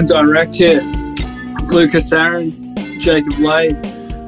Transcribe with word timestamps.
and 0.00 0.08
direct 0.08 0.54
here. 0.54 0.80
Lucas 1.64 2.10
Aaron, 2.10 2.74
Jacob 2.98 3.38
Lay. 3.38 3.68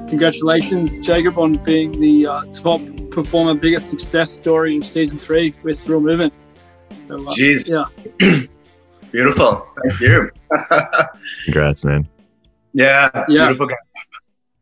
Congratulations, 0.06 0.99
Jacob, 0.99 1.38
on 1.38 1.54
being 1.64 1.99
the 1.99 2.26
uh, 2.26 2.45
top 2.53 2.83
performer, 3.10 3.54
biggest 3.54 3.88
success 3.88 4.31
story 4.31 4.77
of 4.77 4.85
season 4.85 5.19
three 5.19 5.54
with 5.63 5.88
Real 5.88 6.00
Movement. 6.00 6.35
So, 7.08 7.27
uh, 7.27 7.32
Jeez. 7.32 7.67
Yeah. 7.71 8.42
Beautiful. 9.13 9.67
Thank 9.82 10.00
you. 10.00 10.31
Congrats, 11.46 11.86
man. 11.86 12.06
Yeah. 12.74 13.09
Yeah. 13.28 13.46
Beautiful 13.46 13.68
guy. 13.68 13.77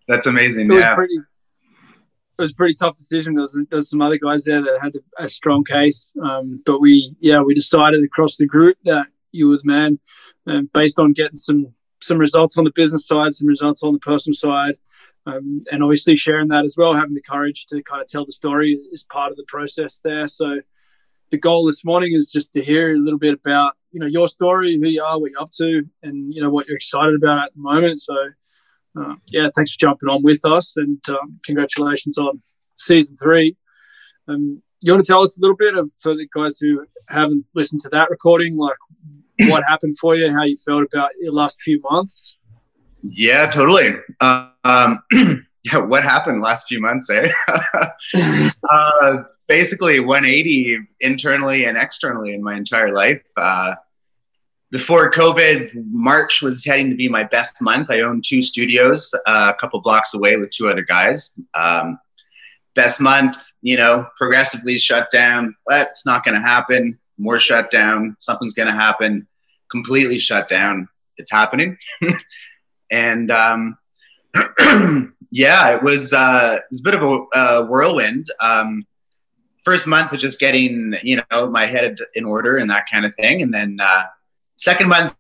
That's 0.07 0.29
amazing. 0.29 0.71
It 0.71 0.75
was 0.75 0.87
pretty. 0.95 1.15
It 1.15 2.43
was 2.43 2.53
a 2.53 2.55
pretty 2.55 2.75
tough 2.75 2.95
decision. 2.95 3.35
There 3.35 3.43
was, 3.43 3.59
there 3.69 3.77
was 3.79 3.91
some 3.91 4.01
other 4.01 4.17
guys 4.17 4.45
there 4.45 4.63
that 4.63 4.79
had 4.81 4.93
a 5.19 5.29
strong 5.29 5.65
case, 5.65 6.13
um, 6.23 6.63
but 6.65 6.81
we, 6.81 7.17
yeah, 7.19 7.41
we 7.41 7.53
decided 7.53 8.05
across 8.05 8.37
the 8.37 8.47
group 8.47 8.79
that 8.85 9.09
you 9.33 9.49
were 9.49 9.57
the 9.57 9.63
man, 9.65 9.99
um, 10.47 10.71
based 10.73 10.99
on 10.99 11.13
getting 11.13 11.37
some 11.37 11.75
some 12.03 12.19
results 12.19 12.57
on 12.57 12.65
the 12.65 12.73
business 12.75 13.07
side, 13.07 13.35
some 13.35 13.49
results 13.49 13.83
on 13.83 13.93
the 13.93 13.99
personal 13.99 14.35
side, 14.35 14.77
um, 15.27 15.61
and 15.71 15.83
obviously 15.83 16.17
sharing 16.17 16.49
that 16.49 16.65
as 16.65 16.77
well. 16.77 16.95
Having 16.95 17.15
the 17.15 17.23
courage 17.23 17.67
to 17.67 17.83
kind 17.83 18.03
of 18.03 18.09
tell 18.09 18.25
the 18.25 18.33
story 18.33 18.73
is 18.93 19.05
part 19.05 19.31
of 19.31 19.37
the 19.37 19.45
process 19.49 20.01
there. 20.03 20.27
So 20.27 20.61
the 21.31 21.39
goal 21.39 21.67
this 21.67 21.85
morning 21.85 22.13
is 22.13 22.33
just 22.33 22.53
to 22.55 22.65
hear 22.65 22.95
a 22.95 22.99
little 22.99 23.19
bit 23.19 23.35
about 23.35 23.75
you 23.93 24.01
know 24.01 24.07
your 24.07 24.29
story, 24.29 24.79
who 24.81 24.89
you 24.89 25.03
are, 25.03 25.19
what 25.21 25.33
you're 25.33 25.41
up 25.41 25.51
to, 25.59 25.85
and 26.03 26.35
you 26.35 26.41
know 26.41 26.51
what 26.51 26.67
you're 26.67 26.77
excited 26.77 27.15
about 27.15 27.39
at 27.39 27.53
the 27.53 27.61
moment. 27.61 28.01
So 28.01 28.17
uh, 28.99 29.15
yeah, 29.29 29.49
thanks 29.55 29.73
for 29.73 29.79
jumping 29.81 30.09
on 30.09 30.23
with 30.23 30.45
us, 30.45 30.77
and 30.77 31.01
um, 31.09 31.39
congratulations 31.45 32.19
on 32.19 32.43
season 32.77 33.17
three. 33.17 33.57
Um, 34.27 34.63
you 34.83 34.93
want 34.93 35.05
to 35.05 35.13
tell 35.13 35.23
us 35.23 35.37
a 35.37 35.41
little 35.41 35.57
bit 35.57 35.77
of 35.77 35.91
for 36.01 36.15
the 36.15 36.27
guys 36.33 36.59
who 36.59 36.87
haven't 37.09 37.45
listened 37.55 37.81
to 37.83 37.89
that 37.91 38.11
recording, 38.11 38.57
like 38.57 38.77
what 39.49 39.63
happened 39.69 39.97
for 39.99 40.17
you, 40.17 40.31
how 40.33 40.45
you 40.45 40.57
felt 40.57 40.83
about 40.93 41.11
your 41.21 41.33
last 41.33 41.61
few 41.63 41.81
months? 41.91 42.37
Yeah, 43.03 43.51
totally. 43.51 43.95
Um, 44.21 45.03
yeah, 45.65 45.79
what 45.79 46.03
happened 46.03 46.43
last 46.43 46.69
few 46.69 46.81
months, 46.81 47.11
eh? 47.11 47.33
uh, 48.71 49.23
basically 49.49 50.01
180 50.01 50.79
internally 51.01 51.65
and 51.65 51.77
externally 51.77 52.35
in 52.35 52.43
my 52.43 52.57
entire 52.57 52.93
life. 52.93 53.23
Uh, 53.37 53.75
before 54.71 55.11
COVID, 55.11 55.73
March 55.91 56.43
was 56.43 56.65
heading 56.65 56.91
to 56.91 56.97
be 56.97 57.09
my 57.09 57.25
best 57.25 57.61
month. 57.61 57.91
I 57.91 58.01
own 58.01 58.23
two 58.25 58.43
studios 58.43 59.13
uh, 59.27 59.53
a 59.55 59.61
couple 59.61 59.81
blocks 59.81 60.15
away 60.15 60.37
with 60.37 60.51
two 60.51 60.69
other 60.69 60.85
guys. 60.85 61.39
Um, 61.55 61.99
best 62.75 63.01
month, 63.01 63.37
you 63.63 63.77
know, 63.77 64.07
progressively 64.17 64.79
shut 64.79 65.11
down. 65.11 65.57
But 65.67 65.89
it's 65.89 66.07
not 66.07 66.25
going 66.25 66.41
to 66.41 66.47
happen. 66.47 66.99
More 67.19 67.41
shut 67.41 67.71
down. 67.71 68.17
Something's 68.21 68.55
going 68.55 68.69
to 68.69 68.81
happen. 68.81 69.27
Completely 69.71 70.19
shut 70.19 70.49
down. 70.49 70.89
It's 71.17 71.31
happening. 71.31 71.79
and 72.91 73.31
um, 73.31 73.79
yeah, 75.31 75.75
it 75.75 75.83
was, 75.83 76.13
uh, 76.13 76.59
it 76.59 76.65
was 76.71 76.81
a 76.81 76.85
bit 76.85 76.95
of 76.95 77.03
a, 77.03 77.39
a 77.39 77.65
whirlwind. 77.67 78.27
Um, 78.41 78.87
first 79.65 79.87
month 79.87 80.11
was 80.11 80.21
just 80.21 80.41
getting, 80.41 80.95
you 81.03 81.23
know, 81.31 81.49
my 81.49 81.67
head 81.67 81.97
in 82.15 82.25
order 82.25 82.57
and 82.57 82.71
that 82.71 82.89
kind 82.91 83.05
of 83.05 83.15
thing. 83.17 83.43
And 83.43 83.53
then 83.53 83.79
uh, 83.81 84.05
second 84.57 84.89
month, 84.89 85.15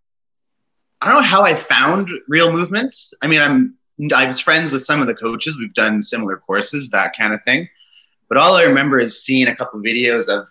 I 1.00 1.06
don't 1.06 1.22
know 1.22 1.28
how 1.28 1.42
I 1.42 1.54
found 1.54 2.10
real 2.28 2.52
movements. 2.52 3.14
I 3.22 3.26
mean, 3.26 3.40
I'm 3.40 3.76
I 4.14 4.26
was 4.26 4.40
friends 4.40 4.72
with 4.72 4.82
some 4.82 5.00
of 5.00 5.06
the 5.06 5.14
coaches. 5.14 5.58
We've 5.58 5.74
done 5.74 6.00
similar 6.00 6.36
courses, 6.38 6.90
that 6.90 7.16
kind 7.16 7.34
of 7.34 7.42
thing. 7.44 7.68
But 8.28 8.38
all 8.38 8.54
I 8.54 8.62
remember 8.62 8.98
is 8.98 9.22
seeing 9.22 9.48
a 9.48 9.56
couple 9.56 9.80
videos 9.80 10.28
of 10.28 10.48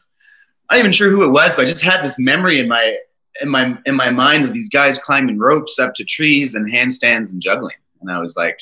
I'm 0.70 0.77
not 0.77 0.80
even 0.80 0.92
sure 0.92 1.09
who 1.09 1.23
it 1.23 1.31
was, 1.31 1.55
but 1.55 1.64
I 1.64 1.67
just 1.67 1.83
had 1.83 2.04
this 2.04 2.20
memory 2.20 2.60
in 2.60 2.67
my 2.67 2.98
in 3.42 3.50
my 3.50 3.77
in 3.86 3.95
my 3.95 4.10
mind 4.10 4.45
of 4.45 4.54
these 4.54 4.70
guys 4.70 5.00
climbing 5.00 5.38
ropes 5.38 5.80
up 5.80 5.94
to 5.95 6.05
trees 6.05 6.55
and 6.55 6.72
handstands 6.72 7.32
and 7.32 7.42
juggling. 7.42 7.76
And 8.02 8.11
I 8.11 8.20
was 8.20 8.36
like, 8.38 8.60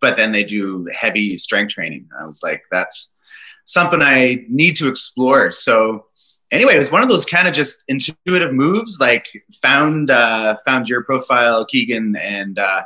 but 0.00 0.16
then 0.16 0.32
they 0.32 0.44
do 0.44 0.88
heavy 0.92 1.36
strength 1.36 1.74
training. 1.74 2.08
I 2.18 2.26
was 2.26 2.42
like, 2.42 2.62
that's 2.70 3.16
something 3.64 4.02
I 4.02 4.44
need 4.48 4.76
to 4.76 4.88
explore. 4.88 5.50
So 5.50 6.06
anyway, 6.50 6.74
it 6.74 6.78
was 6.78 6.92
one 6.92 7.02
of 7.02 7.08
those 7.08 7.24
kind 7.24 7.46
of 7.46 7.54
just 7.54 7.84
intuitive 7.88 8.52
moves. 8.52 8.98
Like 9.00 9.26
found 9.62 10.10
uh, 10.10 10.56
found 10.66 10.88
your 10.88 11.04
profile, 11.04 11.64
Keegan, 11.66 12.16
and 12.16 12.58
uh, 12.58 12.82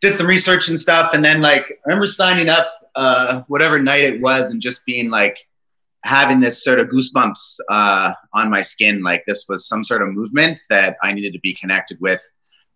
did 0.00 0.14
some 0.14 0.26
research 0.26 0.68
and 0.68 0.78
stuff. 0.78 1.10
And 1.12 1.24
then 1.24 1.40
like 1.40 1.62
I 1.62 1.88
remember 1.88 2.06
signing 2.06 2.48
up 2.48 2.72
uh, 2.94 3.42
whatever 3.48 3.80
night 3.80 4.04
it 4.04 4.20
was 4.20 4.50
and 4.50 4.60
just 4.60 4.84
being 4.84 5.10
like 5.10 5.47
having 6.08 6.40
this 6.40 6.64
sort 6.64 6.80
of 6.80 6.88
goosebumps 6.88 7.58
uh, 7.70 8.12
on 8.32 8.48
my 8.48 8.62
skin. 8.62 9.02
Like 9.02 9.24
this 9.26 9.44
was 9.46 9.68
some 9.68 9.84
sort 9.84 10.00
of 10.00 10.08
movement 10.08 10.58
that 10.70 10.96
I 11.02 11.12
needed 11.12 11.34
to 11.34 11.40
be 11.40 11.54
connected 11.54 11.98
with. 12.00 12.22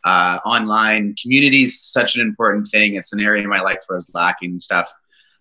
Uh, 0.04 0.38
online 0.44 1.14
community 1.20 1.64
is 1.64 1.80
such 1.80 2.14
an 2.14 2.20
important 2.20 2.68
thing. 2.68 2.94
It's 2.94 3.14
an 3.14 3.20
area 3.20 3.42
in 3.42 3.48
my 3.48 3.60
life 3.60 3.78
where 3.86 3.96
I 3.96 3.98
was 3.98 4.10
lacking 4.12 4.58
stuff. 4.58 4.92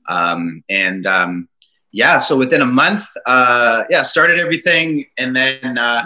Um, 0.08 0.64
and 0.70 1.06
um, 1.06 1.50
yeah, 1.92 2.18
so 2.18 2.38
within 2.38 2.62
a 2.62 2.66
month, 2.66 3.06
uh, 3.26 3.84
yeah, 3.90 4.04
started 4.04 4.40
everything, 4.40 5.06
and 5.18 5.36
then 5.36 5.78
uh, 5.78 6.04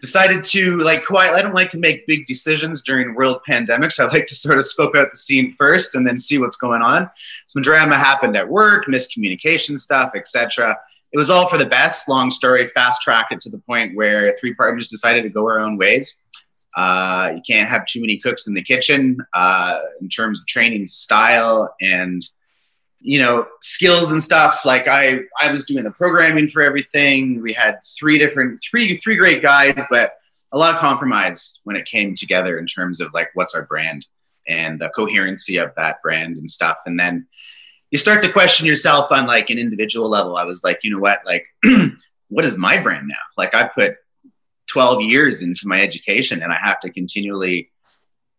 decided 0.00 0.42
to 0.44 0.78
like 0.78 1.04
quiet. 1.04 1.34
I 1.34 1.42
don't 1.42 1.54
like 1.54 1.70
to 1.70 1.78
make 1.78 2.06
big 2.06 2.24
decisions 2.24 2.82
during 2.82 3.14
world 3.14 3.40
pandemics. 3.46 4.00
I 4.00 4.06
like 4.06 4.26
to 4.26 4.34
sort 4.34 4.58
of 4.58 4.66
scope 4.66 4.94
out 4.96 5.10
the 5.10 5.18
scene 5.18 5.54
first 5.58 5.94
and 5.94 6.06
then 6.06 6.18
see 6.18 6.38
what's 6.38 6.56
going 6.56 6.80
on. 6.80 7.10
Some 7.46 7.62
drama 7.62 7.98
happened 7.98 8.34
at 8.34 8.48
work, 8.48 8.86
miscommunication 8.86 9.78
stuff, 9.78 10.12
etc. 10.14 10.78
It 11.12 11.18
was 11.18 11.30
all 11.30 11.48
for 11.48 11.58
the 11.58 11.66
best. 11.66 12.08
Long 12.08 12.30
story, 12.30 12.68
fast 12.68 13.02
tracked 13.02 13.32
it 13.32 13.40
to 13.42 13.50
the 13.50 13.58
point 13.58 13.94
where 13.94 14.34
three 14.38 14.54
partners 14.54 14.88
decided 14.88 15.22
to 15.22 15.28
go 15.28 15.42
our 15.42 15.60
own 15.60 15.76
ways. 15.76 16.22
Uh, 16.74 17.32
you 17.36 17.42
can't 17.46 17.68
have 17.68 17.84
too 17.86 18.00
many 18.00 18.18
cooks 18.18 18.46
in 18.46 18.54
the 18.54 18.62
kitchen 18.62 19.18
uh, 19.34 19.80
in 20.00 20.08
terms 20.08 20.40
of 20.40 20.46
training 20.46 20.86
style 20.86 21.74
and 21.82 22.22
you 23.02 23.18
know 23.18 23.46
skills 23.60 24.12
and 24.12 24.22
stuff 24.22 24.60
like 24.64 24.86
i 24.86 25.18
i 25.40 25.50
was 25.50 25.66
doing 25.66 25.82
the 25.82 25.90
programming 25.90 26.46
for 26.46 26.62
everything 26.62 27.42
we 27.42 27.52
had 27.52 27.76
three 27.98 28.16
different 28.16 28.62
three 28.62 28.96
three 28.96 29.16
great 29.16 29.42
guys 29.42 29.74
but 29.90 30.12
a 30.52 30.58
lot 30.58 30.72
of 30.72 30.80
compromise 30.80 31.60
when 31.64 31.74
it 31.74 31.84
came 31.84 32.14
together 32.14 32.58
in 32.58 32.66
terms 32.66 33.00
of 33.00 33.12
like 33.12 33.28
what's 33.34 33.56
our 33.56 33.66
brand 33.66 34.06
and 34.46 34.80
the 34.80 34.88
coherency 34.90 35.56
of 35.56 35.72
that 35.76 36.00
brand 36.00 36.36
and 36.36 36.48
stuff 36.48 36.76
and 36.86 36.98
then 36.98 37.26
you 37.92 37.98
start 37.98 38.22
to 38.22 38.32
question 38.32 38.66
yourself 38.66 39.12
on 39.12 39.26
like 39.26 39.50
an 39.50 39.58
individual 39.58 40.08
level. 40.08 40.36
I 40.36 40.44
was 40.44 40.64
like 40.64 40.80
you 40.82 40.90
know 40.90 40.98
what? 40.98 41.20
Like 41.24 41.46
what 42.28 42.44
is 42.44 42.58
my 42.58 42.78
brand 42.78 43.06
now? 43.06 43.14
Like 43.36 43.54
i 43.54 43.68
put 43.68 43.96
12 44.68 45.02
years 45.02 45.42
into 45.42 45.66
my 45.66 45.82
education 45.82 46.42
and 46.42 46.52
i 46.52 46.56
have 46.56 46.80
to 46.80 46.88
continually 46.88 47.68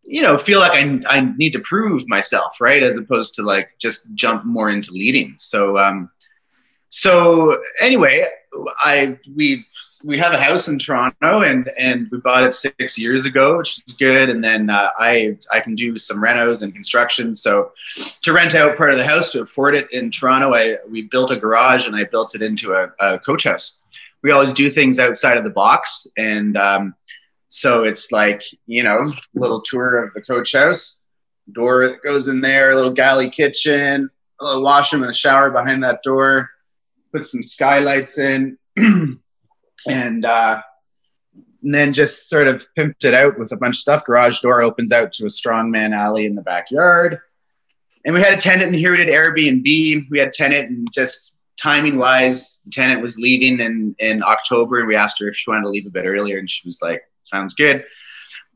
you 0.04 0.22
know 0.22 0.38
feel 0.38 0.60
like 0.60 0.72
I, 0.72 1.00
I 1.08 1.20
need 1.38 1.54
to 1.54 1.60
prove 1.60 2.08
myself 2.10 2.60
right? 2.60 2.82
As 2.82 2.98
opposed 2.98 3.36
to 3.36 3.44
like 3.44 3.70
just 3.80 4.14
jump 4.16 4.44
more 4.44 4.70
into 4.70 4.92
leading. 4.92 5.36
So 5.38 5.78
um 5.78 6.10
so 6.90 7.62
anyway 7.80 8.28
i 8.80 9.18
we 9.36 9.66
we 10.04 10.18
have 10.18 10.34
a 10.34 10.42
house 10.42 10.68
in 10.68 10.78
toronto 10.78 11.42
and 11.42 11.72
and 11.78 12.08
we 12.12 12.18
bought 12.20 12.44
it 12.44 12.54
six 12.54 12.98
years 12.98 13.26
ago 13.26 13.58
which 13.58 13.82
is 13.88 13.94
good. 13.94 14.30
And 14.30 14.44
then 14.44 14.70
uh, 14.70 14.90
i 15.00 15.38
i 15.52 15.60
can 15.60 15.76
do 15.76 15.98
some 15.98 16.22
renos 16.22 16.64
and 16.64 16.74
construction. 16.74 17.34
So 17.36 17.72
to 18.22 18.34
rent 18.34 18.56
out 18.56 18.78
part 18.78 18.92
of 18.92 18.98
the 18.98 19.08
house 19.08 19.32
to 19.32 19.42
afford 19.42 19.76
it 19.76 19.92
in 19.92 20.12
toronto 20.12 20.54
i 20.54 20.78
we 20.90 21.04
built 21.04 21.32
a 21.32 21.38
garage 21.38 21.88
and 21.88 21.96
i 21.96 22.04
built 22.04 22.36
it 22.36 22.42
into 22.42 22.74
a, 22.74 22.92
a 23.00 23.20
coach 23.20 23.46
house. 23.46 23.82
We 24.22 24.32
always 24.32 24.54
do 24.54 24.70
things 24.70 25.00
outside 25.00 25.38
of 25.38 25.44
the 25.44 25.50
box. 25.50 26.08
And 26.18 26.58
um 26.58 26.96
so 27.54 27.84
it's 27.84 28.12
like, 28.12 28.42
you 28.66 28.82
know, 28.82 28.98
little 29.36 29.62
tour 29.62 30.04
of 30.04 30.14
the 30.16 30.22
coach 30.22 30.54
house, 30.54 31.02
door 31.52 31.88
that 31.88 32.02
goes 32.02 32.28
in 32.28 32.42
there, 32.42 32.72
a 32.72 32.76
little 32.76 32.92
galley 32.92 33.30
kitchen, 33.30 34.10
a 34.42 34.44
little 34.44 34.64
washroom 34.64 35.04
and 35.04 35.12
a 35.12 35.14
shower 35.14 35.52
behind 35.52 35.84
that 35.84 36.02
door, 36.02 36.50
put 37.14 37.26
some 37.26 37.42
skylights 37.42 38.18
in, 38.18 38.58
and, 38.78 40.26
uh, 40.26 40.62
and 41.64 41.74
then 41.74 41.94
just 41.94 42.30
sort 42.30 42.48
of 42.48 42.66
pimped 42.78 43.06
it 43.06 43.14
out 43.14 43.40
with 43.40 43.52
a 43.52 43.58
bunch 43.58 43.76
of 43.76 43.80
stuff. 43.80 44.06
Garage 44.06 44.42
door 44.42 44.62
opens 44.62 44.92
out 44.92 45.14
to 45.14 45.26
a 45.26 45.30
strongman 45.30 45.96
alley 45.96 46.26
in 46.26 46.36
the 46.36 46.42
backyard. 46.42 47.20
And 48.06 48.14
we 48.14 48.22
had 48.22 48.38
a 48.38 48.42
tenant 48.42 48.76
here 48.76 48.92
we 48.92 48.98
did 48.98 49.08
Airbnb. 49.08 50.10
We 50.10 50.20
had 50.20 50.34
tenant 50.34 50.70
and 50.70 50.88
just 50.94 51.34
timing 51.58 51.98
wise, 51.98 52.60
the 52.66 52.72
tenant 52.72 53.02
was 53.02 53.18
leaving 53.18 53.60
in, 53.60 53.96
in 54.00 54.24
October 54.24 54.80
and 54.80 54.88
we 54.88 54.96
asked 54.96 55.20
her 55.22 55.30
if 55.30 55.36
she 55.36 55.50
wanted 55.50 55.64
to 55.64 55.70
leave 55.70 55.86
a 55.86 55.92
bit 55.92 56.06
earlier. 56.06 56.38
And 56.38 56.50
she 56.50 56.68
was 56.68 56.82
like, 56.82 57.02
sounds 57.24 57.54
good. 57.54 57.86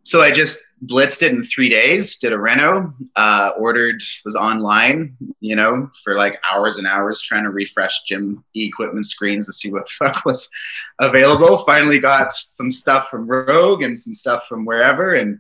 So 0.08 0.22
I 0.22 0.32
just 0.32 0.62
blitzed 0.86 1.22
it 1.22 1.34
in 1.34 1.44
three 1.44 1.68
days, 1.68 2.16
did 2.16 2.32
a 2.32 2.40
reno, 2.40 2.94
uh, 3.18 3.52
ordered, 3.58 4.02
was 4.24 4.38
online, 4.38 5.18
you 5.42 5.54
know, 5.54 5.92
for 6.02 6.16
like 6.16 6.40
hours 6.50 6.78
and 6.78 6.88
hours 6.88 7.22
trying 7.22 7.44
to 7.44 7.50
refresh 7.50 8.04
gym 8.04 8.42
equipment 8.56 9.06
screens 9.06 9.48
to 9.48 9.52
see 9.52 9.70
what 9.70 9.90
fuck 10.00 10.24
was 10.24 10.50
available. 10.98 11.58
Finally 11.66 12.00
got 12.00 12.32
some 12.32 12.72
stuff 12.72 13.10
from 13.10 13.28
Rogue 13.28 13.82
and 13.82 14.00
some 14.00 14.14
stuff 14.14 14.44
from 14.48 14.64
wherever 14.64 15.14
and 15.14 15.40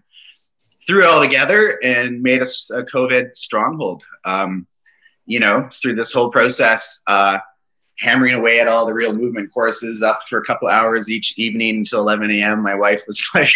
threw 0.85 1.01
it 1.01 1.07
all 1.07 1.21
together 1.21 1.79
and 1.81 2.21
made 2.21 2.41
us 2.41 2.69
a, 2.69 2.81
a 2.81 2.85
COVID 2.85 3.35
stronghold. 3.35 4.03
Um, 4.25 4.67
you 5.25 5.39
know, 5.39 5.69
through 5.71 5.95
this 5.95 6.11
whole 6.11 6.29
process, 6.29 6.99
uh, 7.07 7.37
hammering 7.99 8.35
away 8.35 8.59
at 8.59 8.67
all 8.67 8.85
the 8.85 8.93
real 8.93 9.13
movement 9.13 9.51
courses 9.51 10.01
up 10.01 10.21
for 10.29 10.37
a 10.39 10.45
couple 10.45 10.67
hours 10.67 11.09
each 11.09 11.37
evening 11.37 11.77
until 11.77 12.01
11 12.01 12.29
a.m. 12.31 12.61
My 12.61 12.75
wife 12.75 13.03
was 13.07 13.27
like, 13.35 13.51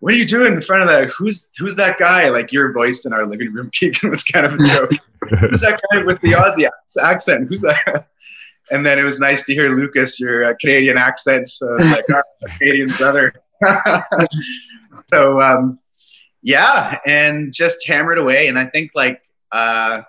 "What 0.00 0.14
are 0.14 0.16
you 0.16 0.26
doing 0.26 0.54
in 0.54 0.62
front 0.62 0.82
of 0.82 0.88
that? 0.88 1.08
Who's 1.10 1.50
who's 1.58 1.76
that 1.76 1.98
guy?" 1.98 2.28
Like 2.28 2.52
your 2.52 2.72
voice 2.72 3.04
in 3.04 3.12
our 3.12 3.26
living 3.26 3.52
room, 3.52 3.70
Keegan, 3.72 4.10
was 4.10 4.24
kind 4.24 4.46
of 4.46 4.54
a 4.54 4.58
joke. 4.58 4.90
who's 5.40 5.60
that 5.60 5.80
guy 5.92 6.04
with 6.04 6.20
the 6.20 6.32
Aussie 6.32 6.68
accent? 7.02 7.48
Who's 7.48 7.62
that? 7.62 8.08
And 8.70 8.84
then 8.84 8.98
it 8.98 9.02
was 9.02 9.18
nice 9.18 9.46
to 9.46 9.54
hear 9.54 9.70
Lucas, 9.70 10.20
your 10.20 10.44
uh, 10.44 10.54
Canadian 10.60 10.98
accent. 10.98 11.48
So 11.48 11.66
like, 11.66 12.04
our 12.10 12.22
Canadian 12.58 12.88
brother. 12.98 13.32
so 15.10 15.40
um, 15.40 15.78
yeah, 16.42 16.98
and 17.06 17.50
just 17.52 17.86
hammered 17.86 18.18
away. 18.18 18.48
And 18.48 18.58
I 18.58 18.66
think 18.66 18.90
like 18.94 19.22
uh, 19.52 20.02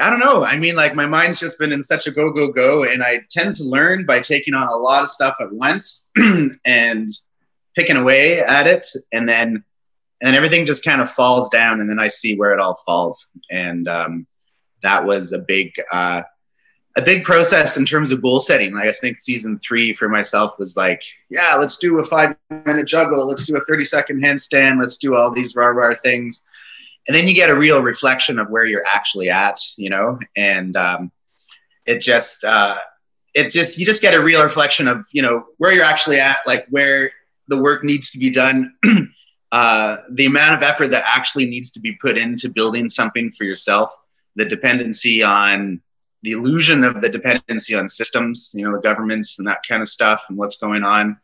I 0.00 0.10
don't 0.10 0.20
know. 0.20 0.44
I 0.44 0.56
mean, 0.56 0.74
like 0.74 0.94
my 0.94 1.06
mind's 1.06 1.38
just 1.38 1.58
been 1.58 1.72
in 1.72 1.82
such 1.82 2.06
a 2.06 2.10
go, 2.10 2.30
go, 2.32 2.48
go. 2.48 2.84
And 2.84 3.02
I 3.02 3.20
tend 3.30 3.54
to 3.56 3.64
learn 3.64 4.04
by 4.04 4.20
taking 4.20 4.54
on 4.54 4.66
a 4.66 4.76
lot 4.76 5.02
of 5.02 5.08
stuff 5.08 5.36
at 5.40 5.52
once 5.52 6.10
and 6.64 7.10
picking 7.76 7.96
away 7.96 8.40
at 8.40 8.66
it. 8.66 8.86
And 9.12 9.28
then, 9.28 9.62
and 10.20 10.28
then 10.28 10.34
everything 10.34 10.66
just 10.66 10.84
kind 10.84 11.00
of 11.00 11.12
falls 11.12 11.48
down. 11.48 11.80
And 11.80 11.88
then 11.88 12.00
I 12.00 12.08
see 12.08 12.36
where 12.36 12.52
it 12.52 12.60
all 12.60 12.80
falls. 12.84 13.28
And 13.50 13.86
um, 13.86 14.26
that 14.82 15.04
was 15.04 15.32
a 15.32 15.38
big, 15.38 15.72
uh, 15.92 16.22
a 16.96 17.02
big 17.02 17.24
process 17.24 17.76
in 17.76 17.86
terms 17.86 18.10
of 18.10 18.22
goal 18.22 18.40
setting. 18.40 18.74
Like 18.74 18.88
I 18.88 18.92
think 18.92 19.20
season 19.20 19.60
three 19.66 19.92
for 19.92 20.08
myself 20.08 20.58
was 20.58 20.76
like, 20.76 21.02
yeah, 21.30 21.54
let's 21.54 21.78
do 21.78 21.98
a 22.00 22.04
five 22.04 22.36
minute 22.50 22.86
juggle. 22.86 23.28
Let's 23.28 23.46
do 23.46 23.56
a 23.56 23.64
30 23.64 23.84
second 23.84 24.22
handstand. 24.22 24.80
Let's 24.80 24.98
do 24.98 25.14
all 25.14 25.32
these 25.32 25.54
rah 25.54 25.66
rah 25.66 25.94
things 26.02 26.44
and 27.06 27.14
then 27.14 27.28
you 27.28 27.34
get 27.34 27.50
a 27.50 27.54
real 27.54 27.82
reflection 27.82 28.38
of 28.38 28.48
where 28.48 28.64
you're 28.64 28.86
actually 28.86 29.30
at 29.30 29.60
you 29.76 29.90
know? 29.90 30.18
And 30.36 30.76
um, 30.76 31.12
it 31.86 32.00
just 32.00 32.44
uh, 32.44 32.76
it 33.34 33.50
just 33.50 33.78
you 33.78 33.86
just 33.86 34.02
get 34.02 34.14
a 34.14 34.22
real 34.22 34.42
reflection 34.42 34.88
of 34.88 35.06
you 35.12 35.22
know 35.22 35.44
where 35.58 35.72
you're 35.72 35.84
actually 35.84 36.20
at 36.20 36.38
like 36.46 36.66
where 36.68 37.12
the 37.48 37.58
work 37.58 37.84
needs 37.84 38.10
to 38.12 38.18
be 38.18 38.30
done 38.30 38.74
uh, 39.52 39.98
the 40.10 40.26
amount 40.26 40.54
of 40.54 40.62
effort 40.62 40.88
that 40.88 41.04
actually 41.06 41.46
needs 41.46 41.72
to 41.72 41.80
be 41.80 41.92
put 41.92 42.16
into 42.16 42.48
building 42.48 42.88
something 42.88 43.32
for 43.32 43.44
yourself 43.44 43.94
the 44.36 44.44
dependency 44.44 45.22
on 45.22 45.80
the 46.22 46.32
illusion 46.32 46.84
of 46.84 47.02
the 47.02 47.08
dependency 47.08 47.74
on 47.74 47.88
systems 47.88 48.52
you 48.54 48.64
know 48.64 48.74
the 48.74 48.82
governments 48.82 49.38
and 49.38 49.46
that 49.46 49.58
kind 49.68 49.82
of 49.82 49.88
stuff 49.88 50.22
and 50.28 50.38
what's 50.38 50.56
going 50.56 50.82
on 50.82 51.18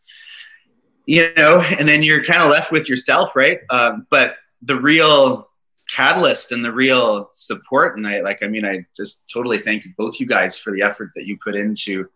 you 1.10 1.32
know? 1.36 1.60
And 1.60 1.88
then 1.88 2.04
you're 2.04 2.22
kind 2.22 2.40
of 2.40 2.50
left 2.50 2.70
with 2.70 2.88
yourself 2.88 3.34
right? 3.34 3.60
Um, 3.68 4.06
but 4.10 4.36
the 4.62 4.80
real 4.80 5.49
catalyst 5.94 6.52
and 6.52 6.64
the 6.64 6.72
real 6.72 7.28
support. 7.32 7.96
And 7.96 8.06
I 8.06 8.20
like, 8.20 8.42
I 8.42 8.46
mean, 8.46 8.64
I 8.64 8.86
just 8.96 9.24
totally 9.32 9.58
thank 9.58 9.84
both 9.96 10.20
you 10.20 10.26
guys 10.26 10.56
for 10.56 10.72
the 10.72 10.82
effort 10.82 11.10
that 11.16 11.26
you 11.26 11.38
put 11.42 11.54
into 11.54 12.08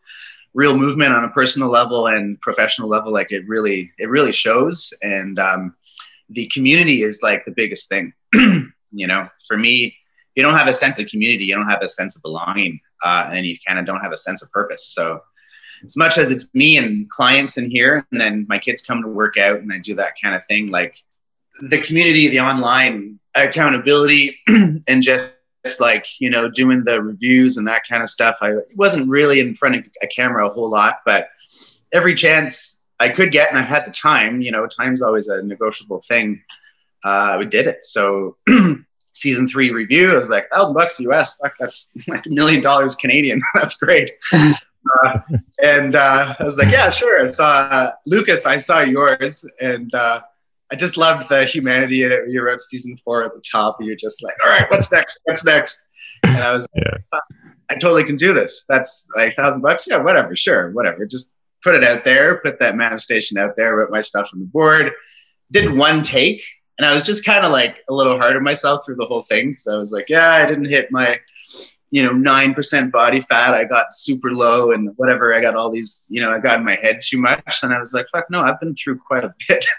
real 0.55 0.77
movement 0.77 1.13
on 1.13 1.25
a 1.25 1.31
personal 1.31 1.69
level 1.69 2.07
and 2.07 2.41
professional 2.41 2.89
level. 2.89 3.13
Like 3.13 3.33
it 3.33 3.47
really, 3.49 3.93
it 3.99 4.09
really 4.09 4.33
shows. 4.33 4.93
And 5.03 5.39
um, 5.39 5.75
the 6.31 6.47
community 6.49 7.03
is 7.03 7.21
like 7.23 7.45
the 7.45 7.53
biggest 7.53 7.89
thing. 7.89 8.13
you 8.33 9.07
know, 9.07 9.29
for 9.47 9.57
me, 9.57 9.87
if 9.87 9.95
you 10.37 10.43
don't 10.43 10.59
have 10.59 10.69
a 10.69 10.75
sense 10.75 10.99
of 10.99 11.07
community, 11.09 11.45
you 11.45 11.55
don't 11.55 11.69
have 11.69 11.83
a 11.83 11.89
sense 11.89 12.17
of 12.17 12.23
belonging, 12.23 12.81
uh, 13.05 13.29
and 13.31 13.47
you 13.47 13.57
kind 13.67 13.79
of 13.79 13.87
don't 13.87 14.01
have 14.01 14.13
a 14.13 14.19
sense 14.19 14.43
of 14.43 14.51
purpose. 14.51 14.87
So, 14.87 15.21
as 15.85 15.97
much 15.97 16.19
as 16.19 16.31
it's 16.31 16.49
me 16.55 16.77
and 16.77 17.09
clients 17.11 17.59
in 17.59 17.71
here, 17.71 18.05
and 18.11 18.21
then 18.21 18.47
my 18.49 18.59
kids 18.59 18.83
come 18.83 19.03
to 19.03 19.09
work 19.09 19.37
out 19.37 19.61
and 19.61 19.73
I 19.73 19.79
do 19.79 19.95
that 19.97 20.15
kind 20.21 20.35
of 20.35 20.45
thing, 20.47 20.71
like 20.71 20.97
the 21.61 21.81
community, 21.81 22.29
the 22.29 22.41
online 22.41 23.21
accountability 23.35 24.39
and 24.49 25.03
just 25.03 25.33
like 25.81 26.05
you 26.19 26.29
know 26.29 26.51
doing 26.51 26.85
the 26.85 27.03
reviews 27.03 27.57
and 27.57 27.67
that 27.67 27.83
kind 27.89 28.03
of 28.03 28.11
stuff. 28.11 28.37
I 28.41 28.55
wasn't 28.77 29.09
really 29.09 29.41
in 29.41 29.55
front 29.55 29.77
of 29.77 29.85
a 30.03 30.07
camera 30.07 30.47
a 30.47 30.51
whole 30.51 30.71
lot 30.71 30.99
but 31.05 31.29
every 31.93 32.15
chance 32.15 32.83
i 33.01 33.09
could 33.09 33.31
get 33.31 33.49
and 33.49 33.59
i 33.59 33.63
had 33.63 33.87
the 33.87 33.91
time 33.91 34.43
you 34.43 34.51
know 34.51 34.67
time's 34.67 35.01
always 35.01 35.29
a 35.29 35.43
negotiable 35.43 36.01
thing 36.01 36.43
uh, 37.05 37.37
we 37.39 37.47
did 37.47 37.67
it. 37.67 37.85
So 37.85 38.37
season 39.13 39.47
three 39.47 39.71
review 39.71 40.13
i 40.13 40.17
was 40.17 40.29
like 40.29 40.51
thousand 40.51 40.75
bucks 40.75 40.99
us 40.99 41.37
fuck 41.37 41.55
that's 41.61 41.91
like 42.09 42.27
a 42.27 42.31
million 42.31 42.61
dollars 42.61 42.97
canadian 42.97 43.41
that's 43.55 43.77
great. 43.77 44.11
Uh, 44.33 45.21
and 45.63 45.95
uh, 45.95 46.35
i 46.37 46.43
was 46.43 46.59
like 46.59 46.73
yeah 46.73 46.91
sure. 46.91 47.25
I 47.25 47.29
saw 47.29 47.47
uh, 47.47 47.93
lucas 48.07 48.45
i 48.45 48.59
saw 48.59 48.81
yours 48.81 49.49
and 49.61 49.95
uh, 49.95 50.23
I 50.75 50.77
just 50.77 50.97
loved 50.97 51.29
the 51.29 51.45
humanity 51.45 52.03
in 52.03 52.11
it. 52.11 52.29
You 52.29 52.43
wrote 52.43 52.61
season 52.61 52.99
four 53.05 53.23
at 53.23 53.33
the 53.33 53.41
top. 53.41 53.77
And 53.79 53.87
you're 53.87 53.95
just 53.95 54.25
like, 54.25 54.35
all 54.45 54.51
right, 54.51 54.69
what's 54.73 54.91
next? 54.91 55.21
What's 55.23 55.45
next? 55.45 55.81
And 56.25 56.37
I 56.39 56.51
was, 56.51 56.67
yeah. 56.75 57.21
I 57.71 57.75
totally 57.75 58.03
can 58.03 58.17
do 58.17 58.35
this. 58.35 58.65
That's 58.69 59.07
like 59.15 59.35
a 59.35 59.37
thousand 59.37 59.63
bucks. 59.63 59.87
Yeah, 59.89 59.99
whatever. 59.99 60.35
Sure, 60.35 60.73
whatever. 60.73 61.07
Just 61.07 61.33
put 61.63 61.77
it 61.77 61.85
out 61.85 62.03
there. 62.03 62.39
Put 62.39 62.59
that 62.59 62.75
manifestation 62.75 63.39
out 63.39 63.55
there. 63.57 63.77
Wrote 63.77 63.93
my 63.93 64.01
stuff 64.01 64.29
on 64.33 64.41
the 64.41 64.47
board. 64.47 64.91
Did 65.53 65.73
one 65.77 66.03
take, 66.03 66.43
and 66.77 66.85
I 66.85 66.93
was 66.93 67.05
just 67.05 67.25
kind 67.25 67.47
of 67.47 67.53
like 67.53 67.77
a 67.89 67.95
little 67.95 68.19
hard 68.19 68.37
on 68.37 68.43
myself 68.43 68.85
through 68.85 68.97
the 68.97 69.07
whole 69.07 69.23
thing. 69.23 69.55
So 69.57 69.77
I 69.77 69.79
was 69.79 69.93
like, 69.93 70.07
yeah, 70.09 70.33
I 70.33 70.45
didn't 70.45 70.65
hit 70.65 70.91
my, 70.91 71.21
you 71.91 72.03
know, 72.03 72.11
nine 72.11 72.53
percent 72.53 72.91
body 72.91 73.21
fat. 73.21 73.55
I 73.55 73.63
got 73.63 73.95
super 73.95 74.33
low, 74.33 74.73
and 74.73 74.91
whatever. 74.97 75.33
I 75.33 75.41
got 75.41 75.55
all 75.55 75.71
these, 75.71 76.05
you 76.09 76.21
know, 76.21 76.33
I 76.33 76.41
got 76.41 76.59
in 76.59 76.65
my 76.65 76.75
head 76.75 76.99
too 77.01 77.21
much, 77.21 77.61
and 77.63 77.73
I 77.73 77.79
was 77.79 77.95
like, 77.95 78.07
fuck 78.11 78.29
no, 78.29 78.41
I've 78.41 78.59
been 78.59 78.75
through 78.75 78.99
quite 78.99 79.23
a 79.23 79.33
bit. 79.47 79.65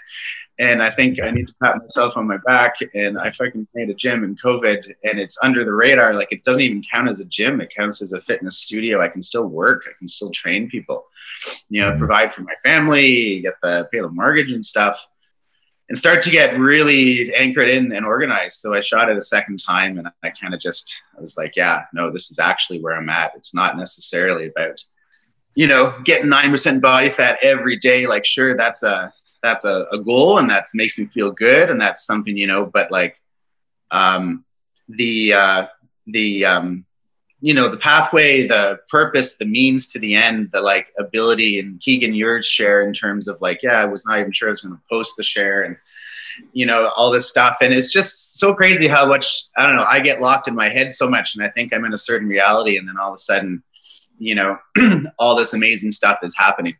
and 0.58 0.82
I 0.82 0.90
think 0.90 1.22
I 1.22 1.30
need 1.30 1.48
to 1.48 1.54
pat 1.62 1.76
myself 1.78 2.16
on 2.16 2.26
my 2.26 2.38
back. 2.38 2.76
And 2.94 3.18
I 3.18 3.30
fucking 3.30 3.68
made 3.74 3.90
a 3.90 3.94
gym 3.94 4.24
in 4.24 4.36
COVID, 4.36 4.94
and 5.04 5.20
it's 5.20 5.38
under 5.42 5.64
the 5.64 5.74
radar. 5.74 6.14
Like 6.14 6.32
it 6.32 6.44
doesn't 6.44 6.62
even 6.62 6.82
count 6.90 7.08
as 7.08 7.20
a 7.20 7.26
gym; 7.26 7.60
it 7.60 7.74
counts 7.74 8.00
as 8.02 8.12
a 8.12 8.20
fitness 8.22 8.58
studio. 8.58 9.00
I 9.00 9.08
can 9.08 9.22
still 9.22 9.46
work. 9.46 9.84
I 9.88 9.92
can 9.98 10.08
still 10.08 10.30
train 10.30 10.68
people. 10.68 11.04
You 11.68 11.82
know, 11.82 11.90
mm-hmm. 11.90 11.98
provide 11.98 12.32
for 12.32 12.42
my 12.42 12.54
family, 12.64 13.40
get 13.40 13.54
the 13.62 13.88
pay 13.92 14.00
the 14.00 14.08
mortgage 14.08 14.52
and 14.52 14.64
stuff, 14.64 14.98
and 15.88 15.98
start 15.98 16.22
to 16.22 16.30
get 16.30 16.58
really 16.58 17.34
anchored 17.34 17.68
in 17.68 17.92
and 17.92 18.06
organized. 18.06 18.58
So 18.58 18.72
I 18.72 18.80
shot 18.80 19.10
it 19.10 19.18
a 19.18 19.22
second 19.22 19.58
time, 19.58 19.98
and 19.98 20.08
I 20.22 20.30
kind 20.30 20.54
of 20.54 20.60
just 20.60 20.94
I 21.16 21.20
was 21.20 21.36
like, 21.36 21.52
yeah, 21.54 21.84
no, 21.92 22.10
this 22.10 22.30
is 22.30 22.38
actually 22.38 22.80
where 22.80 22.96
I'm 22.96 23.10
at. 23.10 23.32
It's 23.36 23.54
not 23.54 23.76
necessarily 23.76 24.46
about 24.48 24.82
you 25.54 25.66
know 25.66 25.98
getting 26.04 26.30
nine 26.30 26.50
percent 26.50 26.80
body 26.80 27.10
fat 27.10 27.38
every 27.42 27.76
day. 27.76 28.06
Like, 28.06 28.24
sure, 28.24 28.56
that's 28.56 28.82
a 28.82 29.12
that's 29.46 29.64
a, 29.64 29.86
a 29.92 29.98
goal 29.98 30.38
and 30.38 30.50
that 30.50 30.66
makes 30.74 30.98
me 30.98 31.06
feel 31.06 31.30
good 31.30 31.70
and 31.70 31.80
that's 31.80 32.04
something 32.04 32.36
you 32.36 32.46
know 32.46 32.66
but 32.66 32.90
like 32.90 33.20
um 33.90 34.44
the 34.88 35.32
uh 35.32 35.66
the 36.08 36.44
um 36.44 36.84
you 37.40 37.54
know 37.54 37.68
the 37.68 37.76
pathway 37.76 38.46
the 38.46 38.78
purpose 38.90 39.36
the 39.36 39.44
means 39.44 39.92
to 39.92 39.98
the 39.98 40.14
end 40.14 40.50
the 40.52 40.60
like 40.60 40.88
ability 40.98 41.58
and 41.58 41.80
keegan 41.80 42.14
yours 42.14 42.46
share 42.46 42.86
in 42.86 42.92
terms 42.92 43.28
of 43.28 43.40
like 43.40 43.62
yeah 43.62 43.80
i 43.80 43.84
was 43.84 44.04
not 44.06 44.18
even 44.18 44.32
sure 44.32 44.48
i 44.48 44.50
was 44.50 44.60
going 44.60 44.74
to 44.74 44.82
post 44.90 45.14
the 45.16 45.22
share 45.22 45.62
and 45.62 45.76
you 46.52 46.66
know 46.66 46.90
all 46.96 47.10
this 47.10 47.30
stuff. 47.30 47.56
And 47.62 47.72
it's 47.72 47.90
just 47.90 48.38
so 48.38 48.54
crazy 48.54 48.88
how 48.88 49.06
much 49.06 49.44
i 49.56 49.66
don't 49.66 49.76
know 49.76 49.86
i 49.88 50.00
get 50.00 50.20
locked 50.20 50.48
in 50.48 50.54
my 50.54 50.68
head 50.68 50.92
so 50.92 51.08
much 51.08 51.34
and 51.34 51.44
i 51.44 51.48
think 51.48 51.72
i'm 51.72 51.84
in 51.84 51.94
a 51.94 51.98
certain 51.98 52.28
reality 52.28 52.76
and 52.76 52.86
then 52.86 52.96
all 53.00 53.10
of 53.10 53.14
a 53.14 53.18
sudden 53.18 53.62
you 54.18 54.34
know 54.34 54.58
all 55.18 55.36
this 55.36 55.54
amazing 55.54 55.92
stuff 55.92 56.18
is 56.22 56.36
happening. 56.36 56.76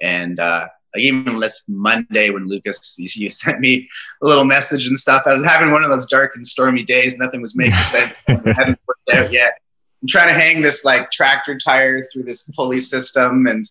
And 0.00 0.38
uh 0.40 0.68
like 0.94 1.04
even 1.04 1.38
last 1.38 1.68
Monday 1.68 2.30
when 2.30 2.46
Lucas 2.46 2.96
you, 2.98 3.08
you, 3.14 3.30
sent 3.30 3.60
me 3.60 3.88
a 4.22 4.26
little 4.26 4.44
message 4.44 4.86
and 4.86 4.98
stuff. 4.98 5.22
I 5.26 5.32
was 5.32 5.44
having 5.44 5.70
one 5.70 5.82
of 5.82 5.90
those 5.90 6.06
dark 6.06 6.32
and 6.34 6.46
stormy 6.46 6.82
days. 6.82 7.18
Nothing 7.18 7.40
was 7.40 7.56
making 7.56 7.78
sense. 7.84 8.16
I 8.28 8.32
hadn't 8.52 8.78
worked 8.86 9.10
out 9.12 9.32
yet. 9.32 9.58
I'm 10.02 10.08
trying 10.08 10.28
to 10.28 10.34
hang 10.34 10.60
this 10.60 10.84
like 10.84 11.10
tractor 11.10 11.56
tire 11.56 12.02
through 12.02 12.24
this 12.24 12.48
pulley 12.56 12.80
system 12.80 13.46
and 13.46 13.70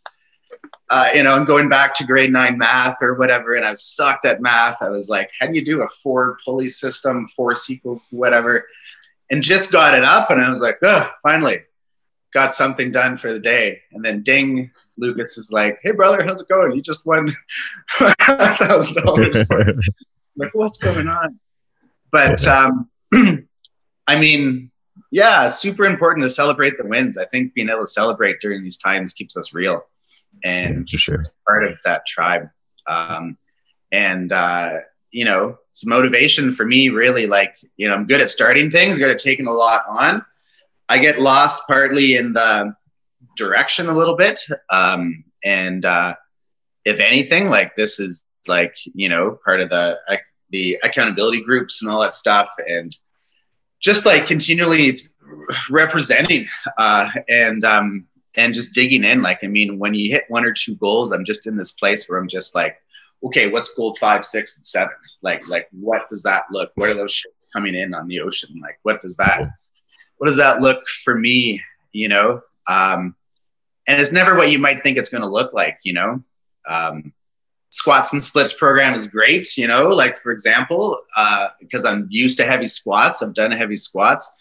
uh, 0.90 1.10
you 1.14 1.24
know, 1.24 1.34
I'm 1.34 1.46
going 1.46 1.70
back 1.70 1.96
to 1.96 2.06
grade 2.06 2.32
nine 2.32 2.58
math 2.58 2.98
or 3.02 3.14
whatever, 3.16 3.56
and 3.56 3.66
I 3.66 3.72
was 3.72 3.84
sucked 3.84 4.26
at 4.26 4.42
math. 4.42 4.82
I 4.82 4.90
was 4.90 5.08
like, 5.08 5.32
how 5.40 5.48
do 5.48 5.54
you 5.54 5.64
do 5.64 5.84
a 5.84 5.88
four 5.88 6.38
pulley 6.44 6.68
system, 6.68 7.30
four 7.36 7.56
sequels, 7.56 8.08
whatever? 8.12 8.68
And 9.30 9.42
just 9.42 9.72
got 9.72 9.94
it 9.94 10.04
up, 10.04 10.30
and 10.30 10.42
I 10.42 10.50
was 10.50 10.62
like, 10.62 10.78
oh, 10.84 11.10
finally, 11.24 11.62
got 12.34 12.54
something 12.54 12.92
done 12.92 13.18
for 13.18 13.32
the 13.32 13.40
day. 13.40 13.82
And 13.92 14.04
then 14.04 14.24
ding, 14.24 14.72
Lucas 14.98 15.38
is 15.38 15.52
like, 15.52 15.80
Hey 15.84 15.92
brother, 15.92 16.24
how's 16.24 16.42
it 16.42 16.50
going? 16.50 16.76
You 16.76 16.82
just 16.82 17.06
won 17.06 17.30
thousand 18.20 19.04
dollars. 19.04 19.46
like, 20.38 20.52
what's 20.54 20.78
going 20.78 21.08
on? 21.08 21.40
But 22.12 22.46
um, 22.48 22.90
I 24.08 24.20
mean, 24.20 24.72
yeah, 25.12 25.50
super 25.50 25.86
important 25.86 26.24
to 26.24 26.30
celebrate 26.30 26.78
the 26.78 26.86
wins. 26.86 27.18
I 27.18 27.26
think 27.26 27.54
being 27.54 27.70
able 27.70 27.82
to 27.82 27.88
celebrate 27.88 28.40
during 28.42 28.64
these 28.64 28.78
times 28.78 29.14
keeps 29.14 29.36
us 29.38 29.54
real 29.54 29.84
and 30.44 30.88
yeah, 30.92 30.98
sure. 30.98 31.22
part 31.48 31.66
of 31.66 31.78
that 31.84 32.06
tribe. 32.06 32.50
Um, 32.88 33.38
and 33.92 34.32
uh, 34.32 34.80
you 35.12 35.26
know, 35.26 35.58
it's 35.70 35.86
motivation 35.86 36.54
for 36.54 36.66
me 36.66 36.90
really 36.90 37.28
like, 37.28 37.56
you 37.76 37.88
know, 37.88 37.94
I'm 37.94 38.08
good 38.08 38.22
at 38.22 38.30
starting 38.30 38.72
things, 38.72 38.98
good 38.98 39.12
at 39.12 39.20
taking 39.20 39.48
a 39.48 39.52
lot 39.52 39.84
on 39.88 40.26
I 40.90 40.98
get 40.98 41.20
lost 41.20 41.64
partly 41.68 42.16
in 42.16 42.34
the 42.34 42.76
direction 43.38 43.88
a 43.88 43.96
little 43.96 44.16
bit. 44.16 44.42
Um, 44.70 45.24
and 45.44 45.86
uh, 45.86 46.16
if 46.86 47.00
anything, 47.00 47.50
like 47.50 47.76
this 47.76 48.00
is 48.00 48.24
like, 48.48 48.76
you 48.94 49.10
know, 49.10 49.40
part 49.46 49.62
of 49.62 49.70
the, 49.70 50.00
the 50.50 50.78
accountability 50.84 51.44
groups 51.44 51.82
and 51.82 51.90
all 51.90 52.02
that 52.02 52.14
stuff. 52.14 52.50
And 52.68 52.96
just 53.80 54.06
like 54.06 54.28
continually 54.28 54.98
representing 55.70 56.48
uh, 56.78 57.10
and, 57.30 57.64
um, 57.64 58.08
and 58.36 58.54
just 58.54 58.74
digging 58.74 59.04
in. 59.04 59.22
Like, 59.22 59.40
I 59.44 59.48
mean, 59.48 59.80
when 59.80 59.94
you 59.94 60.12
hit 60.12 60.26
one 60.28 60.46
or 60.46 60.54
two 60.54 60.76
goals, 60.76 61.12
I'm 61.12 61.26
just 61.26 61.48
in 61.48 61.58
this 61.58 61.74
place 61.74 62.08
where 62.08 62.20
I'm 62.20 62.30
just 62.30 62.56
like, 62.56 62.78
okay, 63.24 63.50
what's 63.50 63.74
goal 63.74 63.96
five, 63.96 64.26
six, 64.26 64.58
and 64.58 64.66
seven? 64.66 64.96
Like, 65.22 65.48
like 65.48 65.68
what 65.72 66.10
does 66.10 66.24
that 66.24 66.44
look? 66.52 66.72
What 66.76 66.90
are 66.90 66.94
those 66.96 67.12
ships 67.12 67.50
coming 67.52 67.76
in 67.76 67.94
on 67.94 68.08
the 68.08 68.22
ocean? 68.22 68.60
Like, 68.62 68.80
what 68.84 69.00
does 69.00 69.16
that, 69.18 69.50
what 70.22 70.28
does 70.28 70.38
that 70.38 70.62
look 70.62 70.88
for 71.04 71.18
me? 71.18 71.64
You 71.94 72.08
know, 72.08 72.42
um, 72.68 73.16
and 73.88 74.00
it's 74.00 74.12
never 74.12 74.36
what 74.36 74.52
you 74.52 74.60
might 74.60 74.84
think 74.84 75.00
it's 75.00 75.10
going 75.10 75.24
to 75.24 75.28
look 75.28 75.52
like. 75.52 75.80
You 75.82 75.94
know, 75.94 76.24
um, 76.70 77.12
squats 77.72 78.14
and 78.14 78.24
splits 78.24 78.54
program 78.54 78.94
is 78.94 79.10
great. 79.10 79.58
You 79.58 79.66
know, 79.66 79.88
like 79.88 80.20
for 80.20 80.32
example, 80.32 81.00
uh, 81.18 81.48
because 81.60 81.86
I'm 81.86 82.06
used 82.12 82.38
to 82.38 82.46
heavy 82.46 82.68
squats, 82.68 83.24
I've 83.24 83.34
done 83.34 83.50
heavy 83.50 83.76
squats. 83.76 84.32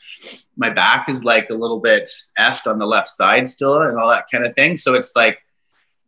My 0.54 0.68
back 0.68 1.08
is 1.08 1.24
like 1.24 1.48
a 1.48 1.54
little 1.54 1.80
bit 1.80 2.10
effed 2.38 2.66
on 2.66 2.78
the 2.78 2.86
left 2.86 3.08
side 3.08 3.48
still, 3.48 3.80
and 3.80 3.98
all 3.98 4.10
that 4.10 4.26
kind 4.30 4.44
of 4.44 4.54
thing. 4.54 4.76
So 4.76 4.92
it's 4.92 5.16
like 5.16 5.38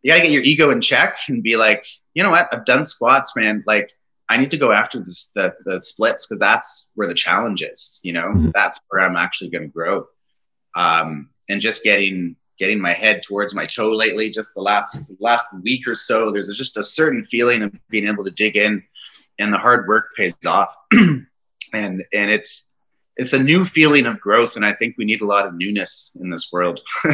you 0.03 0.11
got 0.11 0.17
to 0.17 0.21
get 0.21 0.31
your 0.31 0.43
ego 0.43 0.69
in 0.69 0.81
check 0.81 1.17
and 1.27 1.41
be 1.41 1.55
like, 1.55 1.83
you 2.13 2.21
know 2.21 2.29
what? 2.29 2.47
I've 2.53 2.65
done 2.65 2.85
squats, 2.85 3.35
man. 3.35 3.63
Like 3.65 3.89
I 4.29 4.37
need 4.37 4.51
to 4.51 4.57
go 4.57 4.71
after 4.71 4.99
this, 4.99 5.31
the, 5.35 5.53
the 5.65 5.81
splits 5.81 6.25
because 6.25 6.39
that's 6.39 6.89
where 6.95 7.07
the 7.07 7.13
challenge 7.13 7.61
is. 7.61 7.99
You 8.03 8.13
know, 8.13 8.27
mm-hmm. 8.27 8.49
that's 8.53 8.79
where 8.89 9.01
I'm 9.01 9.17
actually 9.17 9.49
going 9.49 9.63
to 9.63 9.67
grow. 9.67 10.07
Um, 10.75 11.29
and 11.49 11.61
just 11.61 11.83
getting 11.83 12.35
getting 12.59 12.79
my 12.79 12.93
head 12.93 13.21
towards 13.23 13.53
my 13.53 13.65
toe 13.65 13.91
lately, 13.91 14.29
just 14.29 14.53
the 14.53 14.61
last 14.61 15.11
last 15.19 15.47
week 15.61 15.87
or 15.87 15.95
so, 15.95 16.31
there's 16.31 16.49
just 16.55 16.77
a 16.77 16.83
certain 16.83 17.25
feeling 17.25 17.63
of 17.63 17.73
being 17.89 18.07
able 18.07 18.23
to 18.23 18.31
dig 18.31 18.55
in, 18.55 18.83
and 19.39 19.53
the 19.53 19.57
hard 19.57 19.87
work 19.87 20.09
pays 20.15 20.33
off. 20.45 20.73
and 20.91 21.27
and 21.73 22.03
it's 22.13 22.71
it's 23.17 23.33
a 23.33 23.39
new 23.39 23.65
feeling 23.65 24.05
of 24.05 24.19
growth, 24.19 24.55
and 24.55 24.65
I 24.65 24.73
think 24.73 24.95
we 24.97 25.05
need 25.05 25.21
a 25.21 25.25
lot 25.25 25.45
of 25.45 25.53
newness 25.53 26.15
in 26.19 26.29
this 26.29 26.49
world. 26.51 26.81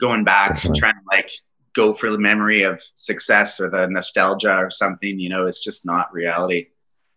Going 0.00 0.24
back, 0.24 0.54
Definitely. 0.54 0.80
trying 0.80 0.94
to 0.94 1.00
like 1.08 1.30
go 1.74 1.94
for 1.94 2.10
the 2.10 2.18
memory 2.18 2.62
of 2.62 2.80
success 2.94 3.60
or 3.60 3.68
the 3.68 3.86
nostalgia 3.86 4.56
or 4.56 4.70
something, 4.70 5.18
you 5.18 5.28
know, 5.28 5.46
it's 5.46 5.62
just 5.62 5.84
not 5.84 6.12
reality. 6.12 6.68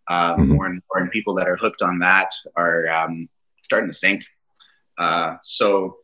Uh, 0.10 0.36
mm-hmm. 0.36 0.54
More 0.54 0.66
and 0.68 0.82
more, 0.90 1.02
and 1.02 1.12
people 1.12 1.36
that 1.36 1.50
are 1.50 1.58
hooked 1.58 1.82
on 1.82 2.00
that 2.00 2.32
are 2.56 2.90
um, 2.90 3.28
starting 3.62 3.90
to 3.90 3.94
sink. 3.94 4.24
Uh, 4.98 5.36
so, 5.42 5.98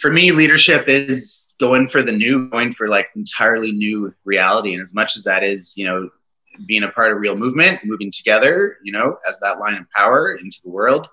for 0.00 0.10
me, 0.10 0.32
leadership 0.32 0.88
is 0.88 1.54
going 1.60 1.86
for 1.86 2.02
the 2.02 2.10
new, 2.10 2.50
going 2.50 2.72
for 2.72 2.88
like 2.88 3.08
entirely 3.14 3.70
new 3.70 4.12
reality. 4.24 4.72
And 4.72 4.82
as 4.82 4.92
much 4.92 5.16
as 5.16 5.22
that 5.22 5.44
is, 5.44 5.74
you 5.76 5.86
know, 5.86 6.10
being 6.66 6.82
a 6.82 6.88
part 6.88 7.12
of 7.12 7.18
real 7.18 7.36
movement, 7.36 7.84
moving 7.84 8.10
together, 8.10 8.78
you 8.82 8.92
know, 8.92 9.18
as 9.28 9.38
that 9.40 9.60
line 9.60 9.76
of 9.76 9.88
power 9.90 10.34
into 10.34 10.58
the 10.64 10.70
world, 10.70 11.08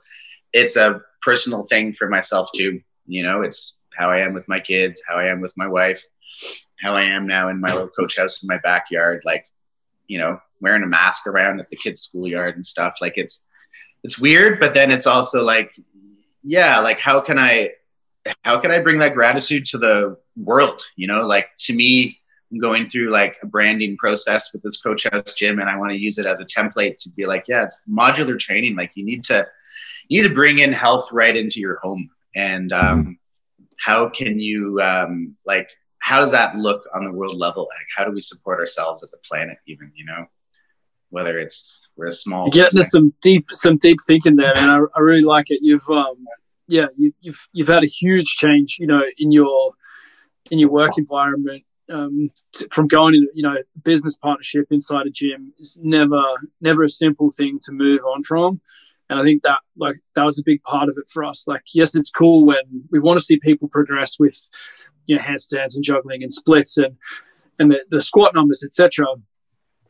it's 0.54 0.76
a 0.76 1.02
personal 1.22 1.66
thing 1.66 1.94
for 1.94 2.10
myself 2.10 2.50
too. 2.56 2.82
You 3.06 3.24
know, 3.24 3.42
it's 3.42 3.82
how 3.96 4.10
I 4.10 4.20
am 4.22 4.34
with 4.34 4.48
my 4.48 4.60
kids, 4.60 5.04
how 5.08 5.18
I 5.18 5.28
am 5.28 5.42
with 5.42 5.54
my 5.56 5.68
wife, 5.68 6.04
how 6.82 6.96
I 6.96 7.04
am 7.04 7.28
now 7.28 7.48
in 7.50 7.62
my 7.62 7.72
little 7.72 7.88
coach 7.88 8.18
house 8.18 8.44
in 8.44 8.48
my 8.48 8.58
backyard, 8.58 9.22
like, 9.26 9.46
you 10.08 10.18
know, 10.18 10.40
wearing 10.60 10.84
a 10.84 10.88
mask 10.88 11.28
around 11.28 11.60
at 11.60 11.70
the 11.70 11.78
kids' 11.78 12.02
schoolyard 12.02 12.56
and 12.56 12.66
stuff. 12.66 12.96
Like 13.02 13.14
it's 13.18 13.48
it's 14.04 14.18
weird, 14.18 14.60
but 14.60 14.74
then 14.74 14.92
it's 14.92 15.08
also 15.08 15.44
like, 15.44 15.72
yeah, 16.44 16.80
like 16.80 17.00
how 17.00 17.22
can 17.22 17.38
I 17.38 17.72
how 18.44 18.60
can 18.60 18.72
I 18.72 18.80
bring 18.80 19.00
that 19.00 19.14
gratitude 19.14 19.66
to 19.68 19.78
the 19.78 20.18
world? 20.36 20.82
You 20.96 21.08
know, 21.08 21.26
like 21.26 21.50
to 21.60 21.76
me, 21.76 22.18
I'm 22.52 22.60
going 22.60 22.88
through 22.90 23.12
like 23.12 23.38
a 23.42 23.48
branding 23.48 23.98
process 23.98 24.52
with 24.54 24.64
this 24.64 24.82
coach 24.82 25.08
house 25.12 25.34
gym 25.34 25.60
and 25.60 25.70
I 25.70 25.78
want 25.78 25.92
to 25.92 25.98
use 25.98 26.18
it 26.18 26.26
as 26.26 26.40
a 26.40 26.46
template 26.46 26.98
to 26.98 27.10
be 27.16 27.26
like, 27.26 27.46
yeah, 27.48 27.64
it's 27.64 27.82
modular 27.90 28.38
training. 28.38 28.76
Like 28.76 28.92
you 28.96 29.06
need 29.06 29.24
to 29.26 29.48
you 30.08 30.22
need 30.22 30.28
to 30.28 30.34
bring 30.34 30.60
in 30.60 30.74
health 30.74 31.12
right 31.12 31.36
into 31.36 31.60
your 31.60 31.80
home. 31.82 32.10
And 32.36 32.74
um, 32.74 33.20
how 33.80 34.10
can 34.10 34.40
you 34.40 34.82
um, 34.82 35.36
like 35.46 35.70
how 36.02 36.20
does 36.20 36.32
that 36.32 36.56
look 36.56 36.84
on 36.94 37.06
the 37.06 37.12
world 37.12 37.38
level? 37.38 37.64
Like, 37.64 37.88
how 37.96 38.04
do 38.04 38.12
we 38.12 38.22
support 38.22 38.60
ourselves 38.60 39.04
as 39.04 39.14
a 39.14 39.20
planet, 39.20 39.58
even, 39.68 39.92
you 39.96 40.04
know, 40.04 40.26
whether 41.10 41.38
it's 41.38 41.88
we're 41.96 42.08
a 42.08 42.12
small. 42.12 42.50
Yeah, 42.54 42.68
there's 42.72 42.92
some 42.92 43.14
deep, 43.22 43.46
some 43.52 43.78
deep 43.78 43.98
thinking 44.06 44.36
there, 44.36 44.58
and 44.58 44.72
I, 44.72 44.80
I 44.96 45.00
really 45.02 45.22
like 45.22 45.52
it. 45.52 45.60
You've, 45.62 45.88
um, 45.90 46.26
yeah, 46.68 46.88
you, 46.98 47.14
you've, 47.22 47.48
you've 47.54 47.68
had 47.68 47.84
a 47.84 47.88
huge 47.88 48.26
change, 48.26 48.78
you 48.80 48.88
know, 48.88 49.04
in 49.18 49.32
your, 49.32 49.74
in 50.50 50.60
your 50.60 50.70
work 50.70 50.98
environment. 50.98 51.64
Um, 51.90 52.30
t- 52.56 52.68
from 52.72 52.88
going 52.88 53.16
in, 53.16 53.28
you 53.34 53.44
know, 53.44 53.58
business 53.84 54.16
partnership 54.16 54.68
inside 54.72 55.08
a 55.08 55.10
gym 55.10 55.54
is 55.60 55.78
never, 55.82 56.24
never 56.62 56.84
a 56.84 56.90
simple 56.90 57.30
thing 57.30 57.60
to 57.64 57.74
move 57.74 58.00
on 58.06 58.24
from. 58.24 58.62
And 59.12 59.20
I 59.20 59.24
think 59.24 59.44
that 59.44 59.60
like 59.78 59.98
that 60.16 60.24
was 60.24 60.40
a 60.40 60.44
big 60.44 60.64
part 60.64 60.90
of 60.90 60.96
it 60.98 61.08
for 61.12 61.24
us. 61.24 61.48
Like, 61.48 61.62
yes, 61.74 61.96
it's 61.96 62.10
cool 62.10 62.46
when 62.46 62.64
we 62.92 63.00
want 63.00 63.20
to 63.20 63.26
see 63.26 63.38
people 63.40 63.68
progress 63.68 64.18
with 64.18 64.42
you 65.06 65.16
know 65.16 65.22
handstands 65.22 65.76
and 65.76 65.84
juggling 65.84 66.24
and 66.24 66.32
splits 66.32 66.78
and 66.78 66.96
and 67.60 67.72
the, 67.72 67.86
the 67.90 68.02
squat 68.02 68.34
numbers 68.34 68.64
etc 68.64 69.06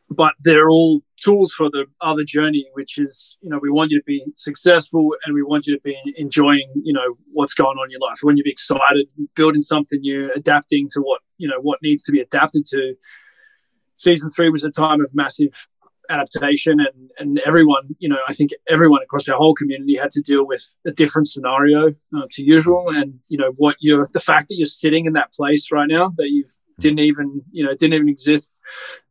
but 0.09 0.33
they're 0.43 0.69
all 0.69 1.01
tools 1.21 1.53
for 1.53 1.69
the 1.69 1.85
other 2.01 2.23
journey 2.25 2.65
which 2.73 2.97
is 2.97 3.37
you 3.41 3.49
know 3.49 3.59
we 3.61 3.69
want 3.69 3.91
you 3.91 3.99
to 3.99 4.03
be 4.05 4.23
successful 4.35 5.15
and 5.25 5.33
we 5.33 5.43
want 5.43 5.67
you 5.67 5.75
to 5.75 5.81
be 5.81 5.97
enjoying 6.17 6.69
you 6.83 6.93
know 6.93 7.15
what's 7.31 7.53
going 7.53 7.77
on 7.77 7.85
in 7.85 7.91
your 7.91 7.99
life. 7.99 8.17
We 8.21 8.27
want 8.27 8.37
you 8.37 8.43
to 8.43 8.47
be 8.47 8.51
excited 8.51 9.07
building 9.35 9.61
something 9.61 9.99
new 10.01 10.31
adapting 10.35 10.87
to 10.91 11.01
what 11.01 11.21
you 11.37 11.47
know 11.47 11.59
what 11.61 11.79
needs 11.81 12.03
to 12.03 12.11
be 12.11 12.19
adapted 12.19 12.65
to. 12.67 12.95
Season 13.93 14.29
three 14.29 14.49
was 14.49 14.63
a 14.63 14.71
time 14.71 15.01
of 15.01 15.11
massive 15.13 15.67
adaptation 16.11 16.79
and 16.79 17.11
and 17.19 17.39
everyone 17.39 17.83
you 17.99 18.09
know 18.09 18.19
i 18.27 18.33
think 18.33 18.51
everyone 18.67 19.01
across 19.01 19.27
our 19.29 19.37
whole 19.37 19.55
community 19.55 19.95
had 19.95 20.11
to 20.11 20.21
deal 20.21 20.45
with 20.45 20.75
a 20.85 20.91
different 20.91 21.27
scenario 21.27 21.89
uh, 22.15 22.27
to 22.31 22.43
usual. 22.43 22.89
And 22.89 23.19
you 23.29 23.37
know 23.37 23.51
what 23.57 23.77
you're 23.79 24.05
the 24.13 24.19
fact 24.19 24.49
that 24.49 24.55
you're 24.55 24.65
sitting 24.65 25.05
in 25.05 25.13
that 25.13 25.33
place 25.33 25.71
right 25.71 25.87
now 25.87 26.13
that 26.17 26.29
you've 26.31 26.51
didn't 26.79 26.99
even 26.99 27.43
you 27.51 27.63
know 27.63 27.71
didn't 27.71 27.93
even 27.93 28.09
exist 28.09 28.59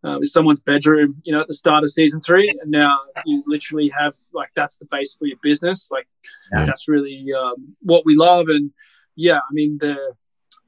uh, 0.05 0.17
in 0.17 0.27
someone's 0.27 0.61
bedroom 0.61 1.15
you 1.23 1.33
know 1.33 1.41
at 1.41 1.47
the 1.47 1.55
start 1.55 1.85
of 1.85 1.91
season 1.91 2.21
three. 2.21 2.49
And 2.49 2.71
now 2.71 2.99
you 3.25 3.43
literally 3.47 3.91
have 3.97 4.15
like 4.33 4.51
that's 4.55 4.77
the 4.79 4.87
base 4.91 5.15
for 5.15 5.27
your 5.27 5.39
business. 5.43 5.89
Like 5.91 6.09
yeah. 6.53 6.65
that's 6.65 6.89
really 6.89 7.27
um, 7.33 7.77
what 7.81 8.05
we 8.05 8.17
love. 8.17 8.49
And 8.49 8.73
yeah 9.17 9.39
i 9.39 9.53
mean 9.53 9.77
the 9.79 10.15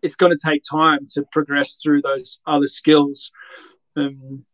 it's 0.03 0.17
going 0.17 0.37
to 0.37 0.51
take 0.51 0.63
time 0.69 1.07
to 1.15 1.25
progress 1.31 1.81
through 1.81 2.03
those 2.03 2.41
other 2.47 2.67
skills. 2.67 3.31
Um, 3.97 4.45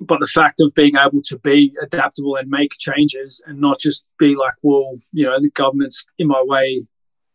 but 0.00 0.20
the 0.20 0.26
fact 0.26 0.60
of 0.60 0.74
being 0.74 0.96
able 0.96 1.22
to 1.22 1.38
be 1.38 1.74
adaptable 1.82 2.36
and 2.36 2.48
make 2.48 2.72
changes 2.78 3.42
and 3.46 3.60
not 3.60 3.80
just 3.80 4.06
be 4.18 4.34
like, 4.34 4.54
well, 4.62 4.98
you 5.12 5.24
know, 5.24 5.38
the 5.40 5.50
government's 5.50 6.04
in 6.18 6.28
my 6.28 6.42
way. 6.44 6.86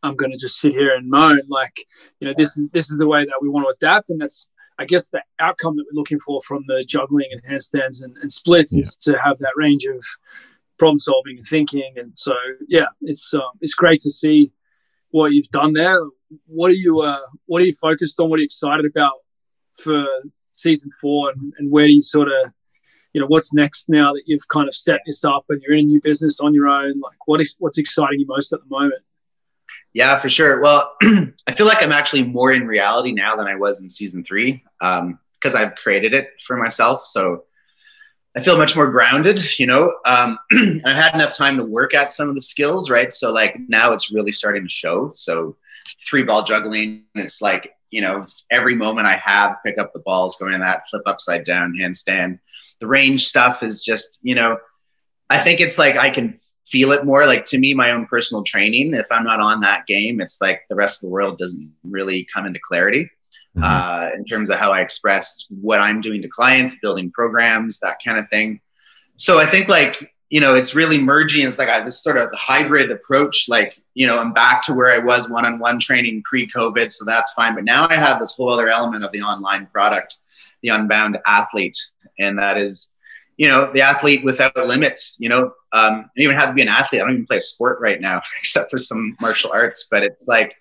I'm 0.04 0.16
going 0.16 0.32
to 0.32 0.38
just 0.38 0.60
sit 0.60 0.72
here 0.72 0.96
and 0.96 1.10
moan. 1.10 1.42
Like, 1.48 1.86
you 2.20 2.28
know, 2.28 2.34
this 2.36 2.60
this 2.74 2.90
is 2.90 2.98
the 2.98 3.08
way 3.08 3.24
that 3.24 3.40
we 3.42 3.50
want 3.50 3.68
to 3.68 3.76
adapt, 3.76 4.10
and 4.10 4.20
that's, 4.20 4.48
I 4.80 4.86
guess, 4.86 5.10
the 5.10 5.22
outcome 5.40 5.76
that 5.76 5.86
we're 5.86 6.00
looking 6.00 6.20
for 6.20 6.40
from 6.42 6.64
the 6.68 6.84
juggling 6.84 7.30
and 7.32 7.44
handstands 7.44 8.04
and, 8.04 8.18
and 8.18 8.32
splits 8.32 8.76
yeah. 8.76 8.82
is 8.82 8.98
to 9.02 9.18
have 9.24 9.38
that 9.40 9.54
range 9.56 9.86
of 9.86 10.04
problem 10.80 10.98
solving 10.98 11.38
and 11.38 11.46
thinking. 11.46 11.94
And 11.98 12.18
so, 12.18 12.34
yeah, 12.68 12.88
it's 13.02 13.32
um, 13.34 13.52
it's 13.62 13.76
great 13.76 14.00
to 14.00 14.12
see 14.12 14.52
what 15.12 15.34
you've 15.34 15.50
done 15.50 15.74
there. 15.74 16.00
What 16.48 16.72
are 16.72 16.76
you 16.76 17.02
uh, 17.02 17.20
What 17.46 17.62
are 17.62 17.66
you 17.66 17.74
focused 17.74 18.20
on? 18.20 18.30
What 18.30 18.38
are 18.38 18.42
you 18.42 18.46
excited 18.46 18.86
about 18.86 19.18
for 19.78 20.08
season 20.62 20.92
four, 21.00 21.32
and, 21.32 21.54
and 21.58 21.72
where 21.72 21.88
do 21.88 21.94
you 21.94 22.02
sort 22.02 22.28
of, 22.28 22.54
you 23.14 23.22
know, 23.22 23.28
what's 23.28 23.54
next 23.54 23.90
now 23.90 24.14
that 24.14 24.24
you've 24.26 24.48
kind 24.48 24.68
of 24.68 24.74
set 24.74 25.02
this 25.06 25.24
up 25.24 25.46
and 25.50 25.62
you're 25.62 25.76
in 25.76 25.86
a 25.86 25.88
new 25.88 26.02
business 26.02 26.40
on 26.40 26.54
your 26.54 26.68
own? 26.68 27.00
Like, 27.00 27.18
what 27.28 27.42
is 27.42 27.56
what's 27.60 27.78
exciting 27.78 28.20
you 28.20 28.26
most 28.28 28.54
at 28.54 28.60
the 28.62 28.70
moment? 28.70 29.02
Yeah, 29.94 30.18
for 30.18 30.30
sure. 30.30 30.62
Well, 30.62 30.96
I 31.02 31.54
feel 31.56 31.66
like 31.66 31.84
I'm 31.84 31.92
actually 31.92 32.24
more 32.24 32.52
in 32.54 32.66
reality 32.66 33.12
now 33.12 33.36
than 33.36 33.48
I 33.48 33.56
was 33.56 33.82
in 33.82 33.90
season 33.90 34.24
three 34.24 34.64
because 34.80 35.56
um, 35.56 35.56
I've 35.56 35.76
created 35.76 36.14
it 36.14 36.30
for 36.46 36.56
myself. 36.56 37.06
So 37.06 37.44
I 38.36 38.42
feel 38.42 38.58
much 38.58 38.76
more 38.76 38.90
grounded, 38.90 39.60
you 39.60 39.68
know. 39.68 39.94
Um, 40.06 40.38
I've 40.86 40.96
had 40.96 41.14
enough 41.14 41.36
time 41.36 41.58
to 41.58 41.66
work 41.66 41.94
at 41.94 42.14
some 42.14 42.30
of 42.30 42.36
the 42.36 42.42
skills, 42.42 42.90
right? 42.90 43.12
So 43.12 43.34
like 43.34 43.60
now 43.68 43.92
it's 43.92 44.14
really 44.14 44.32
starting 44.32 44.64
to 44.64 44.70
show. 44.70 45.12
So 45.14 45.58
three 46.10 46.24
ball 46.24 46.44
juggling, 46.44 47.04
it's 47.16 47.42
like 47.42 47.74
you 47.92 48.02
know, 48.02 48.26
every 48.50 48.76
moment 48.76 49.08
I 49.08 49.18
have, 49.18 49.58
pick 49.64 49.78
up 49.78 49.94
the 49.94 50.02
balls, 50.02 50.38
going 50.38 50.54
in 50.54 50.62
that 50.62 50.84
flip 50.90 51.04
upside 51.06 51.46
down 51.46 51.76
handstand. 51.80 52.40
The 52.80 52.88
range 52.88 53.28
stuff 53.28 53.62
is 53.62 53.84
just, 53.84 54.20
you 54.24 54.34
know, 54.34 54.58
I 55.30 55.40
think 55.40 55.60
it's 55.62 55.78
like 55.78 55.98
I 55.98 56.10
can 56.10 56.34
feel 56.66 56.92
it 56.94 57.06
more. 57.06 57.26
Like 57.28 57.46
to 57.46 57.60
me, 57.60 57.74
my 57.74 57.92
own 57.92 58.08
personal 58.08 58.44
training, 58.44 58.94
if 58.96 59.08
I'm 59.12 59.24
not 59.24 59.40
on 59.40 59.62
that 59.62 59.86
game, 59.86 60.20
it's 60.22 60.42
like 60.42 60.62
the 60.70 60.76
rest 60.76 61.04
of 61.04 61.08
the 61.08 61.12
world 61.12 61.38
doesn't 61.38 61.72
really 61.84 62.28
come 62.34 62.46
into 62.46 62.60
clarity 62.64 63.10
mm-hmm. 63.56 63.64
uh, 63.64 64.10
in 64.16 64.26
terms 64.26 64.50
of 64.50 64.58
how 64.58 64.72
I 64.72 64.82
express 64.82 65.48
what 65.62 65.80
I'm 65.80 66.02
doing 66.02 66.22
to 66.22 66.28
clients, 66.28 66.80
building 66.80 67.12
programs, 67.12 67.80
that 67.80 67.98
kind 68.04 68.18
of 68.18 68.30
thing. 68.30 68.62
So 69.18 69.40
I 69.40 69.46
think 69.46 69.68
like 69.68 70.12
you 70.32 70.40
know, 70.40 70.56
it's 70.56 70.74
really 70.74 70.98
merging. 70.98 71.46
It's 71.46 71.60
like 71.60 71.68
a, 71.68 71.84
this 71.84 72.02
sort 72.02 72.16
of 72.16 72.30
hybrid 72.34 72.90
approach. 72.90 73.50
Like, 73.50 73.82
you 73.96 74.08
know, 74.08 74.18
I'm 74.18 74.32
back 74.32 74.64
to 74.64 74.74
where 74.74 74.90
I 74.90 74.98
was 74.98 75.30
one-on-one 75.30 75.82
training 75.82 76.24
pre-COVID, 76.24 76.90
so 76.90 77.04
that's 77.04 77.34
fine. 77.34 77.54
But 77.54 77.66
now 77.66 77.86
I 77.90 77.96
have 77.96 78.22
this 78.22 78.34
whole 78.34 78.50
other 78.50 78.70
element 78.70 79.04
of 79.04 79.12
the 79.12 79.22
online 79.22 79.66
product, 79.66 80.16
the 80.64 80.70
Unbound 80.70 81.20
athlete, 81.28 81.78
and 82.18 82.40
that 82.40 82.58
is, 82.58 82.98
you 83.36 83.50
know, 83.50 83.74
the 83.74 83.82
athlete 83.82 84.24
without 84.24 84.56
limits. 84.56 85.18
You 85.20 85.28
know, 85.28 85.52
um, 85.74 86.10
I 86.18 86.22
even 86.22 86.38
have 86.38 86.48
to 86.48 86.56
be 86.56 86.62
an 86.62 86.70
athlete. 86.70 87.02
I 87.02 87.04
don't 87.04 87.14
even 87.14 87.26
play 87.26 87.38
a 87.38 87.42
sport 87.42 87.82
right 87.82 88.00
now, 88.00 88.22
except 88.40 88.72
for 88.72 88.78
some 88.78 89.18
martial 89.20 89.52
arts. 89.52 89.90
But 89.92 90.04
it's 90.04 90.30
like 90.30 90.56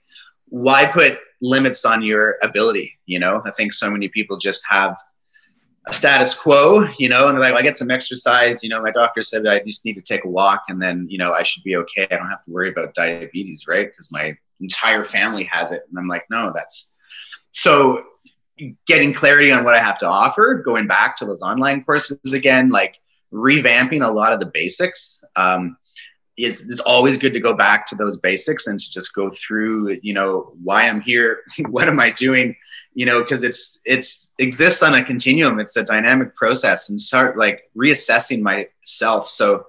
why 0.46 0.86
put 0.86 1.18
limits 1.40 1.84
on 1.84 2.02
your 2.02 2.38
ability? 2.42 2.98
You 3.06 3.20
know, 3.20 3.40
I 3.46 3.52
think 3.52 3.72
so 3.72 3.88
many 3.88 4.08
people 4.08 4.36
just 4.36 4.64
have 4.68 4.96
status 5.90 6.34
quo, 6.34 6.86
you 6.98 7.08
know, 7.08 7.28
and 7.28 7.38
like, 7.38 7.52
well, 7.52 7.60
I 7.60 7.62
get 7.62 7.76
some 7.76 7.90
exercise. 7.90 8.62
You 8.62 8.68
know, 8.68 8.82
my 8.82 8.90
doctor 8.90 9.22
said 9.22 9.46
I 9.46 9.60
just 9.60 9.84
need 9.84 9.94
to 9.94 10.02
take 10.02 10.24
a 10.24 10.28
walk 10.28 10.64
and 10.68 10.80
then, 10.80 11.06
you 11.08 11.18
know, 11.18 11.32
I 11.32 11.42
should 11.42 11.64
be 11.64 11.76
okay. 11.76 12.06
I 12.10 12.16
don't 12.16 12.28
have 12.28 12.44
to 12.44 12.50
worry 12.50 12.68
about 12.68 12.94
diabetes, 12.94 13.64
right? 13.66 13.88
Because 13.88 14.12
my 14.12 14.36
entire 14.60 15.04
family 15.04 15.44
has 15.44 15.72
it. 15.72 15.82
And 15.88 15.98
I'm 15.98 16.06
like, 16.06 16.24
no, 16.30 16.52
that's 16.54 16.90
so 17.52 18.04
getting 18.86 19.14
clarity 19.14 19.50
on 19.50 19.64
what 19.64 19.74
I 19.74 19.82
have 19.82 19.98
to 19.98 20.06
offer, 20.06 20.62
going 20.64 20.86
back 20.86 21.16
to 21.18 21.24
those 21.24 21.42
online 21.42 21.82
courses 21.82 22.32
again, 22.32 22.68
like 22.68 22.98
revamping 23.32 24.04
a 24.04 24.10
lot 24.10 24.32
of 24.32 24.40
the 24.40 24.50
basics. 24.52 25.22
Um, 25.34 25.76
it's, 26.36 26.62
it's 26.62 26.80
always 26.80 27.18
good 27.18 27.34
to 27.34 27.40
go 27.40 27.54
back 27.54 27.86
to 27.86 27.94
those 27.94 28.18
basics 28.18 28.66
and 28.66 28.78
to 28.78 28.90
just 28.92 29.14
go 29.14 29.30
through, 29.30 29.98
you 30.02 30.14
know, 30.14 30.52
why 30.62 30.88
I'm 30.88 31.00
here, 31.00 31.40
what 31.68 31.88
am 31.88 32.00
I 32.00 32.10
doing, 32.10 32.54
you 32.94 33.06
know, 33.06 33.22
because 33.22 33.42
it's 33.42 33.80
it's 33.84 34.29
exists 34.40 34.82
on 34.82 34.94
a 34.94 35.04
continuum. 35.04 35.60
It's 35.60 35.76
a 35.76 35.84
dynamic 35.84 36.34
process, 36.34 36.88
and 36.88 37.00
start 37.00 37.38
like 37.38 37.70
reassessing 37.76 38.42
myself. 38.42 39.28
So, 39.28 39.66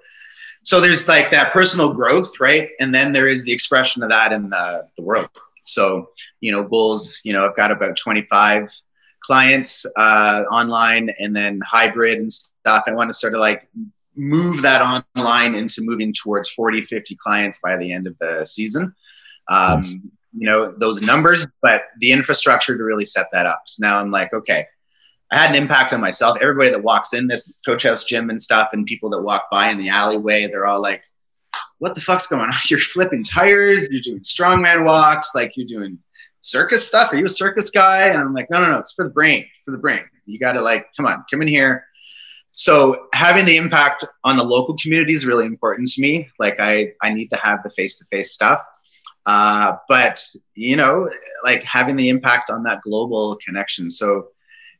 so 0.63 0.79
there's 0.79 1.07
like 1.07 1.31
that 1.31 1.53
personal 1.53 1.93
growth, 1.93 2.39
right, 2.39 2.69
and 2.79 2.93
then 2.93 3.11
there 3.11 3.27
is 3.27 3.45
the 3.45 3.51
expression 3.51 4.01
of 4.01 4.09
that 4.09 4.33
in 4.33 4.49
the 4.49 4.87
the 4.97 5.03
world. 5.03 5.29
So, 5.63 6.09
you 6.39 6.51
know, 6.51 6.63
Bulls, 6.63 7.21
you 7.23 7.33
know, 7.33 7.47
I've 7.47 7.55
got 7.55 7.71
about 7.71 7.95
25 7.95 8.73
clients 9.21 9.85
uh, 9.95 10.45
online, 10.51 11.11
and 11.19 11.35
then 11.35 11.59
hybrid 11.65 12.17
and 12.19 12.31
stuff. 12.31 12.83
I 12.87 12.91
want 12.91 13.09
to 13.09 13.13
sort 13.13 13.35
of 13.35 13.39
like 13.39 13.69
move 14.15 14.61
that 14.63 14.81
online 15.15 15.55
into 15.55 15.81
moving 15.81 16.13
towards 16.13 16.49
40, 16.49 16.81
50 16.81 17.15
clients 17.15 17.59
by 17.61 17.77
the 17.77 17.91
end 17.91 18.07
of 18.07 18.17
the 18.19 18.45
season. 18.45 18.95
Um, 19.47 19.81
nice. 19.81 19.95
You 20.33 20.49
know, 20.49 20.71
those 20.71 21.01
numbers, 21.01 21.47
but 21.61 21.83
the 21.99 22.11
infrastructure 22.11 22.77
to 22.77 22.83
really 22.83 23.05
set 23.05 23.27
that 23.33 23.45
up. 23.45 23.63
So 23.67 23.85
now 23.85 23.97
I'm 23.97 24.11
like, 24.11 24.33
okay, 24.33 24.65
I 25.31 25.37
had 25.37 25.51
an 25.51 25.61
impact 25.61 25.93
on 25.93 26.01
myself. 26.01 26.37
Everybody 26.41 26.69
that 26.71 26.83
walks 26.83 27.13
in 27.13 27.27
this 27.27 27.59
coach 27.65 27.83
house 27.83 28.05
gym 28.05 28.29
and 28.29 28.41
stuff, 28.41 28.69
and 28.73 28.85
people 28.85 29.09
that 29.11 29.21
walk 29.21 29.45
by 29.51 29.69
in 29.69 29.77
the 29.77 29.89
alleyway, 29.89 30.47
they're 30.47 30.65
all 30.65 30.81
like, 30.81 31.03
what 31.79 31.95
the 31.95 32.01
fuck's 32.01 32.27
going 32.27 32.43
on? 32.43 32.53
You're 32.69 32.79
flipping 32.79 33.23
tires, 33.23 33.91
you're 33.91 34.01
doing 34.01 34.21
strongman 34.21 34.85
walks, 34.85 35.35
like 35.35 35.53
you're 35.55 35.67
doing 35.67 35.99
circus 36.39 36.87
stuff. 36.87 37.11
Are 37.11 37.17
you 37.17 37.25
a 37.25 37.29
circus 37.29 37.69
guy? 37.69 38.07
And 38.07 38.19
I'm 38.19 38.33
like, 38.33 38.49
no, 38.49 38.61
no, 38.61 38.71
no, 38.71 38.79
it's 38.79 38.93
for 38.93 39.03
the 39.03 39.09
brain, 39.09 39.45
for 39.65 39.71
the 39.71 39.77
brain. 39.77 40.01
You 40.25 40.39
got 40.39 40.53
to 40.53 40.61
like, 40.61 40.87
come 40.95 41.05
on, 41.05 41.25
come 41.29 41.41
in 41.41 41.47
here 41.47 41.85
so 42.51 43.07
having 43.13 43.45
the 43.45 43.57
impact 43.57 44.05
on 44.23 44.37
the 44.37 44.43
local 44.43 44.75
community 44.77 45.13
is 45.13 45.25
really 45.25 45.45
important 45.45 45.87
to 45.87 46.01
me 46.01 46.29
like 46.37 46.59
i 46.59 46.91
i 47.01 47.11
need 47.11 47.29
to 47.29 47.37
have 47.37 47.63
the 47.63 47.69
face-to-face 47.71 48.33
stuff 48.33 48.61
uh, 49.25 49.77
but 49.87 50.23
you 50.55 50.75
know 50.75 51.09
like 51.43 51.63
having 51.63 51.95
the 51.95 52.09
impact 52.09 52.49
on 52.49 52.63
that 52.63 52.81
global 52.83 53.37
connection 53.45 53.89
so 53.89 54.27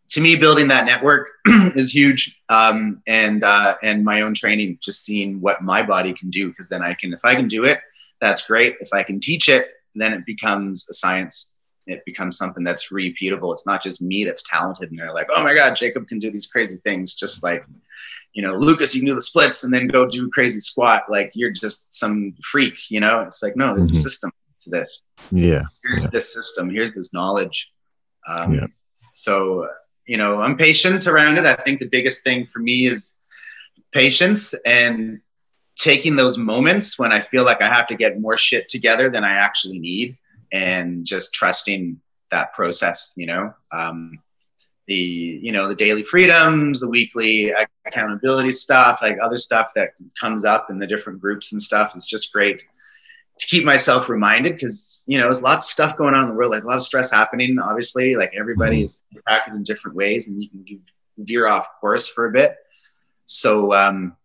to 0.09 0.19
me 0.19 0.35
building 0.35 0.67
that 0.67 0.85
network 0.85 1.29
is 1.75 1.93
huge 1.93 2.37
um, 2.49 3.01
and 3.07 3.43
uh, 3.43 3.75
and 3.83 4.03
my 4.03 4.21
own 4.21 4.33
training 4.33 4.77
just 4.81 5.03
seeing 5.03 5.39
what 5.41 5.61
my 5.61 5.81
body 5.83 6.13
can 6.13 6.29
do 6.29 6.49
because 6.49 6.69
then 6.69 6.81
i 6.81 6.93
can 6.93 7.13
if 7.13 7.23
i 7.23 7.35
can 7.35 7.47
do 7.47 7.63
it 7.65 7.79
that's 8.19 8.45
great 8.45 8.75
if 8.79 8.89
i 8.93 9.03
can 9.03 9.19
teach 9.19 9.49
it 9.49 9.67
then 9.93 10.13
it 10.13 10.25
becomes 10.25 10.87
a 10.89 10.93
science 10.93 11.51
it 11.87 12.03
becomes 12.05 12.37
something 12.37 12.63
that's 12.63 12.89
repeatable. 12.89 13.53
It's 13.53 13.65
not 13.65 13.83
just 13.83 14.01
me 14.01 14.23
that's 14.23 14.47
talented 14.47 14.89
and 14.89 14.99
they're 14.99 15.13
like, 15.13 15.27
oh 15.35 15.43
my 15.43 15.53
God, 15.53 15.75
Jacob 15.75 16.07
can 16.07 16.19
do 16.19 16.31
these 16.31 16.45
crazy 16.45 16.77
things. 16.83 17.15
Just 17.15 17.43
like, 17.43 17.65
you 18.33 18.41
know, 18.41 18.55
Lucas, 18.55 18.95
you 18.95 19.01
can 19.01 19.07
do 19.07 19.13
the 19.13 19.21
splits 19.21 19.63
and 19.63 19.73
then 19.73 19.87
go 19.87 20.05
do 20.05 20.29
crazy 20.29 20.59
squat. 20.59 21.03
Like 21.09 21.31
you're 21.33 21.51
just 21.51 21.93
some 21.93 22.33
freak, 22.43 22.89
you 22.89 22.99
know? 22.99 23.19
It's 23.19 23.43
like, 23.43 23.55
no, 23.55 23.73
there's 23.73 23.89
mm-hmm. 23.89 23.97
a 23.97 24.01
system 24.01 24.31
to 24.63 24.69
this. 24.69 25.07
Yeah. 25.31 25.63
Here's 25.83 26.03
yeah. 26.03 26.09
this 26.11 26.33
system. 26.33 26.69
Here's 26.69 26.93
this 26.93 27.13
knowledge. 27.13 27.71
Um, 28.27 28.53
yeah. 28.53 28.67
So, 29.15 29.67
you 30.05 30.17
know, 30.17 30.41
I'm 30.41 30.57
patient 30.57 31.07
around 31.07 31.37
it. 31.37 31.45
I 31.45 31.55
think 31.55 31.79
the 31.79 31.89
biggest 31.89 32.23
thing 32.23 32.45
for 32.45 32.59
me 32.59 32.87
is 32.87 33.15
patience 33.91 34.53
and 34.65 35.19
taking 35.77 36.15
those 36.15 36.37
moments 36.37 36.97
when 36.97 37.11
I 37.11 37.23
feel 37.23 37.43
like 37.43 37.61
I 37.61 37.67
have 37.67 37.87
to 37.87 37.95
get 37.95 38.19
more 38.19 38.37
shit 38.37 38.67
together 38.67 39.09
than 39.09 39.23
I 39.23 39.33
actually 39.33 39.79
need 39.79 40.17
and 40.51 41.05
just 41.05 41.33
trusting 41.33 41.99
that 42.29 42.53
process, 42.53 43.13
you 43.15 43.25
know. 43.25 43.53
Um, 43.71 44.19
the 44.87 44.95
you 44.95 45.51
know 45.51 45.67
the 45.67 45.75
daily 45.75 46.03
freedoms, 46.03 46.81
the 46.81 46.89
weekly 46.89 47.53
accountability 47.85 48.51
stuff, 48.51 48.99
like 49.01 49.17
other 49.21 49.37
stuff 49.37 49.71
that 49.75 49.91
comes 50.19 50.45
up 50.45 50.69
in 50.69 50.79
the 50.79 50.87
different 50.87 51.21
groups 51.21 51.51
and 51.51 51.61
stuff 51.61 51.93
is 51.95 52.05
just 52.05 52.33
great 52.33 52.63
to 53.41 53.47
keep 53.47 53.63
myself 53.65 54.07
reminded 54.07 54.53
because 54.53 55.03
you 55.07 55.17
know 55.17 55.25
there's 55.25 55.41
lots 55.41 55.65
of 55.65 55.71
stuff 55.71 55.97
going 55.97 56.13
on 56.13 56.23
in 56.23 56.29
the 56.29 56.35
world, 56.35 56.51
like 56.51 56.63
a 56.63 56.67
lot 56.67 56.77
of 56.77 56.83
stress 56.83 57.11
happening. 57.11 57.57
Obviously, 57.59 58.15
like 58.15 58.31
everybody 58.37 58.77
mm-hmm. 58.77 58.85
is 58.85 59.03
impacted 59.15 59.55
in 59.55 59.63
different 59.63 59.97
ways, 59.97 60.27
and 60.27 60.41
you 60.41 60.49
can 60.49 60.81
veer 61.17 61.47
off 61.47 61.67
course 61.79 62.07
for 62.07 62.27
a 62.27 62.31
bit. 62.31 62.55
So 63.25 63.73
um, 63.73 64.15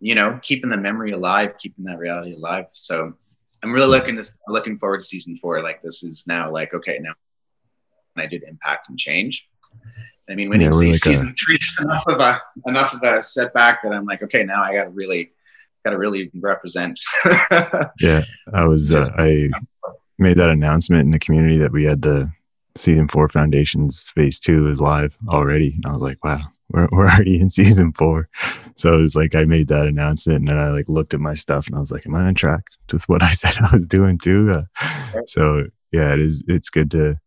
you 0.00 0.14
know, 0.14 0.40
keeping 0.42 0.70
the 0.70 0.76
memory 0.76 1.12
alive, 1.12 1.54
keeping 1.58 1.84
that 1.84 1.98
reality 1.98 2.34
alive. 2.34 2.66
So 2.72 3.14
I'm 3.62 3.72
really 3.72 3.86
looking 3.86 4.16
to 4.16 4.28
looking 4.48 4.78
forward 4.78 5.00
to 5.00 5.06
season 5.06 5.38
four. 5.40 5.62
Like 5.62 5.80
this 5.80 6.02
is 6.02 6.26
now 6.26 6.50
like 6.50 6.74
okay 6.74 6.98
now 7.00 7.12
I 8.16 8.26
did 8.26 8.42
impact 8.42 8.88
and 8.88 8.98
change. 8.98 9.48
I 10.30 10.34
mean, 10.34 10.50
when 10.50 10.60
yeah, 10.60 10.66
you 10.66 10.72
see 10.72 10.94
season 10.94 11.34
three 11.42 11.58
enough 11.80 12.04
of 12.06 12.20
a 12.20 12.40
enough 12.66 12.92
of 12.92 13.02
a 13.02 13.22
setback 13.22 13.82
that 13.82 13.92
I'm 13.92 14.04
like, 14.04 14.22
okay, 14.22 14.44
now 14.44 14.62
I 14.62 14.74
got 14.74 14.84
to 14.84 14.90
really 14.90 15.32
got 15.84 15.92
to 15.92 15.98
really 15.98 16.30
represent. 16.40 17.00
yeah, 18.00 18.22
I 18.52 18.64
was 18.66 18.92
uh, 18.92 19.08
I 19.16 19.48
made 20.18 20.36
that 20.36 20.50
announcement 20.50 21.02
in 21.02 21.10
the 21.12 21.18
community 21.18 21.58
that 21.58 21.72
we 21.72 21.84
had 21.84 22.02
the 22.02 22.30
season 22.76 23.08
four 23.08 23.28
foundations 23.28 24.06
phase 24.14 24.38
two 24.38 24.68
is 24.68 24.80
live 24.80 25.16
already, 25.28 25.72
and 25.74 25.86
I 25.86 25.92
was 25.92 26.02
like, 26.02 26.22
wow, 26.22 26.40
we're, 26.70 26.88
we're 26.92 27.08
already 27.08 27.40
in 27.40 27.48
season 27.48 27.92
four. 27.92 28.28
So 28.76 28.94
it 28.94 29.00
was 29.00 29.16
like 29.16 29.34
I 29.34 29.44
made 29.44 29.68
that 29.68 29.86
announcement 29.86 30.40
and 30.40 30.48
then 30.48 30.58
I 30.58 30.70
like 30.70 30.88
looked 30.88 31.14
at 31.14 31.20
my 31.20 31.34
stuff 31.34 31.66
and 31.66 31.76
I 31.76 31.80
was 31.80 31.90
like, 31.90 32.06
Am 32.06 32.14
I 32.14 32.26
on 32.26 32.34
track 32.34 32.64
with 32.92 33.08
what 33.08 33.22
I 33.22 33.30
said 33.30 33.56
I 33.56 33.70
was 33.72 33.88
doing 33.88 34.18
too? 34.18 34.52
Uh, 34.52 35.22
so 35.26 35.64
yeah, 35.92 36.12
it 36.12 36.20
is 36.20 36.44
it's 36.46 36.70
good 36.70 36.90
to, 36.92 37.18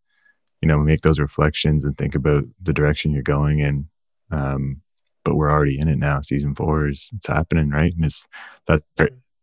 you 0.62 0.68
know, 0.68 0.78
make 0.78 1.00
those 1.02 1.20
reflections 1.20 1.84
and 1.84 1.96
think 1.98 2.14
about 2.14 2.44
the 2.62 2.72
direction 2.72 3.12
you're 3.12 3.22
going 3.22 3.58
in. 3.58 3.88
Um, 4.30 4.80
but 5.24 5.34
we're 5.34 5.50
already 5.50 5.78
in 5.78 5.88
it 5.88 5.98
now. 5.98 6.20
Season 6.20 6.54
four 6.54 6.88
is 6.88 7.10
it's 7.14 7.26
happening, 7.26 7.70
right? 7.70 7.92
And 7.94 8.04
it's 8.04 8.26
that's 8.66 8.84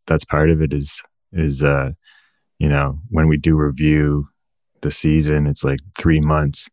that's 0.08 0.26
part 0.26 0.50
of 0.50 0.62
it 0.62 0.74
is 0.74 1.02
is 1.32 1.64
uh, 1.64 1.92
you 2.58 2.70
know, 2.70 3.00
when 3.10 3.28
we 3.28 3.38
do 3.38 3.56
review 3.56 4.28
the 4.82 4.92
season, 4.92 5.46
it's 5.48 5.64
like 5.64 5.80
three 5.98 6.20
months 6.20 6.70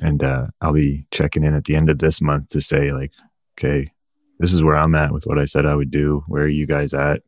and 0.00 0.22
uh, 0.22 0.46
I'll 0.60 0.72
be 0.72 1.06
checking 1.10 1.44
in 1.44 1.54
at 1.54 1.64
the 1.64 1.76
end 1.76 1.90
of 1.90 1.98
this 1.98 2.20
month 2.20 2.50
to 2.50 2.60
say 2.60 2.92
like, 2.92 3.12
okay, 3.58 3.90
this 4.38 4.52
is 4.52 4.62
where 4.62 4.76
I'm 4.76 4.94
at 4.94 5.12
with 5.12 5.24
what 5.24 5.38
I 5.38 5.44
said 5.44 5.66
I 5.66 5.74
would 5.74 5.90
do. 5.90 6.24
Where 6.28 6.44
are 6.44 6.48
you 6.48 6.66
guys 6.66 6.94
at? 6.94 7.22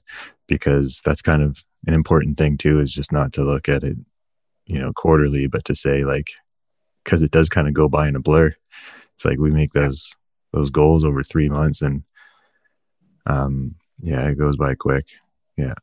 Because 0.47 1.03
that's 1.05 1.23
kind 1.23 1.43
of 1.43 1.65
an 1.87 1.95
important 1.95 2.37
thing 2.37 2.57
too. 2.57 2.81
Is 2.81 2.93
just 2.93 3.13
not 3.13 3.33
to 3.35 3.45
look 3.45 3.69
at 3.69 3.83
it, 3.83 3.97
you 4.67 4.79
know, 4.79 4.93
quarterly, 4.93 5.47
but 5.47 5.65
to 5.67 5.75
say 5.75 6.05
like, 6.05 6.29
because 7.05 7.23
it 7.23 7.31
does 7.31 7.49
kind 7.49 7.69
of 7.69 7.75
go 7.75 7.89
by 7.89 8.09
in 8.09 8.17
a 8.17 8.21
blur. 8.21 8.55
It's 9.15 9.25
like 9.25 9.39
we 9.39 9.51
make 9.51 9.73
those 9.73 10.15
those 10.53 10.71
goals 10.71 11.05
over 11.05 11.23
three 11.23 11.49
months, 11.49 11.83
and 11.83 12.05
um, 13.27 13.75
yeah, 14.01 14.29
it 14.29 14.39
goes 14.39 14.57
by 14.57 14.75
quick. 14.75 15.09
Yeah, 15.57 15.75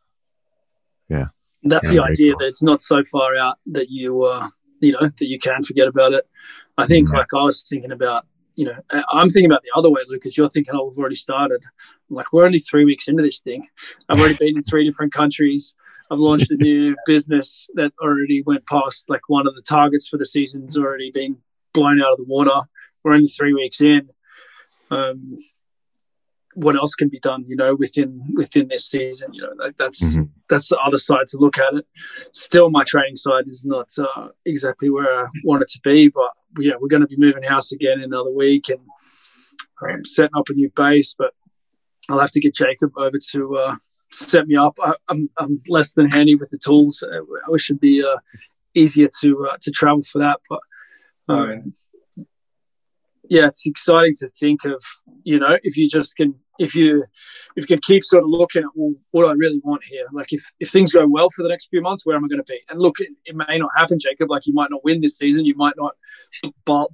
yeah. 1.09 1.27
That's 1.63 1.89
the 1.89 2.01
idea 2.01 2.33
that 2.39 2.47
it's 2.47 2.63
not 2.63 2.81
so 2.81 3.03
far 3.11 3.35
out 3.35 3.57
that 3.67 3.89
you 3.89 4.23
uh, 4.23 4.47
you 4.79 4.93
know 4.93 5.01
that 5.01 5.27
you 5.27 5.39
can 5.39 5.63
forget 5.63 5.87
about 5.87 6.13
it. 6.13 6.25
I 6.77 6.85
think 6.85 7.11
like 7.11 7.33
I 7.33 7.41
was 7.41 7.63
thinking 7.63 7.91
about, 7.91 8.27
you 8.55 8.65
know, 8.65 8.79
I'm 9.11 9.29
thinking 9.29 9.49
about 9.49 9.63
the 9.63 9.71
other 9.75 9.89
way, 9.89 10.01
Lucas. 10.07 10.37
You're 10.37 10.49
thinking, 10.49 10.75
oh, 10.75 10.85
we've 10.85 10.97
already 10.97 11.15
started. 11.15 11.63
I'm 12.09 12.15
like, 12.15 12.31
we're 12.31 12.45
only 12.45 12.59
three 12.59 12.85
weeks 12.85 13.07
into 13.07 13.23
this 13.23 13.39
thing. 13.39 13.67
I've 14.07 14.19
already 14.19 14.35
been 14.35 14.57
in 14.57 14.61
three 14.61 14.87
different 14.87 15.11
countries. 15.11 15.73
I've 16.09 16.19
launched 16.19 16.51
a 16.51 16.55
new 16.55 16.95
business 17.05 17.67
that 17.75 17.91
already 18.01 18.43
went 18.45 18.65
past 18.67 19.09
like 19.09 19.27
one 19.27 19.47
of 19.47 19.55
the 19.55 19.61
targets 19.61 20.07
for 20.07 20.17
the 20.17 20.25
season's 20.25 20.77
already 20.77 21.11
been 21.13 21.37
blown 21.73 22.01
out 22.01 22.13
of 22.13 22.17
the 22.17 22.25
water. 22.27 22.61
We're 23.03 23.13
only 23.13 23.27
three 23.27 23.53
weeks 23.53 23.81
in. 23.81 24.09
Um, 24.89 25.37
what 26.57 26.75
else 26.75 26.95
can 26.95 27.07
be 27.07 27.19
done, 27.19 27.45
you 27.47 27.55
know, 27.55 27.75
within 27.75 28.19
within 28.33 28.67
this 28.67 28.89
season. 28.89 29.31
You 29.31 29.43
know, 29.43 29.63
like 29.63 29.77
that's 29.77 30.03
mm-hmm. 30.03 30.23
that's 30.49 30.69
the 30.69 30.77
other 30.77 30.97
side 30.97 31.27
to 31.27 31.37
look 31.37 31.59
at 31.59 31.75
it. 31.75 31.85
Still, 32.33 32.71
my 32.71 32.83
training 32.83 33.17
side 33.17 33.47
is 33.47 33.63
not 33.63 33.89
uh, 33.99 34.29
exactly 34.43 34.89
where 34.89 35.25
I 35.25 35.27
want 35.43 35.61
it 35.61 35.67
to 35.69 35.79
be, 35.83 36.07
but 36.09 36.31
yeah, 36.59 36.73
we're 36.79 36.87
going 36.87 37.01
to 37.01 37.07
be 37.07 37.17
moving 37.17 37.43
house 37.43 37.71
again 37.71 37.99
in 37.99 38.05
another 38.05 38.31
week 38.31 38.69
and 38.69 38.79
um, 39.83 40.03
setting 40.03 40.35
up 40.35 40.49
a 40.49 40.53
new 40.53 40.71
base. 40.75 41.13
But 41.15 41.33
I'll 42.09 42.19
have 42.19 42.31
to 42.31 42.39
get 42.39 42.55
Jacob 42.55 42.91
over 42.97 43.19
to 43.33 43.57
uh, 43.57 43.75
set 44.11 44.47
me 44.47 44.55
up. 44.55 44.77
I, 44.83 44.89
am 44.89 44.95
I'm, 45.09 45.29
I'm 45.37 45.61
less 45.67 45.93
than 45.93 46.09
handy 46.09 46.35
with 46.35 46.49
the 46.49 46.57
tools. 46.57 47.03
I 47.03 47.19
wish 47.49 47.69
it'd 47.69 47.79
be 47.79 48.03
uh, 48.03 48.17
easier 48.73 49.09
to 49.21 49.47
uh, 49.51 49.57
to 49.61 49.71
travel 49.71 50.03
for 50.03 50.19
that, 50.19 50.39
but. 50.49 50.59
Um, 51.29 51.73
yeah, 53.29 53.47
it's 53.47 53.65
exciting 53.65 54.15
to 54.19 54.29
think 54.29 54.63
of, 54.63 54.81
you 55.23 55.39
know, 55.39 55.57
if 55.63 55.77
you 55.77 55.89
just 55.89 56.15
can 56.15 56.35
if 56.59 56.73
you 56.73 57.03
if 57.55 57.69
you 57.69 57.75
can 57.75 57.79
keep 57.81 58.03
sort 58.03 58.23
of 58.23 58.29
looking 58.29 58.63
at 58.63 58.69
well, 58.73 58.93
what 59.11 59.27
I 59.27 59.33
really 59.33 59.61
want 59.63 59.83
here, 59.83 60.05
like 60.11 60.33
if 60.33 60.41
if 60.59 60.69
things 60.69 60.91
go 60.91 61.05
well 61.07 61.29
for 61.29 61.43
the 61.43 61.49
next 61.49 61.67
few 61.67 61.81
months, 61.81 62.05
where 62.05 62.15
am 62.15 62.25
I 62.25 62.27
going 62.27 62.43
to 62.43 62.51
be? 62.51 62.59
And 62.69 62.79
look, 62.79 62.99
it, 62.99 63.09
it, 63.25 63.35
may 63.35 63.57
not 63.57 63.69
happen, 63.77 63.99
Jacob. 63.99 64.29
Like 64.29 64.47
you 64.47 64.53
might 64.53 64.71
not 64.71 64.83
win 64.83 65.01
this 65.01 65.17
season, 65.17 65.45
you 65.45 65.55
might 65.55 65.75
not 65.77 65.95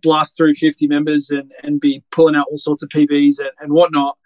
blast 0.01 0.35
through 0.35 0.55
50 0.55 0.87
members 0.87 1.29
and 1.29 1.51
and 1.63 1.79
be 1.79 2.03
pulling 2.11 2.35
out 2.35 2.47
all 2.49 2.57
sorts 2.57 2.83
of 2.83 2.89
PBs 2.89 3.39
and, 3.39 3.51
and 3.59 3.71
whatnot. 3.71 4.17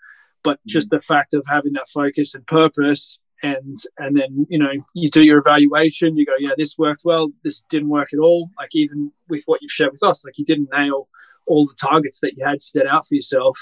But 0.43 0.59
just 0.65 0.89
the 0.89 1.01
fact 1.01 1.33
of 1.33 1.43
having 1.47 1.73
that 1.73 1.87
focus 1.93 2.33
and 2.35 2.45
purpose, 2.47 3.19
and 3.43 3.75
and 3.97 4.17
then 4.17 4.45
you 4.49 4.59
know 4.59 4.71
you 4.93 5.09
do 5.09 5.23
your 5.23 5.39
evaluation, 5.39 6.17
you 6.17 6.25
go, 6.25 6.35
yeah, 6.39 6.53
this 6.57 6.77
worked 6.77 7.01
well, 7.05 7.29
this 7.43 7.61
didn't 7.69 7.89
work 7.89 8.09
at 8.13 8.19
all. 8.19 8.49
Like 8.57 8.73
even 8.73 9.11
with 9.29 9.43
what 9.45 9.61
you've 9.61 9.71
shared 9.71 9.91
with 9.91 10.03
us, 10.03 10.23
like 10.25 10.37
you 10.37 10.45
didn't 10.45 10.69
nail 10.73 11.09
all 11.45 11.65
the 11.65 11.75
targets 11.79 12.19
that 12.21 12.33
you 12.37 12.45
had 12.45 12.61
set 12.61 12.87
out 12.87 13.05
for 13.07 13.15
yourself, 13.15 13.57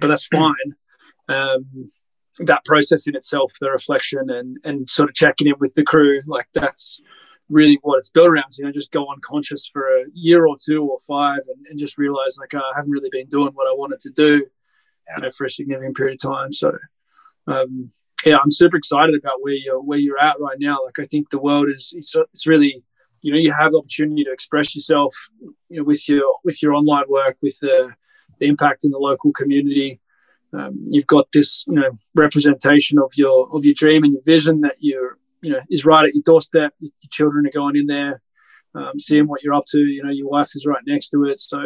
but 0.00 0.08
that's 0.08 0.26
fine 0.26 0.74
um, 1.28 1.88
that 2.40 2.64
process 2.64 3.06
in 3.06 3.14
itself, 3.14 3.52
the 3.60 3.70
reflection 3.70 4.30
and 4.30 4.58
and 4.64 4.88
sort 4.88 5.08
of 5.08 5.14
checking 5.14 5.46
in 5.46 5.54
with 5.58 5.74
the 5.74 5.84
crew, 5.84 6.20
like 6.26 6.48
that's 6.52 7.00
really 7.48 7.78
what 7.82 7.98
it's 7.98 8.10
built 8.10 8.28
around. 8.28 8.50
So, 8.50 8.62
you 8.62 8.66
know, 8.66 8.72
just 8.72 8.90
go 8.90 9.06
unconscious 9.10 9.68
for 9.68 9.82
a 9.82 10.04
year 10.14 10.46
or 10.46 10.56
two 10.62 10.82
or 10.82 10.98
five, 11.06 11.40
and, 11.46 11.66
and 11.68 11.78
just 11.78 11.98
realize 11.98 12.36
like 12.38 12.52
oh, 12.54 12.58
I 12.58 12.76
haven't 12.76 12.90
really 12.90 13.10
been 13.10 13.28
doing 13.28 13.52
what 13.54 13.68
I 13.68 13.74
wanted 13.74 14.00
to 14.00 14.10
do. 14.10 14.46
You 15.16 15.22
know, 15.22 15.30
for 15.30 15.44
a 15.44 15.50
significant 15.50 15.96
period 15.96 16.18
of 16.22 16.30
time. 16.32 16.52
So, 16.52 16.76
um, 17.46 17.90
yeah, 18.24 18.38
I'm 18.42 18.50
super 18.50 18.76
excited 18.76 19.14
about 19.14 19.42
where 19.42 19.54
you're 19.54 19.82
where 19.82 19.98
you're 19.98 20.18
at 20.18 20.40
right 20.40 20.56
now. 20.58 20.78
Like 20.84 20.98
I 20.98 21.04
think 21.04 21.30
the 21.30 21.40
world 21.40 21.68
is 21.68 21.92
it's, 21.96 22.14
it's 22.14 22.46
really 22.46 22.84
you 23.24 23.32
know 23.32 23.38
you 23.38 23.52
have 23.52 23.72
the 23.72 23.78
opportunity 23.78 24.22
to 24.22 24.30
express 24.30 24.76
yourself 24.76 25.14
you 25.68 25.78
know 25.78 25.84
with 25.84 26.08
your 26.08 26.36
with 26.44 26.62
your 26.62 26.74
online 26.74 27.04
work 27.08 27.36
with 27.42 27.58
the, 27.60 27.94
the 28.38 28.46
impact 28.46 28.84
in 28.84 28.90
the 28.90 28.98
local 28.98 29.32
community 29.32 30.00
um, 30.52 30.76
you've 30.84 31.06
got 31.06 31.26
this 31.32 31.64
you 31.66 31.74
know 31.74 31.90
representation 32.14 32.98
of 32.98 33.10
your 33.16 33.48
of 33.52 33.64
your 33.64 33.74
dream 33.74 34.04
and 34.04 34.12
your 34.12 34.22
vision 34.24 34.60
that 34.60 34.76
you're 34.78 35.18
you 35.40 35.50
know 35.50 35.60
is 35.70 35.84
right 35.84 36.04
at 36.04 36.14
your 36.14 36.22
doorstep 36.24 36.72
your, 36.78 36.92
children 37.10 37.46
are 37.46 37.50
going 37.50 37.76
in 37.76 37.86
there 37.86 38.20
um, 38.74 38.98
seeing 38.98 39.26
what 39.26 39.42
you're 39.42 39.54
up 39.54 39.64
to 39.66 39.80
you 39.80 40.02
know 40.02 40.10
your 40.10 40.28
wife 40.28 40.50
is 40.54 40.66
right 40.66 40.82
next 40.86 41.08
to 41.08 41.24
it 41.24 41.40
so 41.40 41.64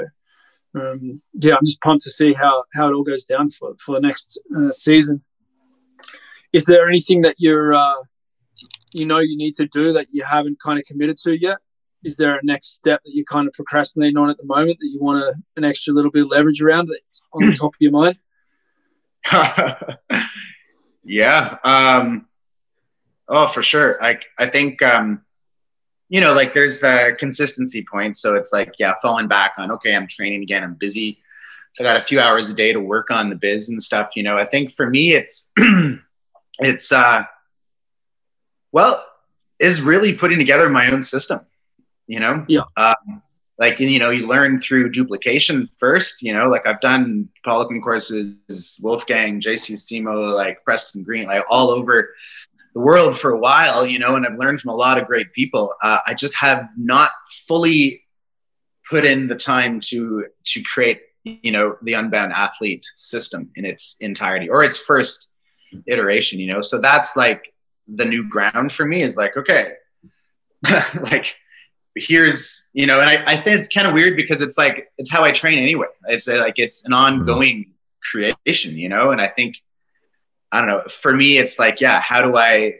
um, 0.80 1.22
yeah 1.34 1.54
i'm 1.54 1.64
just 1.64 1.80
pumped 1.80 2.02
to 2.02 2.10
see 2.10 2.32
how 2.32 2.64
how 2.74 2.88
it 2.88 2.92
all 2.92 3.02
goes 3.02 3.24
down 3.24 3.48
for 3.50 3.74
for 3.78 3.94
the 3.94 4.00
next 4.00 4.40
uh, 4.56 4.70
season 4.70 5.22
is 6.52 6.64
there 6.64 6.88
anything 6.88 7.20
that 7.22 7.36
you're 7.38 7.74
uh, 7.74 8.02
you 8.92 9.06
know 9.06 9.18
you 9.18 9.36
need 9.36 9.54
to 9.54 9.66
do 9.66 9.92
that 9.92 10.06
you 10.10 10.24
haven't 10.24 10.58
kind 10.60 10.78
of 10.78 10.84
committed 10.84 11.16
to 11.16 11.32
yet 11.38 11.58
is 12.04 12.16
there 12.16 12.36
a 12.36 12.44
next 12.44 12.74
step 12.74 13.00
that 13.04 13.10
you're 13.12 13.24
kind 13.24 13.48
of 13.48 13.52
procrastinating 13.52 14.16
on 14.16 14.30
at 14.30 14.36
the 14.38 14.46
moment 14.46 14.78
that 14.80 14.88
you 14.88 14.98
want 15.00 15.22
a, 15.22 15.34
an 15.56 15.64
extra 15.64 15.92
little 15.92 16.10
bit 16.10 16.22
of 16.22 16.28
leverage 16.28 16.62
around 16.62 16.86
that's 16.86 17.22
on 17.32 17.48
the 17.48 17.54
top 17.54 17.74
of 17.74 17.80
your 17.80 17.92
mind 17.92 18.18
yeah. 21.04 21.58
Um, 21.64 22.26
oh, 23.28 23.46
for 23.48 23.62
sure. 23.62 23.98
Like 24.00 24.24
I 24.38 24.46
think 24.46 24.82
um, 24.82 25.22
you 26.08 26.20
know, 26.20 26.32
like 26.34 26.54
there's 26.54 26.80
the 26.80 27.16
consistency 27.18 27.84
point. 27.90 28.16
So 28.16 28.34
it's 28.34 28.52
like, 28.52 28.74
yeah, 28.78 28.94
falling 29.02 29.28
back 29.28 29.52
on 29.58 29.70
okay, 29.72 29.94
I'm 29.94 30.06
training 30.06 30.42
again. 30.42 30.64
I'm 30.64 30.74
busy. 30.74 31.18
So 31.74 31.84
I 31.84 31.86
got 31.86 31.96
a 31.96 32.04
few 32.04 32.20
hours 32.20 32.48
a 32.48 32.54
day 32.54 32.72
to 32.72 32.80
work 32.80 33.10
on 33.10 33.28
the 33.28 33.36
biz 33.36 33.68
and 33.68 33.82
stuff. 33.82 34.10
You 34.16 34.22
know, 34.22 34.36
I 34.36 34.44
think 34.44 34.72
for 34.72 34.88
me, 34.88 35.12
it's 35.12 35.52
it's 36.58 36.92
uh, 36.92 37.24
well, 38.72 39.04
is 39.58 39.82
really 39.82 40.14
putting 40.14 40.38
together 40.38 40.68
my 40.68 40.90
own 40.90 41.02
system. 41.02 41.40
You 42.06 42.20
know, 42.20 42.44
yeah. 42.48 42.62
Um, 42.76 43.22
like 43.58 43.80
you 43.80 43.98
know 43.98 44.10
you 44.10 44.26
learn 44.26 44.60
through 44.60 44.90
duplication 44.90 45.68
first 45.78 46.22
you 46.22 46.32
know 46.32 46.44
like 46.44 46.66
i've 46.66 46.80
done 46.80 47.28
poliquin 47.46 47.82
courses 47.82 48.78
wolfgang 48.80 49.40
jc 49.40 49.74
simo 49.74 50.32
like 50.34 50.62
preston 50.64 51.02
green 51.02 51.26
like 51.26 51.44
all 51.50 51.70
over 51.70 52.14
the 52.78 52.84
world 52.84 53.18
for 53.18 53.30
a 53.32 53.38
while 53.38 53.84
you 53.84 53.98
know 53.98 54.14
and 54.14 54.24
i've 54.24 54.38
learned 54.38 54.60
from 54.60 54.70
a 54.70 54.74
lot 54.74 54.98
of 54.98 55.06
great 55.06 55.32
people. 55.32 55.74
Uh, 55.82 55.98
i 56.06 56.14
just 56.14 56.34
have 56.34 56.68
not 56.76 57.10
fully 57.46 58.02
put 58.88 59.04
in 59.04 59.26
the 59.26 59.34
time 59.34 59.80
to 59.80 60.26
to 60.44 60.62
create 60.62 61.00
you 61.24 61.50
know 61.50 61.76
the 61.82 61.94
unbound 61.94 62.32
athlete 62.32 62.86
system 62.94 63.50
in 63.56 63.64
its 63.64 63.96
entirety 64.00 64.48
or 64.48 64.62
its 64.62 64.78
first 64.78 65.32
iteration 65.86 66.38
you 66.38 66.46
know? 66.52 66.62
So 66.62 66.80
that's 66.80 67.16
like 67.16 67.52
the 67.88 68.04
new 68.04 68.28
ground 68.28 68.72
for 68.72 68.84
me 68.84 69.02
is 69.02 69.16
like 69.16 69.36
okay 69.36 69.72
like 71.10 71.34
here's 71.96 72.68
you 72.72 72.86
know 72.86 73.00
and 73.00 73.10
I, 73.10 73.24
I 73.32 73.36
think 73.42 73.58
it's 73.58 73.74
kind 73.74 73.88
of 73.88 73.92
weird 73.92 74.16
because 74.16 74.40
it's 74.40 74.56
like 74.56 74.88
it's 74.98 75.10
how 75.10 75.24
i 75.24 75.32
train 75.32 75.58
anyway. 75.58 75.88
It's 76.04 76.28
like 76.28 76.58
it's 76.58 76.86
an 76.86 76.92
ongoing 76.92 77.64
mm-hmm. 77.64 78.34
creation 78.44 78.76
you 78.76 78.88
know? 78.88 79.10
And 79.10 79.20
i 79.20 79.26
think 79.26 79.56
i 80.52 80.60
don't 80.60 80.68
know 80.68 80.82
for 80.88 81.14
me 81.14 81.38
it's 81.38 81.58
like 81.58 81.80
yeah 81.80 82.00
how 82.00 82.22
do 82.22 82.36
i 82.36 82.74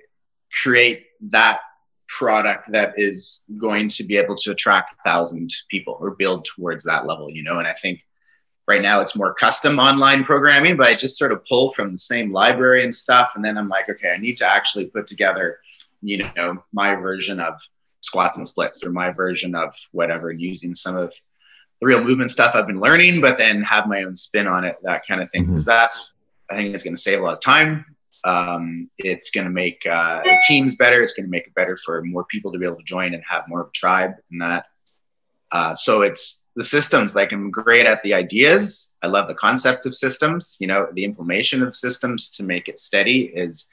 create 0.62 1.07
that 1.20 1.61
product 2.09 2.72
that 2.72 2.94
is 2.96 3.44
going 3.59 3.88
to 3.88 4.04
be 4.04 4.16
able 4.16 4.35
to 4.35 4.50
attract 4.50 4.92
a 4.92 4.96
thousand 5.04 5.50
people 5.70 5.96
or 6.00 6.12
build 6.12 6.44
towards 6.44 6.85
that 6.85 7.07
level 7.07 7.31
you 7.31 7.42
know 7.42 7.59
and 7.59 7.68
i 7.68 7.72
think 7.72 8.00
right 8.66 8.83
now 8.83 9.00
it's 9.00 9.16
more 9.16 9.35
custom 9.35 9.78
online 9.78 10.24
programming 10.24 10.76
but 10.76 10.87
i 10.87 10.94
just 10.94 11.18
sort 11.18 11.33
of 11.33 11.44
pull 11.46 11.72
from 11.72 11.92
the 11.92 11.98
same 11.98 12.33
library 12.33 12.83
and 12.83 12.94
stuff 12.94 13.33
and 13.35 13.44
then 13.44 13.59
i'm 13.59 13.68
like 13.68 13.88
okay 13.88 14.11
i 14.11 14.16
need 14.16 14.37
to 14.37 14.46
actually 14.46 14.87
put 14.87 15.07
together 15.07 15.59
you 16.00 16.24
know 16.37 16.62
my 16.72 16.94
version 16.94 17.40
of 17.40 17.61
squats 18.00 18.38
and 18.38 18.46
splits 18.46 18.85
or 18.85 18.90
my 18.90 19.11
version 19.11 19.54
of 19.54 19.74
whatever 19.92 20.31
using 20.31 20.74
some 20.74 20.96
of 20.96 21.12
the 21.81 21.87
real 21.87 22.02
movement 22.02 22.31
stuff 22.31 22.54
I've 22.54 22.66
been 22.66 22.81
learning, 22.81 23.20
but 23.20 23.38
then 23.38 23.62
have 23.62 23.87
my 23.87 24.02
own 24.02 24.16
spin 24.16 24.46
on 24.46 24.64
it, 24.64 24.76
that 24.83 25.07
kind 25.07 25.20
of 25.20 25.31
thing. 25.31 25.46
Because 25.46 25.62
mm-hmm. 25.62 25.70
that's, 25.70 26.12
I 26.50 26.56
think, 26.56 26.74
it's 26.74 26.82
going 26.82 26.94
to 26.94 27.00
save 27.00 27.20
a 27.20 27.22
lot 27.22 27.34
of 27.34 27.40
time. 27.40 27.84
Um, 28.24 28.90
it's 28.98 29.30
going 29.30 29.44
to 29.44 29.50
make 29.50 29.87
uh, 29.87 30.22
teams 30.46 30.76
better. 30.76 31.02
It's 31.02 31.12
going 31.12 31.26
to 31.26 31.30
make 31.30 31.46
it 31.46 31.54
better 31.54 31.76
for 31.76 32.02
more 32.02 32.24
people 32.24 32.52
to 32.52 32.58
be 32.58 32.66
able 32.66 32.76
to 32.76 32.82
join 32.82 33.14
and 33.14 33.22
have 33.28 33.44
more 33.48 33.61
of 33.61 33.68
a 33.68 33.72
tribe 33.72 34.12
and 34.30 34.42
that. 34.42 34.66
Uh, 35.50 35.74
so 35.74 36.02
it's 36.02 36.44
the 36.56 36.62
systems. 36.62 37.14
Like 37.14 37.32
I'm 37.32 37.50
great 37.50 37.87
at 37.87 38.02
the 38.02 38.14
ideas. 38.14 38.96
I 39.02 39.06
love 39.06 39.28
the 39.28 39.34
concept 39.34 39.87
of 39.87 39.94
systems. 39.94 40.56
You 40.61 40.66
know, 40.66 40.88
the 40.92 41.04
implementation 41.04 41.62
of 41.62 41.74
systems 41.74 42.30
to 42.32 42.42
make 42.42 42.68
it 42.68 42.78
steady 42.78 43.26
is 43.26 43.70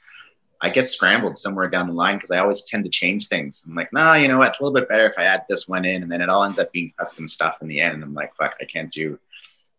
I 0.61 0.69
get 0.69 0.87
scrambled 0.87 1.37
somewhere 1.37 1.69
down 1.69 1.87
the 1.87 1.93
line 1.93 2.15
because 2.15 2.31
I 2.31 2.39
always 2.39 2.63
tend 2.63 2.85
to 2.85 2.89
change 2.89 3.27
things. 3.27 3.65
I'm 3.67 3.75
like, 3.75 3.91
no, 3.91 3.99
nah, 3.99 4.13
you 4.13 4.27
know 4.27 4.37
what? 4.37 4.47
It's 4.49 4.59
a 4.59 4.63
little 4.63 4.73
bit 4.73 4.87
better 4.87 5.05
if 5.05 5.17
I 5.17 5.23
add 5.23 5.43
this 5.49 5.67
one 5.67 5.85
in, 5.85 6.03
and 6.03 6.11
then 6.11 6.21
it 6.21 6.29
all 6.29 6.43
ends 6.43 6.59
up 6.59 6.71
being 6.71 6.93
custom 6.97 7.27
stuff 7.27 7.57
in 7.61 7.67
the 7.67 7.81
end. 7.81 7.95
And 7.95 8.03
I'm 8.03 8.13
like, 8.13 8.35
fuck, 8.35 8.55
I 8.61 8.65
can't 8.65 8.91
do 8.91 9.19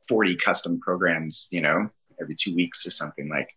40 0.09 0.37
custom 0.37 0.81
programs, 0.81 1.49
you 1.51 1.61
know, 1.61 1.91
every 2.21 2.35
two 2.35 2.55
weeks 2.55 2.87
or 2.87 2.91
something 2.91 3.29
like. 3.29 3.51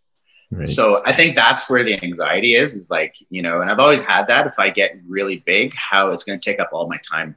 Right. 0.52 0.68
So 0.68 1.00
I 1.06 1.12
think 1.12 1.36
that's 1.36 1.70
where 1.70 1.84
the 1.84 2.02
anxiety 2.02 2.54
is, 2.54 2.74
is 2.74 2.90
like, 2.90 3.14
you 3.28 3.40
know, 3.40 3.60
and 3.60 3.70
I've 3.70 3.78
always 3.78 4.02
had 4.02 4.26
that. 4.26 4.48
If 4.48 4.58
I 4.58 4.70
get 4.70 4.98
really 5.06 5.44
big, 5.46 5.72
how 5.76 6.10
it's 6.10 6.24
going 6.24 6.40
to 6.40 6.44
take 6.44 6.58
up 6.58 6.70
all 6.72 6.88
my 6.88 6.98
time, 7.08 7.36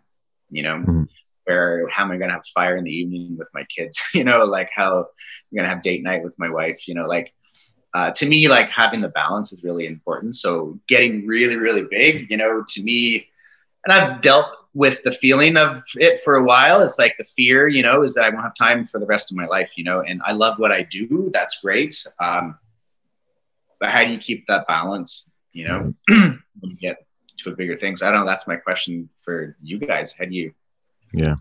you 0.50 0.64
know, 0.64 0.78
mm-hmm. 0.78 1.04
where 1.44 1.88
how 1.90 2.06
am 2.06 2.12
I 2.12 2.18
going 2.18 2.30
to 2.30 2.36
have 2.36 2.46
fire 2.48 2.76
in 2.76 2.84
the 2.84 2.92
evening 2.92 3.38
with 3.38 3.50
my 3.54 3.66
kids, 3.66 4.02
you 4.16 4.24
know, 4.24 4.46
like 4.46 4.70
how 4.74 4.98
I'm 5.00 5.56
going 5.56 5.66
to 5.66 5.70
have 5.70 5.84
date 5.84 6.02
night 6.02 6.24
with 6.24 6.40
my 6.40 6.50
wife, 6.50 6.88
you 6.88 6.96
know, 6.96 7.06
like 7.06 7.34
uh, 7.94 8.10
to 8.12 8.28
me, 8.28 8.48
like 8.48 8.70
having 8.70 9.02
the 9.02 9.10
balance 9.10 9.54
is 9.54 9.64
really 9.64 9.86
important. 9.86 10.36
So 10.36 10.80
getting 10.88 11.28
really, 11.28 11.58
really 11.58 11.84
big, 11.84 12.32
you 12.32 12.38
know, 12.38 12.64
to 12.68 12.84
me, 12.84 13.28
and 13.86 13.94
I've 13.94 14.22
dealt 14.22 14.56
with 14.74 15.04
the 15.04 15.12
feeling 15.12 15.56
of 15.56 15.84
it 15.96 16.20
for 16.20 16.36
a 16.36 16.44
while. 16.44 16.82
It's 16.82 16.98
like 16.98 17.16
the 17.18 17.26
fear, 17.26 17.68
you 17.68 17.84
know, 17.84 18.04
is 18.04 18.16
that 18.16 18.26
I 18.26 18.30
won't 18.30 18.44
have 18.44 18.56
time 18.56 18.86
for 18.86 19.00
the 19.00 19.06
rest 19.06 19.32
of 19.32 19.38
my 19.38 19.46
life, 19.46 19.74
you 19.76 19.84
know, 19.84 20.02
and 20.02 20.22
I 20.26 20.34
love 20.34 20.58
what 20.58 20.72
I 20.72 20.84
do. 20.84 21.30
That's 21.32 21.60
great. 21.62 21.96
Um, 22.20 22.58
but 23.80 23.90
how 23.90 24.04
do 24.04 24.12
you 24.12 24.18
keep 24.18 24.48
that 24.48 24.68
balance, 24.68 25.32
you 25.52 25.66
know, 25.66 25.94
when 26.08 26.40
you 26.62 26.78
get 26.78 27.06
to 27.40 27.52
a 27.52 27.56
bigger 27.56 27.78
things? 27.78 28.02
I 28.02 28.12
don't 28.12 28.22
know. 28.22 28.26
That's 28.26 28.48
my 28.48 28.56
question 28.56 29.10
for 29.24 29.56
you 29.62 29.78
guys. 29.78 30.18
How 30.18 30.26
do 30.26 30.34
you, 30.34 30.54
yeah, 31.14 31.36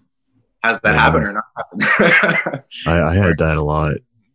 has 0.62 0.80
that 0.82 0.94
yeah. 0.94 1.00
happen 1.00 1.22
or 1.22 1.32
not 1.32 1.44
happen? 1.56 2.62
I, 2.86 3.02
I 3.02 3.14
had 3.14 3.38
that 3.38 3.56
a 3.56 3.64
lot 3.64 3.94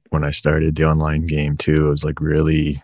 when 0.09 0.23
I 0.23 0.31
started 0.31 0.75
the 0.75 0.85
online 0.85 1.27
game 1.27 1.57
too. 1.57 1.87
It 1.87 1.89
was 1.89 2.03
like 2.03 2.19
really, 2.19 2.81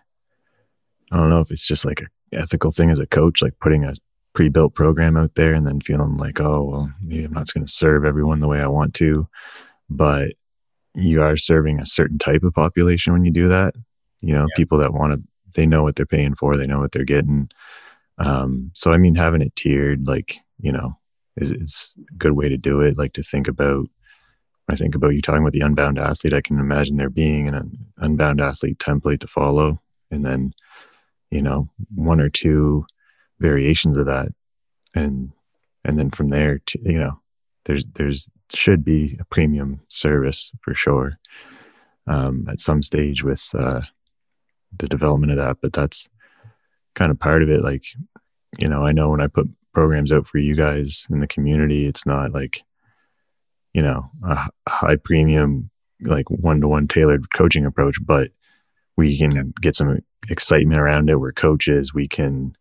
I 1.11 1.17
don't 1.17 1.29
know 1.29 1.41
if 1.41 1.51
it's 1.51 1.65
just 1.65 1.85
like 1.85 2.01
an 2.01 2.09
ethical 2.31 2.69
thing 2.69 2.91
as 2.91 2.99
a 2.99 3.07
coach, 3.07 3.41
like 3.41 3.57
putting 3.59 3.83
a 3.83 3.95
pre-built 4.33 4.73
program 4.75 5.15
out 5.15 5.35
there 5.35 5.53
and 5.53 5.65
then 5.65 5.79
feeling 5.79 6.15
like, 6.15 6.39
oh, 6.41 6.63
well, 6.63 6.91
maybe 7.01 7.23
I'm 7.23 7.33
not 7.33 7.51
going 7.53 7.65
to 7.65 7.71
serve 7.71 8.05
everyone 8.05 8.39
the 8.39 8.47
way 8.47 8.59
I 8.59 8.67
want 8.67 8.93
to, 8.95 9.27
but 9.89 10.33
you 10.95 11.21
are 11.21 11.37
serving 11.37 11.79
a 11.79 11.85
certain 11.85 12.17
type 12.17 12.43
of 12.43 12.53
population 12.53 13.13
when 13.13 13.25
you 13.25 13.31
do 13.31 13.47
that. 13.47 13.75
You 14.21 14.33
know, 14.33 14.47
yeah. 14.49 14.55
people 14.55 14.77
that 14.79 14.93
want 14.93 15.13
to, 15.13 15.21
they 15.55 15.65
know 15.65 15.83
what 15.83 15.95
they're 15.95 16.05
paying 16.05 16.35
for, 16.35 16.55
they 16.55 16.67
know 16.67 16.79
what 16.79 16.91
they're 16.91 17.03
getting. 17.03 17.49
Um, 18.17 18.71
so 18.73 18.91
I 18.91 18.97
mean, 18.97 19.15
having 19.15 19.41
it 19.41 19.55
tiered, 19.55 20.07
like 20.07 20.39
you 20.59 20.71
know, 20.71 20.97
is 21.35 21.51
is 21.51 21.93
a 21.97 22.13
good 22.15 22.33
way 22.33 22.49
to 22.49 22.57
do 22.57 22.81
it. 22.81 22.97
Like 22.97 23.13
to 23.13 23.23
think 23.23 23.47
about 23.47 23.87
I 24.69 24.75
think 24.75 24.95
about 24.95 25.09
you 25.09 25.21
talking 25.21 25.41
about 25.41 25.51
the 25.51 25.61
unbound 25.61 25.99
athlete, 25.99 26.33
I 26.33 26.41
can 26.41 26.59
imagine 26.59 26.97
there 26.97 27.09
being 27.09 27.49
an 27.49 27.85
unbound 27.97 28.39
athlete 28.39 28.77
template 28.77 29.19
to 29.21 29.27
follow, 29.27 29.81
and 30.09 30.23
then, 30.23 30.53
you 31.31 31.41
know, 31.41 31.69
one 31.93 32.21
or 32.21 32.29
two 32.29 32.85
variations 33.43 33.97
of 33.97 34.07
that, 34.07 34.29
and 34.95 35.33
and 35.85 35.99
then 35.99 36.09
from 36.09 36.29
there, 36.29 36.59
to, 36.67 36.79
you 36.81 36.99
know, 36.99 37.19
there's 37.65 37.85
there's 37.95 38.31
should 38.53 38.83
be 38.85 39.17
a 39.19 39.25
premium 39.25 39.81
service 39.89 40.51
for 40.63 40.73
sure. 40.73 41.19
um, 42.07 42.47
at 42.49 42.59
some 42.59 42.81
stage 42.81 43.23
with 43.23 43.49
uh, 43.57 43.81
the 44.77 44.87
development 44.87 45.31
of 45.31 45.37
that. 45.37 45.57
But 45.61 45.73
that's 45.73 46.09
kind 46.95 47.11
of 47.11 47.19
part 47.19 47.43
of 47.43 47.49
it. 47.49 47.61
Like, 47.61 47.83
you 48.57 48.67
know, 48.67 48.85
I 48.85 48.91
know 48.91 49.09
when 49.09 49.21
I 49.21 49.27
put 49.27 49.47
programs 49.73 50.11
out 50.11 50.27
for 50.27 50.37
you 50.37 50.55
guys 50.55 51.07
in 51.09 51.19
the 51.19 51.27
community, 51.27 51.87
it's 51.87 52.05
not 52.05 52.31
like, 52.31 52.63
you 53.73 53.81
know, 53.81 54.09
a 54.23 54.49
high 54.67 54.97
premium, 54.97 55.69
like 56.01 56.29
one 56.29 56.61
to 56.61 56.67
one 56.67 56.87
tailored 56.87 57.33
coaching 57.33 57.65
approach, 57.65 57.95
but 58.05 58.29
we 58.95 59.17
can 59.17 59.53
get 59.61 59.75
some 59.75 59.99
excitement 60.29 60.79
around 60.79 61.09
it. 61.09 61.19
We're 61.19 61.31
coaches. 61.31 61.93
We 61.93 62.07
can 62.07 62.55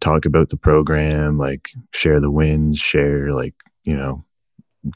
talk 0.00 0.24
about 0.24 0.48
the 0.48 0.56
program, 0.56 1.38
like 1.38 1.70
share 1.94 2.20
the 2.20 2.30
wins, 2.30 2.78
share 2.78 3.32
like, 3.32 3.54
you 3.84 3.96
know, 3.96 4.24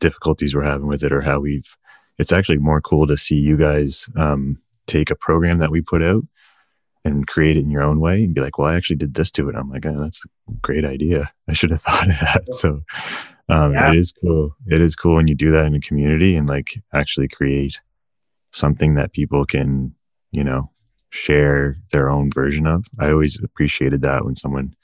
difficulties 0.00 0.54
we're 0.54 0.64
having 0.64 0.86
with 0.86 1.04
it 1.04 1.12
or 1.12 1.20
how 1.20 1.40
we've, 1.40 1.76
it's 2.18 2.32
actually 2.32 2.58
more 2.58 2.80
cool 2.80 3.06
to 3.06 3.16
see 3.16 3.36
you 3.36 3.56
guys 3.56 4.08
um, 4.16 4.58
take 4.86 5.10
a 5.10 5.16
program 5.16 5.58
that 5.58 5.70
we 5.70 5.80
put 5.80 6.02
out 6.02 6.24
and 7.04 7.26
create 7.26 7.56
it 7.56 7.60
in 7.60 7.70
your 7.70 7.82
own 7.82 8.00
way 8.00 8.24
and 8.24 8.34
be 8.34 8.40
like, 8.40 8.56
well, 8.56 8.68
I 8.68 8.76
actually 8.76 8.96
did 8.96 9.14
this 9.14 9.30
to 9.32 9.48
it. 9.48 9.54
I'm 9.54 9.68
like, 9.68 9.84
oh, 9.84 9.96
that's 9.98 10.22
a 10.24 10.52
great 10.62 10.84
idea. 10.84 11.30
I 11.48 11.52
should 11.52 11.70
have 11.70 11.80
thought 11.82 12.08
of 12.08 12.18
that. 12.20 12.54
So 12.54 12.82
um, 13.48 13.74
yeah. 13.74 13.92
it 13.92 13.98
is 13.98 14.12
cool. 14.12 14.56
It 14.66 14.80
is 14.80 14.96
cool 14.96 15.16
when 15.16 15.28
you 15.28 15.34
do 15.34 15.50
that 15.52 15.66
in 15.66 15.74
a 15.74 15.80
community 15.80 16.34
and 16.34 16.48
like 16.48 16.80
actually 16.94 17.28
create 17.28 17.80
something 18.52 18.94
that 18.94 19.12
people 19.12 19.44
can, 19.44 19.94
you 20.30 20.44
know, 20.44 20.70
share 21.14 21.76
their 21.92 22.10
own 22.10 22.28
version 22.28 22.66
of. 22.66 22.86
I 22.98 23.10
always 23.10 23.40
appreciated 23.40 24.02
that 24.02 24.24
when 24.24 24.34
someone 24.34 24.74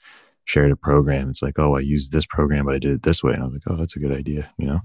shared 0.45 0.71
a 0.71 0.77
program. 0.77 1.29
It's 1.29 1.41
like, 1.41 1.59
oh, 1.59 1.75
I 1.75 1.81
used 1.81 2.13
this 2.13 2.25
program, 2.25 2.65
but 2.65 2.75
I 2.75 2.79
did 2.79 2.93
it 2.93 3.03
this 3.03 3.21
way. 3.21 3.33
And 3.33 3.43
I 3.43 3.45
was 3.47 3.53
like, 3.53 3.63
oh, 3.67 3.75
that's 3.75 3.97
a 3.97 3.99
good 3.99 4.13
idea, 4.13 4.49
you 4.57 4.67
know? 4.67 4.79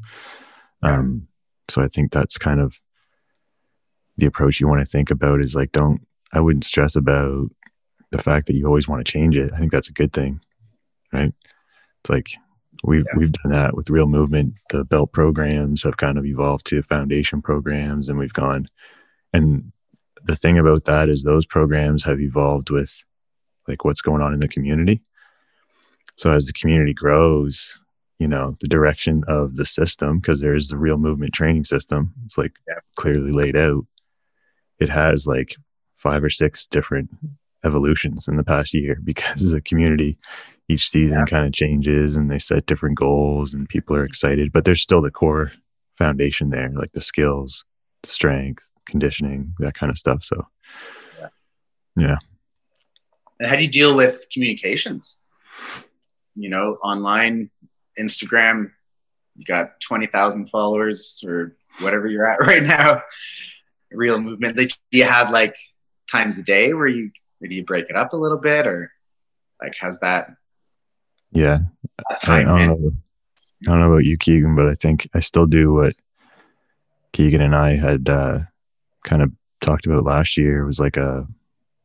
Um, 0.82 1.28
so 1.70 1.84
I 1.84 1.86
think 1.86 2.10
that's 2.10 2.36
kind 2.36 2.60
of 2.60 2.80
the 4.16 4.26
approach 4.26 4.58
you 4.58 4.66
want 4.66 4.84
to 4.84 4.90
think 4.90 5.12
about 5.12 5.40
is 5.40 5.54
like, 5.54 5.70
don't, 5.70 6.04
I 6.32 6.40
wouldn't 6.40 6.64
stress 6.64 6.96
about 6.96 7.48
the 8.10 8.18
fact 8.18 8.48
that 8.48 8.56
you 8.56 8.66
always 8.66 8.88
want 8.88 9.06
to 9.06 9.10
change 9.10 9.38
it. 9.38 9.52
I 9.54 9.58
think 9.58 9.70
that's 9.70 9.88
a 9.88 9.92
good 9.92 10.12
thing, 10.12 10.40
right? 11.12 11.32
It's 12.00 12.10
like 12.10 12.28
we've 12.82 13.04
yeah. 13.06 13.18
we've 13.18 13.32
done 13.32 13.52
that 13.52 13.74
with 13.76 13.90
real 13.90 14.06
movement. 14.06 14.54
The 14.70 14.84
belt 14.84 15.12
programs 15.12 15.84
have 15.84 15.96
kind 15.96 16.18
of 16.18 16.24
evolved 16.24 16.66
to 16.66 16.82
foundation 16.82 17.40
programs, 17.42 18.08
and 18.08 18.18
we've 18.18 18.32
gone. 18.32 18.66
And 19.32 19.72
the 20.26 20.36
thing 20.36 20.58
about 20.58 20.84
that 20.84 21.08
is 21.08 21.22
those 21.22 21.46
programs 21.46 22.04
have 22.04 22.20
evolved 22.20 22.70
with 22.70 23.04
like 23.68 23.84
what's 23.84 24.00
going 24.00 24.22
on 24.22 24.34
in 24.34 24.40
the 24.40 24.48
community. 24.48 25.00
So 26.16 26.32
as 26.32 26.46
the 26.46 26.52
community 26.52 26.94
grows, 26.94 27.82
you 28.18 28.26
know, 28.26 28.56
the 28.60 28.68
direction 28.68 29.22
of 29.28 29.56
the 29.56 29.64
system, 29.64 30.18
because 30.18 30.40
there's 30.40 30.68
the 30.68 30.78
real 30.78 30.98
movement 30.98 31.34
training 31.34 31.64
system, 31.64 32.12
it's 32.24 32.38
like 32.38 32.52
yeah. 32.66 32.80
clearly 32.96 33.32
laid 33.32 33.56
out. 33.56 33.84
It 34.78 34.88
has 34.88 35.26
like 35.26 35.56
five 35.94 36.24
or 36.24 36.30
six 36.30 36.66
different 36.66 37.10
evolutions 37.64 38.28
in 38.28 38.36
the 38.36 38.44
past 38.44 38.74
year 38.74 38.98
because 39.04 39.50
the 39.50 39.60
community 39.60 40.18
each 40.68 40.88
season 40.88 41.20
yeah. 41.20 41.24
kind 41.26 41.46
of 41.46 41.52
changes 41.52 42.16
and 42.16 42.30
they 42.30 42.38
set 42.38 42.66
different 42.66 42.96
goals 42.96 43.54
and 43.54 43.68
people 43.68 43.94
are 43.94 44.04
excited 44.04 44.52
but 44.52 44.64
there's 44.64 44.82
still 44.82 45.00
the 45.00 45.10
core 45.10 45.52
foundation 45.94 46.50
there 46.50 46.70
like 46.74 46.90
the 46.92 47.00
skills 47.00 47.64
strength 48.06 48.70
conditioning 48.86 49.54
that 49.58 49.74
kind 49.74 49.90
of 49.90 49.98
stuff. 49.98 50.24
So 50.24 50.46
yeah, 51.18 51.28
yeah. 51.96 52.16
And 53.40 53.48
how 53.48 53.56
do 53.56 53.62
you 53.62 53.70
deal 53.70 53.96
with 53.96 54.26
communications? 54.32 55.22
You 56.34 56.50
know 56.50 56.78
online 56.82 57.50
instagram 57.98 58.70
you 59.36 59.44
got 59.44 59.80
20,000 59.80 60.50
followers 60.50 61.22
or 61.26 61.56
whatever 61.80 62.06
you're 62.06 62.26
at 62.26 62.40
right 62.46 62.62
now 62.62 63.02
real 63.90 64.20
movement. 64.20 64.56
Like, 64.56 64.70
do 64.90 64.98
you 64.98 65.04
have 65.04 65.30
like 65.30 65.56
times 66.10 66.38
a 66.38 66.42
day 66.42 66.72
where 66.74 66.86
you 66.86 67.10
do 67.42 67.54
you 67.54 67.64
break 67.64 67.88
it 67.88 67.96
up 67.96 68.12
a 68.12 68.16
little 68.16 68.38
bit 68.38 68.66
or 68.66 68.92
like 69.62 69.74
how's 69.78 70.00
that? 70.00 70.30
Yeah. 71.32 71.60
I, 72.22 72.42
don't 72.42 72.46
know, 72.46 72.92
I 73.66 73.70
don't 73.70 73.80
know 73.80 73.92
about 73.92 74.04
you 74.04 74.16
keegan 74.18 74.54
but 74.54 74.68
i 74.68 74.74
think 74.74 75.08
i 75.14 75.20
still 75.20 75.46
do 75.46 75.72
what 75.72 75.94
keegan 77.16 77.40
and 77.40 77.56
i 77.56 77.76
had 77.76 78.08
uh, 78.08 78.38
kind 79.04 79.22
of 79.22 79.30
talked 79.60 79.86
about 79.86 80.04
last 80.04 80.36
year 80.36 80.62
it 80.62 80.66
was 80.66 80.80
like 80.80 80.96
a, 80.96 81.26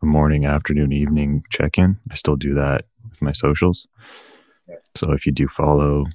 a 0.02 0.06
morning 0.06 0.46
afternoon 0.46 0.92
evening 0.92 1.44
check-in 1.50 1.98
i 2.12 2.16
still 2.16 2.36
do 2.36 2.54
that 2.54 2.86
with 3.10 3.22
my 3.22 3.32
socials 3.32 3.88
so 4.96 5.12
if 5.12 5.26
you 5.26 5.32
do 5.32 5.48
follow 5.48 6.06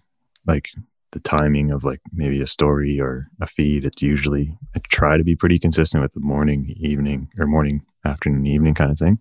like 0.47 0.71
the 1.13 1.21
timing 1.21 1.71
of 1.71 1.83
like 1.85 2.01
maybe 2.13 2.43
a 2.43 2.47
story 2.47 3.01
or 3.01 3.29
a 3.41 3.47
feed 3.47 3.85
it's 3.85 4.03
usually 4.03 4.57
i 4.75 4.81
try 4.89 5.17
to 5.17 5.25
be 5.25 5.35
pretty 5.35 5.59
consistent 5.59 6.03
with 6.03 6.13
the 6.13 6.21
morning 6.21 6.75
evening 6.79 7.29
or 7.39 7.47
morning 7.47 7.83
afternoon, 8.07 8.47
evening 8.47 8.75
kind 8.75 8.91
of 8.91 8.99
thing. 8.99 9.19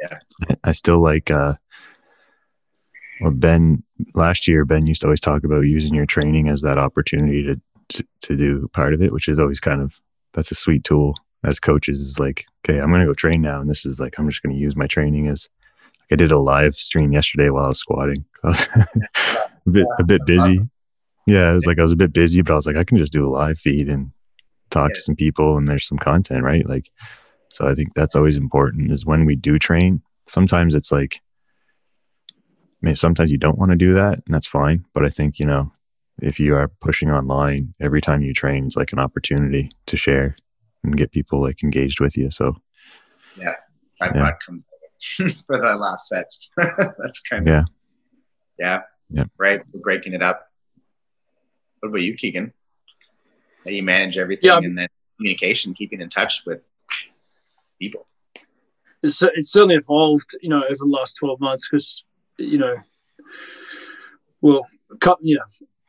Yeah. 0.00 0.18
I 0.64 0.72
still 0.72 1.02
like, 1.02 1.30
uh, 1.30 1.54
well, 3.20 3.32
Ben, 3.32 3.82
last 4.14 4.46
year, 4.46 4.64
Ben 4.64 4.86
used 4.86 5.00
to 5.02 5.08
always 5.08 5.20
talk 5.20 5.44
about 5.44 5.62
using 5.62 5.94
your 5.94 6.06
training 6.06 6.48
as 6.48 6.62
that 6.62 6.78
opportunity 6.78 7.42
to, 7.44 7.60
to, 7.90 8.06
to 8.22 8.36
do 8.36 8.68
part 8.68 8.94
of 8.94 9.02
it, 9.02 9.12
which 9.12 9.28
is 9.28 9.38
always 9.38 9.60
kind 9.60 9.80
of, 9.80 10.00
that's 10.32 10.50
a 10.50 10.54
sweet 10.54 10.84
tool 10.84 11.14
as 11.44 11.60
coaches 11.60 12.00
is 12.00 12.18
like, 12.18 12.46
okay, 12.64 12.80
I'm 12.80 12.90
going 12.90 13.00
to 13.00 13.06
go 13.06 13.14
train 13.14 13.40
now. 13.40 13.60
And 13.60 13.70
this 13.70 13.86
is 13.86 14.00
like, 14.00 14.18
I'm 14.18 14.28
just 14.28 14.42
going 14.42 14.54
to 14.54 14.60
use 14.60 14.76
my 14.76 14.86
training 14.86 15.28
as, 15.28 15.48
like 16.00 16.12
I 16.12 16.16
did 16.16 16.32
a 16.32 16.38
live 16.38 16.74
stream 16.74 17.12
yesterday 17.12 17.50
while 17.50 17.64
I 17.64 17.68
was 17.68 17.78
squatting. 17.78 18.24
I 18.44 18.48
was 18.48 18.68
a 18.74 19.70
bit, 19.70 19.86
a 19.98 20.04
bit 20.04 20.26
busy. 20.26 20.60
Yeah. 21.26 21.52
It 21.52 21.54
was 21.54 21.66
like, 21.66 21.78
I 21.78 21.82
was 21.82 21.92
a 21.92 21.96
bit 21.96 22.12
busy, 22.12 22.42
but 22.42 22.52
I 22.52 22.56
was 22.56 22.66
like, 22.66 22.76
I 22.76 22.84
can 22.84 22.98
just 22.98 23.12
do 23.12 23.26
a 23.26 23.30
live 23.30 23.58
feed 23.58 23.88
and 23.88 24.12
talk 24.70 24.90
yeah. 24.90 24.94
to 24.94 25.00
some 25.00 25.16
people 25.16 25.56
and 25.56 25.68
there's 25.68 25.86
some 25.86 25.98
content, 25.98 26.42
right? 26.42 26.66
Like, 26.68 26.90
so 27.50 27.68
I 27.68 27.74
think 27.74 27.94
that's 27.94 28.16
always 28.16 28.36
important 28.36 28.92
is 28.92 29.06
when 29.06 29.24
we 29.24 29.36
do 29.36 29.58
train, 29.58 30.02
sometimes 30.26 30.74
it's 30.74 30.92
like, 30.92 31.20
I 32.30 32.86
mean, 32.86 32.94
sometimes 32.94 33.30
you 33.30 33.38
don't 33.38 33.58
want 33.58 33.70
to 33.70 33.76
do 33.76 33.94
that 33.94 34.14
and 34.14 34.34
that's 34.34 34.46
fine. 34.46 34.84
But 34.92 35.04
I 35.04 35.08
think, 35.08 35.38
you 35.38 35.46
know, 35.46 35.72
if 36.20 36.40
you 36.40 36.54
are 36.54 36.68
pushing 36.80 37.10
online 37.10 37.74
every 37.80 38.00
time 38.00 38.22
you 38.22 38.32
train, 38.32 38.66
it's 38.66 38.76
like 38.76 38.92
an 38.92 38.98
opportunity 38.98 39.70
to 39.86 39.96
share 39.96 40.36
and 40.84 40.96
get 40.96 41.12
people 41.12 41.40
like 41.40 41.62
engaged 41.62 42.00
with 42.00 42.16
you. 42.16 42.30
So, 42.30 42.56
yeah, 43.36 43.54
that 44.00 44.14
yeah. 44.14 44.32
comes 44.44 44.66
for 45.46 45.58
the 45.58 45.76
last 45.76 46.08
set. 46.08 46.30
that's 46.56 47.20
kind 47.20 47.48
of, 47.48 47.54
yeah. 47.54 47.64
Yeah. 48.58 48.82
Yeah. 49.10 49.24
Right. 49.38 49.62
We're 49.72 49.80
breaking 49.82 50.14
it 50.14 50.22
up. 50.22 50.46
What 51.80 51.90
about 51.90 52.02
you, 52.02 52.14
Keegan? 52.14 52.52
How 53.64 53.70
do 53.70 53.74
you 53.74 53.82
manage 53.82 54.18
everything 54.18 54.48
yeah. 54.48 54.58
and 54.58 54.76
then 54.76 54.88
communication, 55.16 55.74
keeping 55.74 56.00
in 56.00 56.10
touch 56.10 56.44
with 56.46 56.60
people. 57.78 58.06
It's, 59.02 59.22
it's 59.22 59.52
certainly 59.52 59.76
evolved, 59.76 60.36
you 60.40 60.48
know, 60.48 60.62
over 60.62 60.74
the 60.76 60.84
last 60.84 61.14
12 61.14 61.40
months 61.40 61.68
because, 61.68 62.04
you 62.38 62.58
know, 62.58 62.76
well, 64.40 64.66
yeah, 65.20 65.38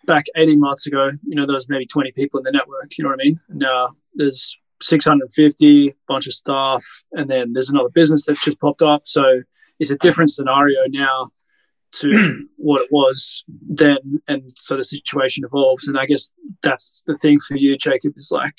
back 0.10 0.26
18 0.36 0.60
months 0.60 0.88
ago, 0.88 1.12
you 1.24 1.36
know, 1.36 1.45
there 1.45 1.54
was 1.56 1.69
maybe 1.69 1.86
20 1.86 2.12
people 2.13 2.39
in 2.39 2.43
the 2.43 2.52
network, 2.52 2.98
you 2.98 3.04
know 3.04 3.12
what 3.12 3.19
I 3.22 3.26
mean? 3.26 3.39
Now 3.48 3.95
there's 4.15 4.58
650, 4.82 5.93
bunch 6.08 6.26
of 6.26 6.34
staff, 6.34 6.84
and 7.12 7.30
then 7.30 7.54
there's 7.54 7.69
another 7.69 7.89
business 7.89 8.26
that 8.26 8.38
just 8.38 8.60
popped 8.60 8.82
up. 8.82 9.04
So 9.06 9.43
it's 9.80 9.91
a 9.91 9.98
different 9.98 10.32
scenario 10.32 10.80
now 10.88 11.30
to 11.91 12.48
what 12.58 12.82
it 12.82 12.89
was 12.91 13.43
then. 13.48 14.22
And 14.28 14.50
so 14.56 14.78
the 14.78 14.84
situation 14.84 15.43
evolves. 15.45 15.88
And 15.88 15.98
I 15.98 16.08
guess 16.08 16.32
that's 16.63 17.04
the 17.06 17.17
thing 17.19 17.39
for 17.39 17.56
you, 17.56 17.78
Jacob, 17.78 18.13
is 18.17 18.32
like, 18.34 18.56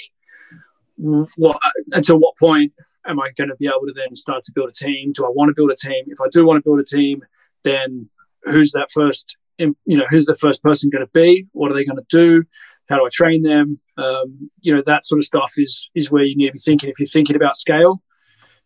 what 0.96 1.58
until 1.92 2.18
what 2.18 2.36
point 2.36 2.72
am 3.06 3.18
I 3.18 3.30
going 3.36 3.48
to 3.48 3.56
be 3.56 3.66
able 3.66 3.86
to 3.86 3.94
then 3.94 4.14
start 4.14 4.42
to 4.44 4.52
build 4.54 4.68
a 4.68 4.72
team? 4.72 5.12
Do 5.12 5.24
I 5.24 5.30
want 5.30 5.48
to 5.48 5.54
build 5.56 5.70
a 5.70 5.76
team? 5.76 6.04
If 6.06 6.20
I 6.20 6.28
do 6.30 6.46
want 6.46 6.62
to 6.62 6.68
build 6.68 6.78
a 6.78 6.84
team, 6.84 7.24
then 7.64 8.08
who's 8.44 8.72
that 8.72 8.90
first? 8.92 9.36
You 9.61 9.96
know, 9.99 10.07
who's 10.09 10.27
the 10.27 10.37
first 10.37 10.62
person 10.62 10.90
going 10.90 11.05
to 11.05 11.11
be? 11.12 11.46
What 11.53 11.70
are 11.70 11.75
they 11.75 11.85
going 11.85 11.99
to 11.99 12.05
do? 12.09 12.44
How 12.88 12.96
do 12.96 13.05
I 13.05 13.09
train 13.12 13.42
them? 13.42 13.79
Um, 13.96 14.49
you 14.61 14.75
know, 14.75 14.83
that 14.87 15.05
sort 15.05 15.18
of 15.18 15.25
stuff 15.25 15.55
is 15.57 15.88
is 15.94 16.11
where 16.11 16.25
you 16.25 16.37
need 16.37 16.46
to 16.46 16.53
be 16.53 16.59
thinking. 16.59 16.90
If 16.90 16.99
you're 16.99 17.07
thinking 17.07 17.37
about 17.37 17.57
scale, 17.57 18.03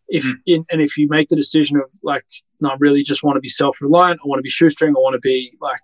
if 0.07 0.23
mm. 0.23 0.35
in, 0.45 0.65
and 0.71 0.81
if 0.81 0.97
you 0.97 1.07
make 1.09 1.27
the 1.29 1.35
decision 1.35 1.77
of 1.77 1.91
like, 2.03 2.25
no, 2.61 2.69
I 2.69 2.75
really 2.79 3.03
just 3.03 3.23
want 3.23 3.35
to 3.35 3.41
be 3.41 3.49
self 3.49 3.77
reliant. 3.81 4.21
I 4.23 4.27
want 4.27 4.39
to 4.39 4.43
be 4.43 4.49
shoestring. 4.49 4.91
I 4.91 4.99
want 4.99 5.13
to 5.13 5.19
be 5.19 5.53
like, 5.61 5.81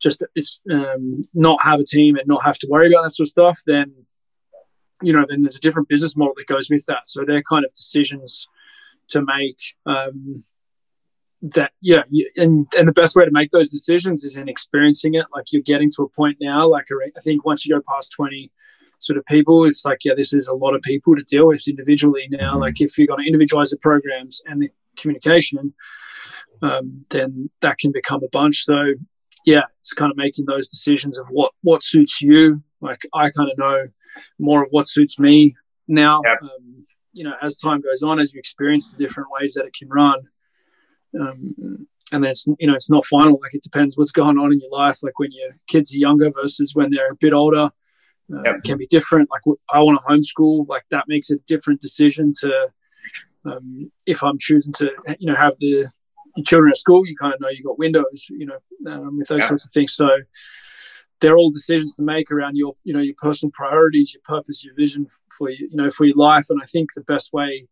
just 0.00 0.22
it's 0.34 0.60
um, 0.70 1.20
not 1.34 1.62
have 1.62 1.80
a 1.80 1.84
team 1.84 2.16
and 2.16 2.26
not 2.26 2.44
have 2.44 2.58
to 2.58 2.68
worry 2.68 2.92
about 2.92 3.02
that 3.02 3.12
sort 3.12 3.26
of 3.26 3.30
stuff. 3.30 3.60
Then 3.66 3.94
you 5.02 5.12
know, 5.12 5.24
then 5.26 5.42
there's 5.42 5.56
a 5.56 5.60
different 5.60 5.88
business 5.88 6.16
model 6.16 6.34
that 6.36 6.46
goes 6.46 6.68
with 6.70 6.84
that. 6.86 7.02
So 7.06 7.24
they're 7.26 7.42
kind 7.42 7.64
of 7.64 7.72
decisions 7.74 8.46
to 9.08 9.22
make. 9.22 9.58
Um, 9.86 10.42
that 11.42 11.72
yeah, 11.80 12.02
and 12.36 12.66
and 12.76 12.86
the 12.86 12.92
best 12.92 13.16
way 13.16 13.24
to 13.24 13.30
make 13.30 13.50
those 13.50 13.70
decisions 13.70 14.24
is 14.24 14.36
in 14.36 14.48
experiencing 14.48 15.14
it. 15.14 15.26
Like 15.34 15.52
you're 15.52 15.62
getting 15.62 15.90
to 15.96 16.02
a 16.02 16.08
point 16.08 16.38
now. 16.40 16.68
Like 16.68 16.88
I 17.16 17.20
think 17.20 17.44
once 17.44 17.64
you 17.64 17.74
go 17.74 17.82
past 17.88 18.12
twenty 18.12 18.50
sort 18.98 19.16
of 19.16 19.24
people, 19.26 19.64
it's 19.64 19.84
like 19.84 20.04
yeah, 20.04 20.14
this 20.14 20.32
is 20.32 20.48
a 20.48 20.54
lot 20.54 20.74
of 20.74 20.82
people 20.82 21.16
to 21.16 21.22
deal 21.22 21.46
with 21.46 21.66
individually 21.66 22.28
now. 22.30 22.52
Mm-hmm. 22.52 22.60
Like 22.60 22.80
if 22.80 22.98
you're 22.98 23.06
going 23.06 23.20
to 23.20 23.26
individualize 23.26 23.70
the 23.70 23.78
programs 23.78 24.42
and 24.46 24.62
the 24.62 24.70
communication, 24.96 25.72
um, 26.62 27.06
then 27.10 27.50
that 27.60 27.78
can 27.78 27.92
become 27.92 28.22
a 28.22 28.28
bunch. 28.28 28.64
So 28.64 28.94
yeah, 29.46 29.64
it's 29.78 29.94
kind 29.94 30.10
of 30.10 30.16
making 30.16 30.44
those 30.46 30.68
decisions 30.68 31.18
of 31.18 31.26
what 31.30 31.52
what 31.62 31.82
suits 31.82 32.20
you. 32.20 32.62
Like 32.80 33.02
I 33.14 33.30
kind 33.30 33.50
of 33.50 33.56
know 33.56 33.88
more 34.38 34.62
of 34.62 34.68
what 34.70 34.88
suits 34.88 35.18
me 35.18 35.54
now, 35.88 36.20
yep. 36.24 36.38
um, 36.42 36.84
you 37.12 37.24
know, 37.24 37.34
as 37.42 37.56
time 37.56 37.80
goes 37.80 38.02
on, 38.02 38.20
as 38.20 38.34
you 38.34 38.38
experience 38.38 38.90
the 38.90 38.96
different 38.96 39.30
ways 39.30 39.54
that 39.54 39.64
it 39.64 39.74
can 39.74 39.88
run, 39.88 40.20
um, 41.18 41.86
and 42.12 42.24
then 42.24 42.30
it's 42.30 42.46
you 42.58 42.66
know 42.66 42.74
it's 42.74 42.90
not 42.90 43.06
final. 43.06 43.38
Like 43.40 43.54
it 43.54 43.62
depends 43.62 43.96
what's 43.96 44.10
going 44.10 44.38
on 44.38 44.52
in 44.52 44.60
your 44.60 44.70
life. 44.70 45.02
Like 45.02 45.18
when 45.18 45.32
your 45.32 45.50
kids 45.68 45.92
are 45.94 45.98
younger 45.98 46.30
versus 46.30 46.72
when 46.74 46.90
they're 46.90 47.06
a 47.06 47.16
bit 47.16 47.32
older, 47.32 47.70
uh, 48.32 48.42
yep. 48.44 48.62
can 48.64 48.78
be 48.78 48.86
different. 48.86 49.28
Like 49.30 49.42
I 49.72 49.80
want 49.80 50.00
to 50.00 50.06
homeschool. 50.06 50.68
Like 50.68 50.84
that 50.90 51.06
makes 51.08 51.30
a 51.30 51.36
different 51.46 51.80
decision 51.80 52.32
to 52.40 52.68
um, 53.44 53.90
if 54.06 54.22
I'm 54.22 54.38
choosing 54.38 54.72
to 54.74 54.90
you 55.18 55.26
know 55.26 55.36
have 55.36 55.54
the 55.60 55.88
children 56.44 56.70
at 56.70 56.76
school. 56.76 57.06
You 57.06 57.16
kind 57.16 57.34
of 57.34 57.40
know 57.40 57.48
you 57.48 57.62
got 57.62 57.78
windows. 57.78 58.26
You 58.28 58.46
know 58.46 58.92
um, 58.92 59.18
with 59.18 59.28
those 59.28 59.46
sorts 59.46 59.64
of 59.64 59.72
things. 59.72 59.94
So 59.94 60.08
they're 61.20 61.36
all 61.36 61.50
decisions 61.50 61.96
to 61.96 62.02
make 62.02 62.30
around 62.30 62.56
your 62.56 62.74
you 62.84 62.92
know 62.92 63.00
your 63.00 63.14
personal 63.18 63.52
priorities, 63.54 64.14
your 64.14 64.22
purpose, 64.24 64.64
your 64.64 64.74
vision 64.74 65.06
for 65.36 65.50
you 65.50 65.68
know 65.72 65.90
for 65.90 66.04
your 66.06 66.16
life. 66.16 66.46
And 66.50 66.60
I 66.62 66.66
think 66.66 66.90
the 66.94 67.02
best 67.02 67.32
way 67.32 67.68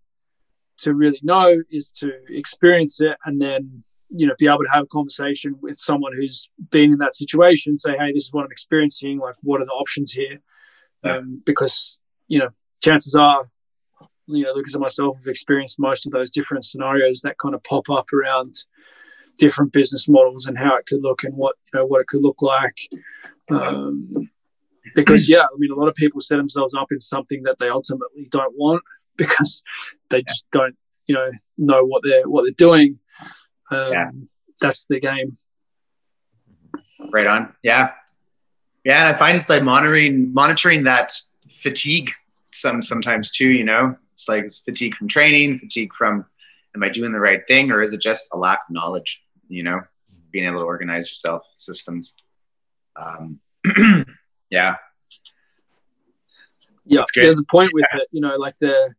to 0.79 0.95
really 0.95 1.21
know 1.23 1.63
is 1.71 1.91
to 1.91 2.13
experience 2.29 3.01
it 3.01 3.17
and 3.25 3.41
then 3.41 3.83
you 4.11 4.27
know 4.27 4.35
be 4.39 4.47
able 4.47 4.65
to 4.65 4.71
have 4.73 4.85
a 4.85 4.87
conversation 4.87 5.57
with 5.61 5.77
someone 5.79 6.13
who's 6.15 6.49
been 6.71 6.93
in 6.93 6.99
that 6.99 7.15
situation 7.15 7.77
say 7.77 7.97
hey 7.99 8.13
this 8.13 8.25
is 8.25 8.33
what 8.33 8.45
i'm 8.45 8.53
experiencing 8.53 9.19
like 9.19 9.35
what 9.43 9.61
are 9.61 9.67
the 9.67 9.71
options 9.73 10.13
here? 10.13 10.39
Um, 11.05 11.43
because 11.47 11.99
you 12.29 12.41
know 12.41 12.49
chances 12.83 13.15
are 13.15 13.49
you 14.27 14.45
know 14.45 14.53
lucas 14.53 14.75
and 14.75 14.83
myself 14.83 15.17
have 15.19 15.27
experienced 15.27 15.79
most 15.79 16.07
of 16.07 16.13
those 16.13 16.31
different 16.31 16.65
scenarios 16.65 17.21
that 17.21 17.39
kind 17.39 17.55
of 17.55 17.63
pop 17.63 17.89
up 17.89 18.07
around 18.13 18.55
different 19.39 19.73
business 19.73 20.09
models 20.09 20.47
and 20.47 20.59
how 20.59 20.75
it 20.75 20.87
could 20.87 21.03
look 21.03 21.23
and 21.23 21.35
what 21.35 21.55
you 21.73 21.79
know 21.79 21.87
what 21.87 22.01
it 22.01 22.09
could 22.09 22.23
look 22.23 22.43
like. 22.43 22.79
Um, 23.51 24.29
because 24.95 25.29
yeah 25.29 25.43
i 25.43 25.57
mean 25.59 25.71
a 25.71 25.75
lot 25.75 25.89
of 25.89 25.95
people 25.95 26.21
set 26.21 26.37
themselves 26.37 26.75
up 26.75 26.89
in 26.91 27.01
something 27.01 27.43
that 27.45 27.59
they 27.59 27.69
ultimately 27.69 28.27
don't 28.31 28.55
want 28.57 28.83
because 29.27 29.63
they 30.11 30.23
just 30.23 30.47
don't 30.53 30.77
you 31.09 31.15
know 31.15 31.31
know 31.57 31.85
what 31.85 32.03
they're 32.05 32.29
what 32.29 32.43
they're 32.45 32.53
doing. 32.53 33.01
Um, 33.71 33.93
yeah. 33.93 34.11
that's 34.61 34.87
the 34.87 35.01
game. 35.01 35.33
Right 37.13 37.27
on. 37.27 37.55
Yeah. 37.63 37.91
Yeah 38.85 39.01
and 39.01 39.15
i 39.15 39.19
find 39.19 39.37
it's 39.37 39.51
like 39.51 39.63
monitoring 39.63 40.33
monitoring 40.33 40.85
that 40.85 41.13
fatigue 41.51 42.11
some 42.53 42.83
sometimes 42.83 43.33
too 43.33 43.49
you 43.49 43.65
know? 43.65 43.97
It's 44.13 44.29
like 44.29 44.45
it's 44.45 44.61
fatigue 44.61 44.95
from 44.95 45.09
training 45.09 45.59
fatigue 45.59 45.93
from 45.95 46.25
am 46.75 46.85
i 46.85 46.89
doing 46.89 47.13
the 47.13 47.21
right 47.21 47.47
thing 47.47 47.71
or 47.71 47.83
is 47.83 47.93
it 47.93 48.01
just 48.01 48.29
a 48.33 48.39
lack 48.39 48.61
of 48.69 48.75
knowledge 48.75 49.25
you 49.49 49.63
know? 49.63 49.81
Being 50.31 50.47
able 50.47 50.59
to 50.59 50.65
organize 50.65 51.09
yourself 51.09 51.43
systems. 51.57 52.15
Um, 52.97 53.41
yeah. 54.51 54.77
Yeah 56.85 57.05
there's 57.15 57.41
a 57.41 57.45
point 57.45 57.71
with 57.73 57.87
yeah. 57.93 58.01
it 58.01 58.09
you 58.13 58.21
know 58.21 58.37
like 58.37 58.57
the 58.59 58.95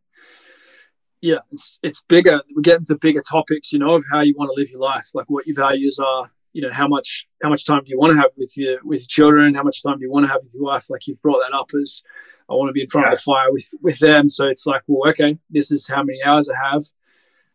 yeah, 1.22 1.38
it's 1.50 1.78
it's 1.82 2.02
bigger. 2.08 2.40
We 2.56 2.62
get 2.62 2.78
into 2.78 2.96
bigger 2.96 3.22
topics, 3.30 3.72
you 3.72 3.78
know, 3.78 3.94
of 3.94 4.04
how 4.10 4.20
you 4.20 4.34
want 4.36 4.50
to 4.50 4.58
live 4.58 4.70
your 4.70 4.80
life, 4.80 5.08
like 5.14 5.28
what 5.28 5.46
your 5.46 5.56
values 5.56 5.98
are. 5.98 6.30
You 6.52 6.62
know, 6.62 6.72
how 6.72 6.88
much 6.88 7.28
how 7.42 7.48
much 7.48 7.64
time 7.64 7.80
do 7.84 7.90
you 7.90 7.98
want 7.98 8.12
to 8.14 8.20
have 8.20 8.30
with 8.36 8.54
your 8.56 8.78
with 8.82 9.00
your 9.00 9.06
children? 9.08 9.54
How 9.54 9.62
much 9.62 9.82
time 9.82 9.98
do 9.98 10.04
you 10.04 10.10
want 10.10 10.26
to 10.26 10.32
have 10.32 10.42
with 10.42 10.54
your 10.54 10.64
wife? 10.64 10.86
Like 10.88 11.06
you've 11.06 11.22
brought 11.22 11.40
that 11.40 11.54
up 11.54 11.70
as 11.80 12.02
I 12.48 12.54
want 12.54 12.70
to 12.70 12.72
be 12.72 12.80
in 12.80 12.88
front 12.88 13.06
yeah. 13.06 13.12
of 13.12 13.18
the 13.18 13.22
fire 13.22 13.52
with 13.52 13.68
with 13.82 13.98
them. 13.98 14.28
So 14.28 14.46
it's 14.46 14.66
like, 14.66 14.82
well, 14.86 15.10
okay, 15.10 15.38
this 15.50 15.70
is 15.70 15.86
how 15.86 16.02
many 16.02 16.22
hours 16.24 16.48
I 16.48 16.72
have, 16.72 16.82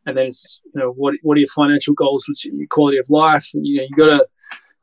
and 0.06 0.16
then 0.16 0.28
it's 0.28 0.62
you 0.64 0.80
know 0.80 0.92
what 0.92 1.16
what 1.24 1.36
are 1.36 1.42
your 1.42 1.50
financial 1.54 1.94
goals? 1.94 2.26
What's 2.28 2.46
your 2.46 2.54
quality 2.70 2.98
of 2.98 3.10
life? 3.10 3.50
And 3.54 3.66
you 3.66 3.78
know, 3.78 3.88
you 3.90 3.96
got 3.96 4.18
to 4.18 4.28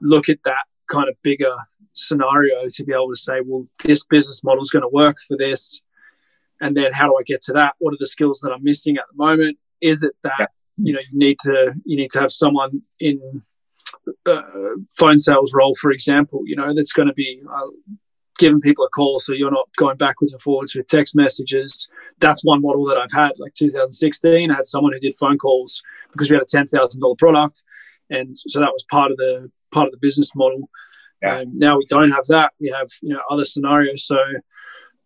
look 0.01 0.29
at 0.29 0.43
that 0.45 0.65
kind 0.89 1.09
of 1.09 1.15
bigger 1.23 1.55
scenario 1.95 2.69
to 2.69 2.85
be 2.85 2.93
able 2.93 3.11
to 3.11 3.17
say, 3.17 3.41
well, 3.47 3.65
this 3.85 4.05
business 4.05 4.43
model 4.43 4.63
is 4.63 4.71
going 4.71 4.83
to 4.83 4.89
work 4.89 5.17
for 5.27 5.37
this 5.37 5.81
and 6.63 6.77
then 6.77 6.93
how 6.93 7.07
do 7.07 7.17
I 7.21 7.23
get 7.25 7.43
to 7.43 7.53
that? 7.55 7.75
What 7.81 7.93
are 7.93 7.99
the 7.99 8.07
skills 8.07 8.41
that 8.41 8.53
I'm 8.53 8.65
missing 8.65 8.97
at 8.97 9.05
the 9.11 9.23
moment? 9.23 9.59
Is 9.83 10.03
it 10.03 10.15
that 10.23 10.51
you 10.79 10.95
know 10.95 11.01
you 11.01 11.19
need 11.19 11.39
to 11.41 11.75
you 11.85 11.97
need 11.97 12.11
to 12.13 12.21
have 12.21 12.31
someone 12.31 12.81
in 12.99 13.43
uh, 14.27 14.43
phone 14.99 15.19
sales 15.19 15.53
role, 15.55 15.75
for 15.75 15.91
example, 15.91 16.43
you 16.47 16.57
know 16.57 16.73
that's 16.73 16.93
going 16.93 17.09
to 17.09 17.15
be 17.15 17.41
uh, 17.53 17.67
giving 18.39 18.61
people 18.61 18.85
a 18.85 18.89
call, 18.89 19.21
so 19.21 19.33
you're 19.33 19.51
not 19.51 19.69
going 19.77 19.97
backwards 19.97 20.33
and 20.33 20.41
forwards 20.41 20.75
with 20.75 20.87
text 20.87 21.15
messages. 21.15 21.89
That's 22.21 22.45
one 22.45 22.63
model 22.63 22.85
that 22.87 22.97
I've 22.97 23.13
had. 23.13 23.33
Like 23.39 23.55
2016, 23.55 24.51
I 24.51 24.55
had 24.55 24.67
someone 24.67 24.93
who 24.93 25.01
did 25.01 25.15
phone 25.17 25.39
calls 25.39 25.83
because 26.13 26.31
we 26.31 26.37
had 26.37 26.43
a 26.43 26.47
ten 26.47 26.69
thousand 26.69 27.01
dollar 27.01 27.17
product, 27.17 27.65
and 28.09 28.37
so 28.37 28.61
that 28.61 28.73
was 28.73 28.85
part 28.91 29.11
of 29.11 29.17
the 29.17 29.51
part 29.73 29.87
of 29.87 29.93
the 29.93 29.99
business 30.01 30.31
model. 30.35 30.71
Yeah. 31.23 31.39
Um, 31.39 31.57
now 31.57 31.77
we 31.77 31.85
don't 31.89 32.11
have 32.11 32.27
that. 32.29 32.53
We 32.61 32.69
have 32.69 32.89
you 33.03 33.15
know 33.15 33.21
other 33.31 33.45
scenarios. 33.45 34.07
So 34.07 34.17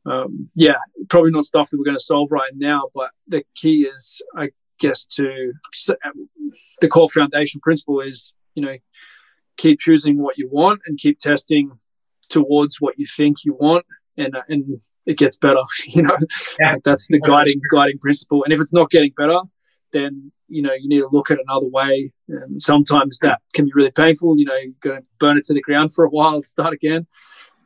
um, 0.07 0.49
yeah, 0.55 0.77
probably 1.09 1.33
not 1.33 1.45
stuff 1.45 1.71
that 1.71 1.79
we're 1.79 1.85
going 1.85 1.97
to 1.97 2.03
solve 2.03 2.31
right 2.31 2.53
now, 2.55 2.85
but 2.95 3.11
the 3.27 3.45
key 3.57 3.83
is, 3.83 4.23
I 4.37 4.51
guess, 4.79 5.05
to 5.07 5.53
the 6.81 6.89
core 6.89 7.09
foundation 7.09 7.61
principle 7.61 8.01
is, 8.01 8.33
you 8.55 8.65
know, 8.65 8.77
keep 9.57 9.81
choosing 9.81 10.23
what 10.23 10.39
you 10.39 10.49
want 10.51 10.81
and 10.87 10.99
keep 10.99 11.19
testing 11.19 11.73
towards 12.29 12.81
what 12.81 12.99
you 12.99 13.07
think 13.07 13.39
you 13.45 13.55
want, 13.55 13.85
and 14.17 14.37
uh, 14.37 14.43
and 14.49 14.81
it 15.07 15.19
gets 15.19 15.37
better. 15.37 15.63
You 15.89 16.03
know, 16.03 16.17
yeah. 16.61 16.75
like 16.75 16.85
that's 16.85 17.09
the 17.09 17.21
guiding 17.21 17.61
guiding 17.71 17.99
principle. 17.99 18.45
And 18.45 18.53
if 18.53 18.61
it's 18.61 18.73
not 18.73 18.91
getting 18.91 19.13
better, 19.17 19.41
then 19.93 20.31
you 20.47 20.63
know 20.63 20.73
you 20.73 20.89
need 20.89 21.01
to 21.01 21.09
look 21.11 21.33
at 21.33 21.39
another 21.49 21.69
way. 21.69 22.13
And 22.29 22.63
sometimes 22.63 23.19
that 23.23 23.41
can 23.55 23.65
be 23.65 23.73
really 23.75 23.91
painful. 23.91 24.39
You 24.39 24.45
know, 24.45 24.57
you've 24.57 24.81
got 24.81 24.97
to 24.97 25.05
burn 25.19 25.37
it 25.37 25.45
to 25.47 25.55
the 25.55 25.63
ground 25.63 25.93
for 25.93 26.05
a 26.05 26.11
while, 26.11 26.43
start 26.43 26.75
again, 26.75 27.09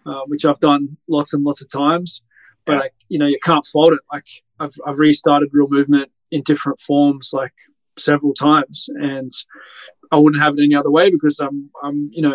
uh, 0.07 0.22
which 0.26 0.46
I've 0.46 0.61
done 0.61 0.96
lots 1.07 1.35
and 1.35 1.44
lots 1.44 1.61
of 1.61 1.68
times 1.68 2.22
but 2.64 2.75
yeah. 2.75 2.79
like 2.79 2.94
you 3.09 3.18
know 3.18 3.27
you 3.27 3.38
can't 3.42 3.64
fault 3.64 3.92
it 3.92 4.01
like 4.12 4.27
I've, 4.59 4.75
I've 4.87 4.99
restarted 4.99 5.51
real 5.53 5.68
movement 5.68 6.11
in 6.31 6.42
different 6.42 6.79
forms 6.79 7.31
like 7.33 7.55
several 7.99 8.35
times 8.35 8.88
and 8.94 9.31
i 10.12 10.16
wouldn't 10.16 10.42
have 10.42 10.55
it 10.57 10.62
any 10.62 10.75
other 10.75 10.90
way 10.90 11.11
because 11.11 11.38
i'm 11.40 11.70
i'm 11.83 12.09
you 12.12 12.23
know 12.23 12.35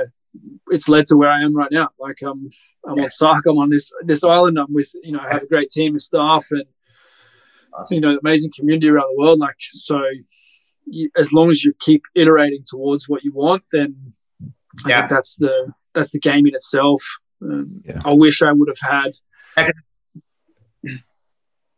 it's 0.69 0.89
led 0.89 1.05
to 1.05 1.15
where 1.15 1.29
i 1.29 1.41
am 1.41 1.55
right 1.55 1.71
now 1.71 1.89
like 1.99 2.21
i'm 2.21 2.49
i'm 2.87 2.97
yeah. 2.97 3.03
on 3.03 3.09
Sark 3.09 3.45
i'm 3.47 3.57
on 3.57 3.69
this 3.69 3.91
this 4.03 4.23
island 4.23 4.59
i'm 4.59 4.73
with 4.73 4.91
you 5.01 5.11
know 5.11 5.19
i 5.19 5.29
have 5.29 5.43
a 5.43 5.47
great 5.47 5.69
team 5.69 5.95
of 5.95 6.01
staff 6.01 6.45
and 6.51 6.65
awesome. 7.73 7.95
you 7.95 8.01
know 8.01 8.17
amazing 8.17 8.51
community 8.55 8.89
around 8.89 9.07
the 9.15 9.21
world 9.21 9.39
like 9.39 9.55
so 9.59 10.01
you, 10.85 11.09
as 11.15 11.33
long 11.33 11.49
as 11.49 11.63
you 11.63 11.73
keep 11.79 12.03
iterating 12.15 12.63
towards 12.69 13.07
what 13.07 13.23
you 13.23 13.31
want 13.33 13.63
then 13.71 13.95
yeah 14.85 15.07
that's 15.07 15.37
the 15.37 15.73
that's 15.93 16.11
the 16.11 16.19
game 16.19 16.45
in 16.45 16.53
itself 16.53 17.01
um, 17.41 17.81
yeah. 17.85 18.01
i 18.05 18.13
wish 18.13 18.41
i 18.41 18.51
would 18.51 18.67
have 18.67 18.91
had 18.91 19.11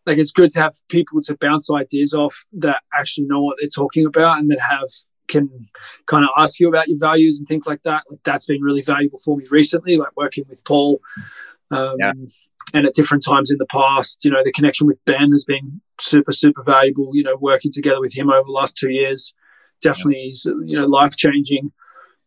like 0.07 0.17
it's 0.17 0.31
good 0.31 0.49
to 0.51 0.59
have 0.59 0.73
people 0.89 1.21
to 1.21 1.37
bounce 1.39 1.69
ideas 1.69 2.13
off 2.13 2.45
that 2.53 2.81
actually 2.97 3.27
know 3.27 3.43
what 3.43 3.57
they're 3.59 3.69
talking 3.69 4.05
about 4.05 4.39
and 4.39 4.49
that 4.49 4.59
have 4.59 4.87
can 5.27 5.67
kind 6.05 6.23
of 6.23 6.29
ask 6.37 6.59
you 6.59 6.69
about 6.69 6.87
your 6.87 6.97
values 6.99 7.37
and 7.37 7.47
things 7.47 7.67
like 7.67 7.83
that. 7.83 8.03
Like 8.09 8.21
that's 8.23 8.45
been 8.45 8.61
really 8.61 8.81
valuable 8.81 9.19
for 9.23 9.35
me 9.35 9.43
recently, 9.51 9.97
like 9.97 10.15
working 10.15 10.45
with 10.47 10.63
Paul. 10.63 11.01
Um, 11.69 11.97
yeah. 11.99 12.13
And 12.73 12.85
at 12.85 12.93
different 12.93 13.23
times 13.23 13.51
in 13.51 13.57
the 13.57 13.65
past, 13.65 14.23
you 14.23 14.31
know, 14.31 14.41
the 14.43 14.51
connection 14.53 14.87
with 14.87 15.03
Ben 15.05 15.31
has 15.31 15.43
been 15.45 15.81
super, 15.99 16.31
super 16.31 16.63
valuable. 16.63 17.11
You 17.13 17.23
know, 17.23 17.35
working 17.39 17.71
together 17.71 17.99
with 17.99 18.17
him 18.17 18.29
over 18.29 18.45
the 18.45 18.51
last 18.51 18.77
two 18.77 18.89
years 18.89 19.33
definitely 19.81 20.21
yeah. 20.21 20.29
is, 20.29 20.45
you 20.65 20.79
know, 20.79 20.85
life 20.85 21.15
changing. 21.15 21.71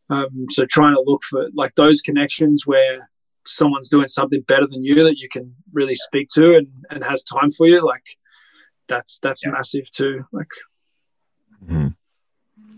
Um, 0.08 0.46
so 0.50 0.66
trying 0.66 0.94
to 0.94 1.02
look 1.04 1.22
for 1.22 1.48
like 1.54 1.74
those 1.74 2.00
connections 2.00 2.66
where 2.66 3.10
someone's 3.46 3.88
doing 3.88 4.08
something 4.08 4.42
better 4.42 4.66
than 4.66 4.84
you 4.84 5.02
that 5.04 5.18
you 5.18 5.28
can 5.28 5.54
really 5.72 5.94
speak 5.94 6.28
to 6.34 6.56
and, 6.56 6.68
and 6.90 7.04
has 7.04 7.22
time 7.22 7.50
for 7.50 7.66
you, 7.66 7.84
like 7.84 8.04
that's 8.88 9.18
that's 9.20 9.44
yeah. 9.44 9.52
massive 9.52 9.88
too. 9.90 10.24
Like, 10.32 10.48
mm-hmm. 11.64 11.88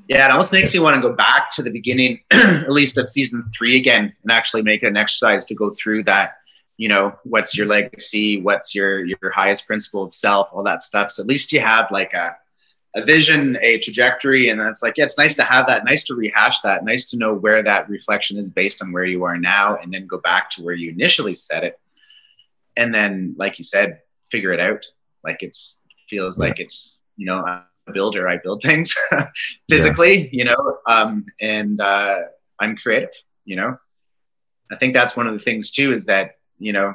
yeah, 0.08 0.26
it 0.26 0.30
almost 0.30 0.52
makes 0.52 0.72
me 0.72 0.80
want 0.80 0.94
to 0.96 1.08
go 1.08 1.14
back 1.14 1.50
to 1.52 1.62
the 1.62 1.70
beginning, 1.70 2.20
at 2.30 2.70
least 2.70 2.98
of 2.98 3.08
season 3.08 3.50
three 3.56 3.76
again, 3.76 4.12
and 4.22 4.32
actually 4.32 4.62
make 4.62 4.82
it 4.82 4.88
an 4.88 4.96
exercise 4.96 5.44
to 5.46 5.54
go 5.54 5.70
through 5.70 6.04
that. 6.04 6.34
You 6.76 6.88
know, 6.88 7.14
what's 7.24 7.56
your 7.56 7.66
legacy? 7.66 8.40
What's 8.40 8.74
your 8.74 9.04
your 9.04 9.30
highest 9.34 9.66
principle 9.66 10.04
of 10.04 10.12
self? 10.12 10.48
All 10.52 10.62
that 10.64 10.82
stuff. 10.82 11.10
So 11.10 11.22
at 11.22 11.28
least 11.28 11.52
you 11.52 11.60
have 11.60 11.86
like 11.90 12.12
a 12.12 12.36
a 12.94 13.04
vision, 13.04 13.56
a 13.62 13.78
trajectory, 13.78 14.48
and 14.48 14.60
it's 14.60 14.82
like, 14.82 14.94
yeah, 14.96 15.04
it's 15.04 15.18
nice 15.18 15.34
to 15.36 15.44
have 15.44 15.66
that, 15.66 15.84
nice 15.84 16.04
to 16.04 16.14
rehash 16.14 16.60
that, 16.60 16.84
nice 16.84 17.08
to 17.10 17.16
know 17.16 17.34
where 17.34 17.62
that 17.62 17.88
reflection 17.88 18.36
is 18.36 18.50
based 18.50 18.82
on 18.82 18.92
where 18.92 19.04
you 19.04 19.24
are 19.24 19.38
now, 19.38 19.76
and 19.76 19.92
then 19.92 20.06
go 20.06 20.18
back 20.18 20.50
to 20.50 20.62
where 20.62 20.74
you 20.74 20.90
initially 20.90 21.34
set 21.34 21.64
it, 21.64 21.80
and 22.76 22.94
then, 22.94 23.34
like 23.38 23.58
you 23.58 23.64
said, 23.64 24.00
figure 24.30 24.52
it 24.52 24.60
out. 24.60 24.84
Like 25.24 25.42
it's 25.42 25.80
feels 26.10 26.38
like 26.38 26.60
it's 26.60 27.02
you 27.16 27.26
know 27.26 27.42
I'm 27.42 27.62
a 27.86 27.92
builder, 27.92 28.28
I 28.28 28.36
build 28.36 28.62
things 28.62 28.94
physically, 29.68 30.24
yeah. 30.24 30.28
you 30.32 30.44
know, 30.44 30.78
um, 30.86 31.24
and 31.40 31.80
uh, 31.80 32.16
I'm 32.58 32.76
creative, 32.76 33.12
you 33.44 33.56
know. 33.56 33.76
I 34.70 34.76
think 34.76 34.94
that's 34.94 35.16
one 35.16 35.26
of 35.26 35.34
the 35.34 35.40
things 35.40 35.70
too 35.70 35.92
is 35.92 36.06
that 36.06 36.36
you 36.58 36.72
know 36.72 36.94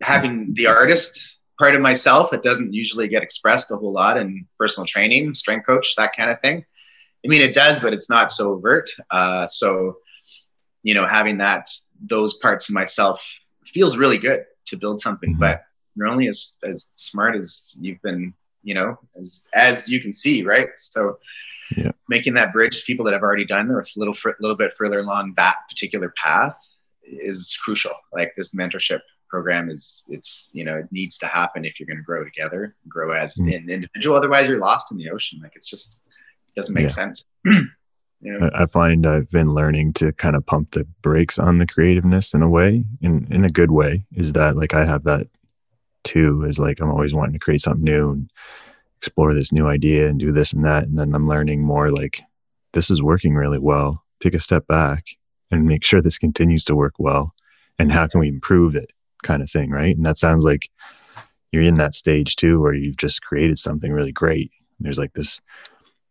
having 0.00 0.54
the 0.54 0.66
artist 0.66 1.37
part 1.58 1.74
of 1.74 1.80
myself 1.80 2.30
that 2.30 2.42
doesn't 2.42 2.72
usually 2.72 3.08
get 3.08 3.22
expressed 3.22 3.70
a 3.70 3.76
whole 3.76 3.92
lot 3.92 4.16
in 4.16 4.46
personal 4.58 4.86
training, 4.86 5.34
strength 5.34 5.66
coach, 5.66 5.94
that 5.96 6.16
kind 6.16 6.30
of 6.30 6.40
thing. 6.40 6.64
I 7.24 7.28
mean, 7.28 7.42
it 7.42 7.54
does, 7.54 7.80
but 7.80 7.92
it's 7.92 8.08
not 8.08 8.30
so 8.30 8.52
overt. 8.52 8.88
Uh, 9.10 9.46
so, 9.46 9.96
you 10.82 10.94
know, 10.94 11.04
having 11.06 11.38
that, 11.38 11.68
those 12.00 12.38
parts 12.38 12.68
of 12.68 12.74
myself 12.74 13.26
feels 13.66 13.96
really 13.96 14.18
good 14.18 14.44
to 14.66 14.76
build 14.76 15.00
something. 15.00 15.32
Mm-hmm. 15.32 15.40
But 15.40 15.64
you're 15.96 16.06
only 16.08 16.28
as 16.28 16.56
as 16.62 16.90
smart 16.94 17.34
as 17.34 17.76
you've 17.80 18.00
been 18.02 18.32
you 18.62 18.74
know 18.74 18.98
as 19.18 19.46
as 19.54 19.88
you 19.88 20.00
can 20.00 20.12
see 20.12 20.42
right 20.44 20.68
so 20.76 21.18
Yeah. 21.76 21.92
making 22.08 22.34
that 22.34 22.52
bridge 22.52 22.78
to 22.80 22.84
people 22.86 23.04
that 23.06 23.14
have 23.14 23.22
already 23.22 23.44
done 23.44 23.70
or 23.70 23.80
a 23.80 23.84
little 23.96 24.14
fr- 24.14 24.38
little 24.40 24.56
bit 24.56 24.74
further 24.74 25.00
along 25.00 25.34
that 25.36 25.56
particular 25.68 26.14
path 26.16 26.56
is 27.02 27.56
crucial 27.64 27.92
like 28.12 28.32
this 28.36 28.54
mentorship 28.54 29.00
program 29.28 29.68
is 29.68 30.04
it's 30.08 30.50
you 30.52 30.64
know 30.64 30.76
it 30.78 30.86
needs 30.90 31.18
to 31.18 31.26
happen 31.26 31.64
if 31.64 31.78
you're 31.78 31.86
going 31.86 31.96
to 31.98 32.02
grow 32.02 32.24
together 32.24 32.74
grow 32.88 33.12
as 33.12 33.34
Mm. 33.36 33.56
an 33.56 33.70
individual 33.70 34.16
otherwise 34.16 34.48
you're 34.48 34.58
lost 34.58 34.90
in 34.92 34.98
the 34.98 35.10
ocean 35.10 35.38
like 35.42 35.52
it's 35.54 35.68
just 35.68 35.98
it 36.48 36.54
doesn't 36.54 36.74
make 36.74 36.84
Yeah. 36.84 36.88
sense 36.88 37.24
you 37.44 37.68
know 38.20 38.50
I 38.52 38.62
I 38.62 38.66
find 38.66 39.06
I've 39.06 39.30
been 39.30 39.52
learning 39.54 39.92
to 39.94 40.12
kind 40.12 40.34
of 40.36 40.44
pump 40.46 40.72
the 40.72 40.84
brakes 41.02 41.38
on 41.38 41.58
the 41.58 41.66
creativeness 41.66 42.34
in 42.34 42.42
a 42.42 42.48
way, 42.48 42.84
in 43.00 43.26
in 43.30 43.44
a 43.44 43.48
good 43.48 43.70
way. 43.70 44.04
Is 44.12 44.32
that 44.32 44.56
like 44.56 44.74
I 44.74 44.84
have 44.84 45.04
that 45.04 45.26
too? 46.04 46.44
Is 46.44 46.58
like 46.58 46.80
I'm 46.80 46.90
always 46.90 47.14
wanting 47.14 47.34
to 47.34 47.38
create 47.38 47.60
something 47.60 47.84
new 47.84 48.10
and 48.10 48.30
explore 48.96 49.34
this 49.34 49.52
new 49.52 49.66
idea 49.68 50.08
and 50.08 50.18
do 50.18 50.32
this 50.32 50.52
and 50.52 50.64
that, 50.64 50.82
and 50.84 50.98
then 50.98 51.14
I'm 51.14 51.28
learning 51.28 51.62
more 51.62 51.92
like 51.92 52.20
this 52.72 52.90
is 52.90 53.00
working 53.02 53.34
really 53.34 53.58
well. 53.60 54.04
Take 54.20 54.34
a 54.34 54.40
step 54.40 54.66
back 54.66 55.04
and 55.50 55.64
make 55.64 55.84
sure 55.84 56.02
this 56.02 56.18
continues 56.18 56.64
to 56.64 56.74
work 56.74 56.94
well, 56.98 57.34
and 57.78 57.92
how 57.92 58.06
can 58.08 58.18
we 58.20 58.28
improve 58.28 58.74
it, 58.74 58.90
kind 59.22 59.42
of 59.42 59.50
thing, 59.50 59.70
right? 59.70 59.96
And 59.96 60.04
that 60.06 60.18
sounds 60.18 60.44
like 60.44 60.68
you're 61.52 61.62
in 61.62 61.76
that 61.76 61.94
stage 61.94 62.36
too, 62.36 62.60
where 62.60 62.74
you've 62.74 62.96
just 62.96 63.22
created 63.22 63.58
something 63.58 63.90
really 63.92 64.12
great. 64.12 64.50
There's 64.80 64.98
like 64.98 65.14
this 65.14 65.40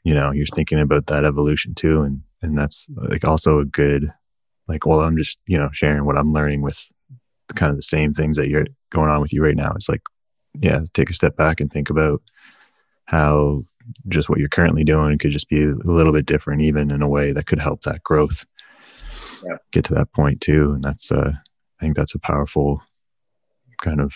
you 0.03 0.13
know 0.13 0.31
you're 0.31 0.45
thinking 0.45 0.79
about 0.79 1.07
that 1.07 1.25
evolution 1.25 1.73
too 1.73 2.01
and 2.03 2.21
and 2.41 2.57
that's 2.57 2.87
like 2.95 3.25
also 3.25 3.59
a 3.59 3.65
good 3.65 4.13
like 4.67 4.85
well 4.85 5.01
i'm 5.01 5.17
just 5.17 5.39
you 5.47 5.57
know 5.57 5.69
sharing 5.73 6.05
what 6.05 6.17
i'm 6.17 6.31
learning 6.31 6.61
with 6.61 6.91
kind 7.55 7.71
of 7.71 7.75
the 7.75 7.81
same 7.81 8.13
things 8.13 8.37
that 8.37 8.47
you're 8.47 8.67
going 8.89 9.09
on 9.09 9.19
with 9.19 9.33
you 9.33 9.43
right 9.43 9.55
now 9.55 9.71
it's 9.75 9.89
like 9.89 10.01
yeah 10.61 10.79
take 10.93 11.09
a 11.09 11.13
step 11.13 11.35
back 11.35 11.59
and 11.59 11.71
think 11.73 11.89
about 11.89 12.21
how 13.05 13.63
just 14.07 14.29
what 14.29 14.39
you're 14.39 14.47
currently 14.47 14.83
doing 14.83 15.17
could 15.17 15.31
just 15.31 15.49
be 15.49 15.63
a 15.63 15.73
little 15.83 16.13
bit 16.13 16.25
different 16.25 16.61
even 16.61 16.91
in 16.91 17.01
a 17.01 17.09
way 17.09 17.31
that 17.31 17.47
could 17.47 17.59
help 17.59 17.81
that 17.81 18.03
growth 18.03 18.45
Yeah. 19.43 19.57
get 19.71 19.83
to 19.85 19.95
that 19.95 20.13
point 20.13 20.41
too 20.41 20.71
and 20.73 20.83
that's 20.83 21.11
uh 21.11 21.31
i 21.33 21.83
think 21.83 21.95
that's 21.95 22.15
a 22.15 22.19
powerful 22.19 22.81
kind 23.81 24.01
of 24.01 24.13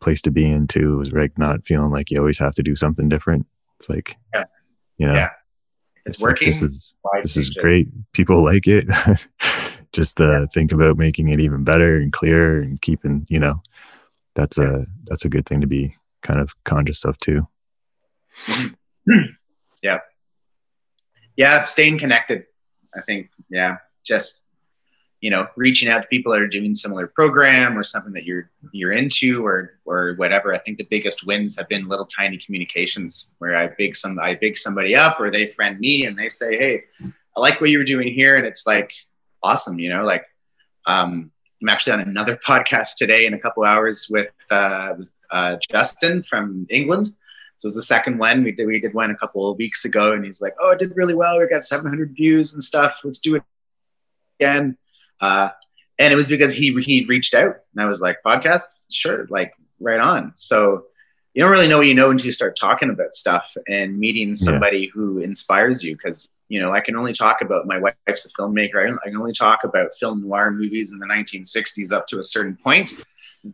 place 0.00 0.22
to 0.22 0.30
be 0.30 0.44
in 0.50 0.66
too 0.66 1.00
is 1.00 1.12
like 1.12 1.36
not 1.38 1.64
feeling 1.66 1.90
like 1.90 2.10
you 2.10 2.18
always 2.18 2.38
have 2.38 2.54
to 2.54 2.62
do 2.62 2.76
something 2.76 3.08
different 3.08 3.46
it's 3.78 3.88
like 3.88 4.16
Yeah. 4.32 4.44
you 4.98 5.06
know 5.06 5.14
Yeah. 5.14 5.30
it's, 6.06 6.20
like, 6.20 6.30
working 6.32 6.46
this 6.46 6.62
is 6.62 6.94
this 7.22 7.36
is 7.36 7.48
it? 7.50 7.60
great. 7.60 7.88
People 8.12 8.44
like 8.44 8.66
it. 8.66 8.86
Just 9.92 10.20
uh, 10.20 10.46
think 10.52 10.72
about 10.72 10.96
making 10.98 11.28
it 11.28 11.38
even 11.40 11.62
better 11.62 11.96
and 11.98 12.12
clearer 12.12 12.60
and 12.60 12.80
keeping, 12.80 13.24
you 13.28 13.38
know, 13.38 13.62
that's 14.34 14.58
a 14.58 14.86
that's 15.04 15.24
a 15.24 15.28
good 15.28 15.46
thing 15.46 15.60
to 15.60 15.68
be 15.68 15.94
kind 16.22 16.40
of 16.40 16.52
conscious 16.64 17.04
of 17.04 17.16
too. 17.18 17.46
Yeah. 19.82 20.00
Yeah 21.36 21.64
staying 21.64 21.98
connected 21.98 22.44
i 22.96 23.00
think 23.02 23.28
yeah 23.50 23.76
just 24.04 24.43
you 25.24 25.30
know 25.30 25.46
reaching 25.56 25.88
out 25.88 26.02
to 26.02 26.08
people 26.08 26.30
that 26.30 26.42
are 26.42 26.46
doing 26.46 26.74
similar 26.74 27.06
program 27.06 27.78
or 27.78 27.82
something 27.82 28.12
that 28.12 28.26
you're 28.26 28.50
you're 28.72 28.92
into 28.92 29.44
or 29.44 29.78
or 29.86 30.12
whatever 30.16 30.54
i 30.54 30.58
think 30.58 30.76
the 30.76 30.86
biggest 30.90 31.26
wins 31.26 31.56
have 31.56 31.66
been 31.66 31.88
little 31.88 32.04
tiny 32.04 32.36
communications 32.36 33.32
where 33.38 33.56
i 33.56 33.66
big 33.78 33.96
some 33.96 34.18
i 34.18 34.34
big 34.34 34.58
somebody 34.58 34.94
up 34.94 35.18
or 35.18 35.30
they 35.30 35.46
friend 35.46 35.80
me 35.80 36.04
and 36.04 36.18
they 36.18 36.28
say 36.28 36.58
hey 36.58 36.82
i 37.34 37.40
like 37.40 37.58
what 37.58 37.70
you 37.70 37.78
were 37.78 37.84
doing 37.84 38.12
here 38.12 38.36
and 38.36 38.46
it's 38.46 38.66
like 38.66 38.92
awesome 39.42 39.78
you 39.78 39.88
know 39.88 40.04
like 40.04 40.26
um 40.84 41.30
i'm 41.62 41.70
actually 41.70 41.94
on 41.94 42.00
another 42.00 42.38
podcast 42.46 42.96
today 42.98 43.24
in 43.24 43.32
a 43.32 43.38
couple 43.38 43.64
hours 43.64 44.08
with 44.10 44.28
uh, 44.50 44.92
uh 45.30 45.56
justin 45.70 46.22
from 46.22 46.66
england 46.68 47.06
so 47.56 47.66
it 47.66 47.68
was 47.68 47.76
the 47.76 47.82
second 47.82 48.18
one. 48.18 48.42
We 48.42 48.50
did 48.50 48.66
we 48.66 48.80
did 48.80 48.92
one 48.94 49.12
a 49.12 49.16
couple 49.16 49.48
of 49.48 49.56
weeks 49.56 49.84
ago, 49.84 50.10
and 50.10 50.24
he's 50.24 50.42
like, 50.42 50.56
"Oh, 50.60 50.72
it 50.72 50.80
did 50.80 50.96
really 50.96 51.14
well. 51.14 51.38
We 51.38 51.46
got 51.46 51.64
700 51.64 52.10
views 52.12 52.52
and 52.52 52.62
stuff. 52.62 52.98
Let's 53.04 53.20
do 53.20 53.36
it 53.36 53.44
again." 54.40 54.76
Uh, 55.20 55.50
and 55.98 56.12
it 56.12 56.16
was 56.16 56.28
because 56.28 56.54
he 56.54 56.74
he 56.80 57.04
reached 57.06 57.34
out, 57.34 57.56
and 57.74 57.82
I 57.82 57.86
was 57.86 58.00
like, 58.00 58.18
"Podcast, 58.24 58.62
sure, 58.90 59.26
like 59.30 59.52
right 59.80 60.00
on." 60.00 60.32
So 60.36 60.84
you 61.34 61.42
don't 61.42 61.50
really 61.52 61.68
know 61.68 61.78
what 61.78 61.86
you 61.86 61.94
know 61.94 62.10
until 62.10 62.26
you 62.26 62.32
start 62.32 62.56
talking 62.58 62.90
about 62.90 63.14
stuff 63.14 63.52
and 63.68 63.98
meeting 63.98 64.36
somebody 64.36 64.86
who 64.86 65.18
inspires 65.18 65.82
you. 65.84 65.96
Because 65.96 66.28
you 66.48 66.60
know, 66.60 66.72
I 66.72 66.80
can 66.80 66.96
only 66.96 67.12
talk 67.12 67.40
about 67.42 67.66
my 67.66 67.78
wife's 67.78 68.26
a 68.26 68.30
filmmaker. 68.40 68.88
I, 68.88 68.92
I 69.04 69.08
can 69.10 69.16
only 69.16 69.32
talk 69.32 69.60
about 69.64 69.90
film 69.98 70.22
noir 70.22 70.50
movies 70.50 70.92
in 70.92 70.98
the 70.98 71.06
1960s 71.06 71.92
up 71.92 72.06
to 72.08 72.18
a 72.18 72.22
certain 72.22 72.56
point. 72.56 72.90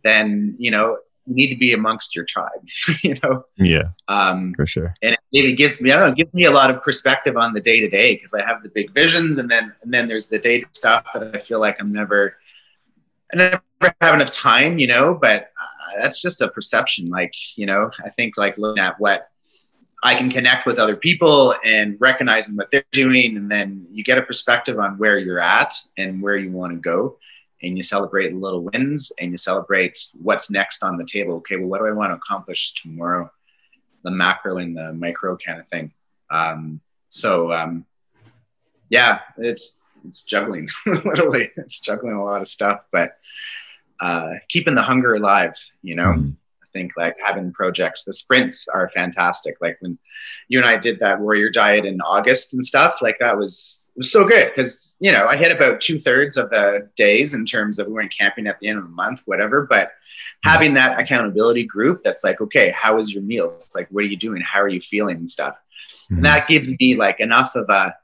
Then 0.03 0.55
you 0.59 0.71
know, 0.71 0.97
you 1.25 1.35
need 1.35 1.49
to 1.49 1.57
be 1.57 1.73
amongst 1.73 2.15
your 2.15 2.25
tribe. 2.25 2.49
you 3.03 3.17
know. 3.23 3.45
Yeah, 3.57 3.89
Um, 4.07 4.53
for 4.55 4.65
sure. 4.65 4.93
and 5.01 5.15
it 5.31 5.53
gives 5.53 5.81
me 5.81 5.91
I 5.91 5.97
don't 5.97 6.09
know, 6.09 6.15
gives 6.15 6.33
me 6.33 6.45
a 6.45 6.51
lot 6.51 6.69
of 6.69 6.83
perspective 6.83 7.37
on 7.37 7.53
the 7.53 7.61
day 7.61 7.79
to 7.79 7.89
day 7.89 8.15
because 8.15 8.33
I 8.33 8.45
have 8.45 8.63
the 8.63 8.69
big 8.69 8.93
visions 8.93 9.37
and 9.37 9.49
then 9.49 9.73
and 9.83 9.93
then 9.93 10.07
there's 10.07 10.29
the 10.29 10.39
day 10.39 10.63
stuff 10.71 11.05
that 11.13 11.35
I 11.35 11.39
feel 11.39 11.59
like 11.59 11.77
I'm 11.79 11.91
never 11.91 12.37
I 13.33 13.37
never 13.37 13.61
have 14.01 14.15
enough 14.15 14.31
time, 14.31 14.77
you 14.77 14.87
know, 14.87 15.13
but 15.13 15.43
uh, 15.43 16.01
that's 16.01 16.21
just 16.21 16.41
a 16.41 16.49
perception. 16.49 17.09
Like, 17.09 17.33
you 17.55 17.65
know, 17.65 17.89
I 18.03 18.09
think 18.09 18.37
like 18.37 18.57
looking 18.57 18.83
at 18.83 18.99
what 18.99 19.29
I 20.03 20.15
can 20.15 20.29
connect 20.29 20.65
with 20.65 20.79
other 20.79 20.95
people 20.95 21.55
and 21.63 21.95
recognizing 21.99 22.57
what 22.57 22.71
they're 22.71 22.83
doing, 22.91 23.37
and 23.37 23.49
then 23.49 23.85
you 23.91 24.03
get 24.03 24.17
a 24.17 24.23
perspective 24.23 24.79
on 24.79 24.97
where 24.97 25.17
you're 25.17 25.39
at 25.39 25.73
and 25.97 26.21
where 26.21 26.35
you 26.35 26.51
want 26.51 26.73
to 26.73 26.79
go. 26.79 27.17
And 27.63 27.77
you 27.77 27.83
celebrate 27.83 28.33
little 28.33 28.63
wins 28.63 29.11
and 29.21 29.29
you 29.29 29.37
celebrate 29.37 29.99
what's 30.19 30.49
next 30.49 30.81
on 30.81 30.97
the 30.97 31.05
table. 31.05 31.35
Okay, 31.35 31.57
well, 31.57 31.67
what 31.67 31.77
do 31.77 31.85
I 31.85 31.91
want 31.91 32.09
to 32.09 32.15
accomplish 32.15 32.73
tomorrow? 32.73 33.31
The 34.03 34.11
macro 34.11 34.57
and 34.57 34.75
the 34.75 34.93
micro 34.93 35.37
kind 35.37 35.59
of 35.59 35.67
thing. 35.67 35.93
Um, 36.29 36.81
so, 37.09 37.51
um, 37.51 37.85
yeah, 38.89 39.19
it's 39.37 39.81
it's 40.07 40.23
juggling 40.23 40.67
literally. 40.85 41.51
It's 41.57 41.79
juggling 41.79 42.15
a 42.15 42.23
lot 42.23 42.41
of 42.41 42.47
stuff, 42.47 42.81
but 42.91 43.17
uh, 43.99 44.33
keeping 44.49 44.75
the 44.75 44.81
hunger 44.81 45.13
alive. 45.15 45.55
You 45.83 45.95
know, 45.95 46.13
Mhm. 46.13 46.35
I 46.63 46.67
think 46.73 46.93
like 46.97 47.15
having 47.23 47.51
projects. 47.51 48.03
The 48.05 48.13
sprints 48.13 48.67
are 48.67 48.89
fantastic. 48.95 49.57
Like 49.61 49.77
when 49.81 49.99
you 50.47 50.57
and 50.57 50.67
I 50.67 50.77
did 50.77 50.99
that 50.99 51.19
warrior 51.19 51.49
diet 51.49 51.85
in 51.85 51.99
August 52.01 52.53
and 52.53 52.63
stuff, 52.63 52.99
like 53.01 53.17
that 53.19 53.37
was 53.37 53.80
was 54.01 54.11
so 54.11 54.27
good 54.27 54.49
because 54.49 54.97
you 54.99 55.11
know 55.11 55.27
I 55.27 55.37
hit 55.37 55.51
about 55.51 55.79
two 55.79 55.99
thirds 55.99 56.37
of 56.37 56.49
the 56.49 56.89
days 56.95 57.33
in 57.33 57.45
terms 57.45 57.77
of 57.79 57.87
we 57.87 57.93
went 57.93 58.15
camping 58.15 58.47
at 58.47 58.59
the 58.59 58.67
end 58.67 58.79
of 58.79 58.83
the 58.83 58.89
month, 58.89 59.21
whatever. 59.25 59.67
But 59.69 59.91
having 60.43 60.73
that 60.73 60.99
accountability 60.99 61.63
group 61.63 62.03
that's 62.03 62.23
like, 62.23 62.41
okay, 62.41 62.71
how 62.71 62.97
is 62.97 63.13
your 63.13 63.23
meals? 63.23 63.69
Like, 63.75 63.87
what 63.91 64.03
are 64.03 64.07
you 64.07 64.17
doing? 64.17 64.41
How 64.41 64.59
are 64.61 64.67
you 64.67 64.81
feeling 64.81 65.17
and 65.17 65.29
stuff? 65.29 65.55
Mhm. 66.09 66.17
And 66.17 66.25
that 66.25 66.47
gives 66.47 66.69
me 66.79 66.95
like 66.95 67.19
enough 67.19 67.55
of 67.55 67.69
a 67.69 67.95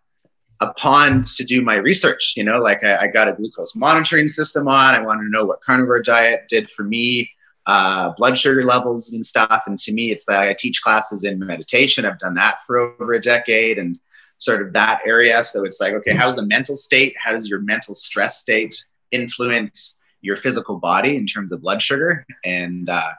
a 0.60 0.74
pond 0.74 1.26
to 1.26 1.44
do 1.44 1.62
my 1.62 1.76
research. 1.76 2.34
You 2.36 2.44
know, 2.44 2.60
like 2.60 2.84
I, 2.84 2.98
I 2.98 3.08
got 3.08 3.28
a 3.28 3.34
glucose 3.34 3.76
monitoring 3.76 4.28
system 4.28 4.68
on. 4.68 4.96
I 4.96 5.02
wanted 5.02 5.24
to 5.24 5.30
know 5.30 5.46
what 5.46 5.62
carnivore 5.62 6.02
diet 6.02 6.46
did 6.48 6.70
for 6.70 6.84
me, 6.84 7.32
uh, 7.66 8.12
blood 8.18 8.38
sugar 8.38 8.66
levels 8.66 9.14
and 9.14 9.26
stuff. 9.26 9.64
And 9.68 9.78
to 9.80 9.94
me, 9.94 10.12
it's 10.12 10.26
that 10.26 10.40
I 10.40 10.54
teach 10.54 10.82
classes 10.82 11.24
in 11.24 11.40
meditation. 11.40 12.06
I've 12.06 12.20
done 12.20 12.36
that 12.36 12.64
for 12.66 12.78
over 12.80 13.14
a 13.14 13.22
decade 13.22 13.78
and 13.78 14.00
sort 14.38 14.62
of 14.62 14.74
that 14.74 15.02
area. 15.06 15.44
So 15.44 15.64
it's 15.64 15.82
like, 15.82 15.94
okay, 15.94 16.14
how's 16.14 16.36
the 16.36 16.46
mental 16.46 16.76
state? 16.76 17.16
How 17.24 17.32
does 17.32 17.48
your 17.50 17.60
mental 17.60 17.96
stress 17.96 18.38
state 18.38 18.86
influence 19.12 20.00
your 20.22 20.36
physical 20.36 20.78
body 20.78 21.16
in 21.16 21.26
terms 21.26 21.52
of 21.52 21.62
blood 21.62 21.82
sugar? 21.82 22.26
And 22.44 22.90
uh, 22.90 23.14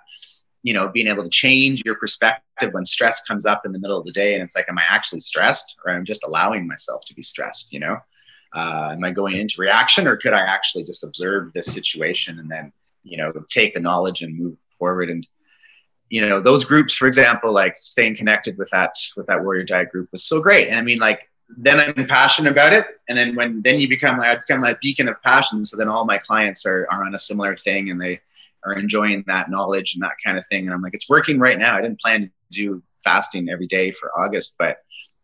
you 0.62 0.72
know, 0.74 0.88
being 0.88 1.06
able 1.06 1.22
to 1.22 1.30
change 1.30 1.82
your 1.84 1.94
perspective 1.94 2.72
when 2.72 2.84
stress 2.84 3.22
comes 3.22 3.46
up 3.46 3.64
in 3.64 3.72
the 3.72 3.78
middle 3.78 3.98
of 3.98 4.04
the 4.04 4.12
day 4.12 4.34
and 4.34 4.42
it's 4.42 4.56
like, 4.56 4.68
am 4.68 4.78
I 4.78 4.82
actually 4.88 5.20
stressed 5.20 5.76
or 5.84 5.92
I'm 5.92 6.04
just 6.04 6.24
allowing 6.24 6.66
myself 6.66 7.04
to 7.06 7.14
be 7.14 7.22
stressed? 7.22 7.72
You 7.72 7.80
know, 7.80 7.98
uh, 8.54 8.90
am 8.92 9.04
I 9.04 9.10
going 9.10 9.36
into 9.36 9.60
reaction 9.60 10.06
or 10.06 10.16
could 10.16 10.32
I 10.32 10.40
actually 10.40 10.84
just 10.84 11.04
observe 11.04 11.52
this 11.52 11.72
situation 11.72 12.38
and 12.38 12.50
then, 12.50 12.72
you 13.02 13.16
know, 13.16 13.32
take 13.48 13.74
the 13.74 13.80
knowledge 13.80 14.22
and 14.22 14.38
move 14.38 14.56
forward? 14.78 15.10
And, 15.10 15.26
you 16.10 16.26
know, 16.26 16.40
those 16.40 16.64
groups, 16.64 16.94
for 16.94 17.06
example, 17.06 17.52
like 17.52 17.78
staying 17.78 18.16
connected 18.16 18.56
with 18.58 18.70
that, 18.70 18.94
with 19.16 19.26
that 19.26 19.42
warrior 19.42 19.64
diet 19.64 19.90
group 19.90 20.08
was 20.12 20.24
so 20.24 20.40
great. 20.40 20.68
And 20.68 20.76
I 20.76 20.82
mean, 20.82 20.98
like, 20.98 21.30
then 21.56 21.80
I'm 21.80 22.06
passionate 22.06 22.50
about 22.50 22.72
it. 22.72 22.86
And 23.08 23.16
then 23.16 23.34
when, 23.34 23.62
then 23.62 23.80
you 23.80 23.88
become 23.88 24.18
like, 24.18 24.28
I 24.28 24.40
become 24.40 24.60
like 24.60 24.80
beacon 24.80 25.08
of 25.08 25.20
passion. 25.22 25.64
So 25.64 25.76
then 25.76 25.88
all 25.88 26.04
my 26.04 26.18
clients 26.18 26.66
are, 26.66 26.86
are 26.90 27.04
on 27.04 27.14
a 27.14 27.18
similar 27.18 27.56
thing 27.56 27.90
and 27.90 28.00
they, 28.00 28.20
are 28.64 28.74
enjoying 28.74 29.24
that 29.26 29.50
knowledge 29.50 29.94
and 29.94 30.02
that 30.02 30.16
kind 30.24 30.38
of 30.38 30.46
thing. 30.48 30.66
And 30.66 30.74
I'm 30.74 30.82
like, 30.82 30.94
it's 30.94 31.08
working 31.08 31.38
right 31.38 31.58
now. 31.58 31.74
I 31.74 31.82
didn't 31.82 32.00
plan 32.00 32.22
to 32.22 32.30
do 32.50 32.82
fasting 33.04 33.48
every 33.48 33.66
day 33.66 33.90
for 33.92 34.10
August, 34.18 34.56
but 34.58 34.78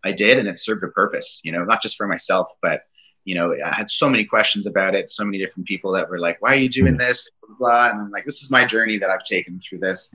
I 0.05 0.13
did, 0.13 0.39
and 0.39 0.49
it 0.49 0.59
served 0.59 0.85
a 0.85 0.89
purpose, 0.89 1.41
you 1.45 1.53
know, 1.53 1.65
not 1.65 1.83
just 1.83 1.97
for 1.97 2.07
myself, 2.07 2.49
but 2.63 2.83
you 3.25 3.35
know, 3.35 3.55
I 3.65 3.75
had 3.75 3.89
so 3.89 4.11
many 4.11 4.25
questions 4.25 4.67
about 4.67 4.95
it, 4.95 5.09
so 5.09 5.25
many 5.25 5.39
different 5.39 5.67
people 5.67 5.93
that 5.93 6.11
were 6.11 6.19
like, 6.19 6.43
why 6.43 6.53
are 6.53 6.59
you 6.59 6.69
doing 6.69 6.93
hmm. 6.93 6.99
this? 6.99 7.31
Blah, 7.41 7.57
blah. 7.59 7.91
And 7.91 8.01
I'm 8.03 8.11
like, 8.11 8.27
this 8.27 8.43
is 8.43 8.51
my 8.51 8.67
journey 8.67 8.99
that 8.99 9.09
I've 9.09 9.25
taken 9.25 9.59
through 9.61 9.79
this. 9.79 10.15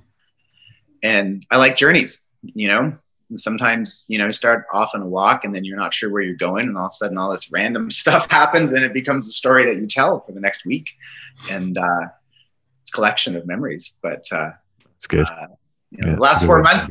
And 1.04 1.46
I 1.50 1.58
like 1.58 1.78
journeys, 1.78 2.28
you 2.42 2.68
know, 2.68 2.98
and 3.30 3.40
sometimes, 3.40 4.06
you 4.08 4.18
know, 4.18 4.28
you 4.28 4.34
start 4.34 4.66
off 4.74 4.92
on 4.94 5.02
a 5.02 5.08
walk 5.08 5.46
and 5.46 5.56
then 5.56 5.64
you're 5.64 5.78
not 5.78 5.94
sure 5.94 6.10
where 6.10 6.22
you're 6.22 6.36
going. 6.36 6.68
And 6.68 6.78
all 6.78 6.86
of 6.86 6.90
a 6.90 6.94
sudden 6.94 7.18
all 7.18 7.32
this 7.32 7.52
random 7.52 7.92
stuff 8.02 8.30
happens 8.30 8.72
and 8.72 8.84
it 8.84 8.94
becomes 8.94 9.28
a 9.28 9.32
story 9.32 9.66
that 9.66 9.80
you 9.80 9.88
tell 9.88 10.22
for 10.22 10.32
the 10.32 10.42
next 10.42 10.66
week. 10.66 10.90
And, 11.50 11.78
uh, 11.78 12.08
it's 12.82 12.92
collection 12.92 13.36
of 13.36 13.46
memories. 13.46 13.98
But 14.02 14.26
uh, 14.32 14.52
it's 14.96 15.08
good. 15.08 15.26
Uh, 15.26 15.48
you 15.92 16.04
know, 16.04 16.10
yeah, 16.10 16.16
the 16.16 16.22
last 16.22 16.46
four 16.46 16.62
months 16.62 16.90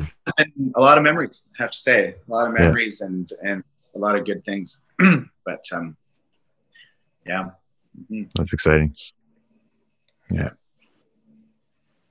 a 0.74 0.80
lot 0.80 0.98
of 0.98 1.04
memories. 1.04 1.48
I 1.58 1.62
have 1.62 1.70
to 1.70 1.78
say, 1.78 2.14
a 2.26 2.30
lot 2.30 2.48
of 2.48 2.54
memories 2.54 3.00
yeah. 3.00 3.06
and 3.06 3.32
and 3.42 3.64
a 3.94 3.98
lot 3.98 4.16
of 4.16 4.24
good 4.24 4.44
things. 4.44 4.84
but 4.98 5.64
um, 5.72 5.96
yeah, 7.26 7.50
mm-hmm. 7.96 8.24
that's 8.34 8.52
exciting. 8.52 8.94
Yeah, 10.30 10.50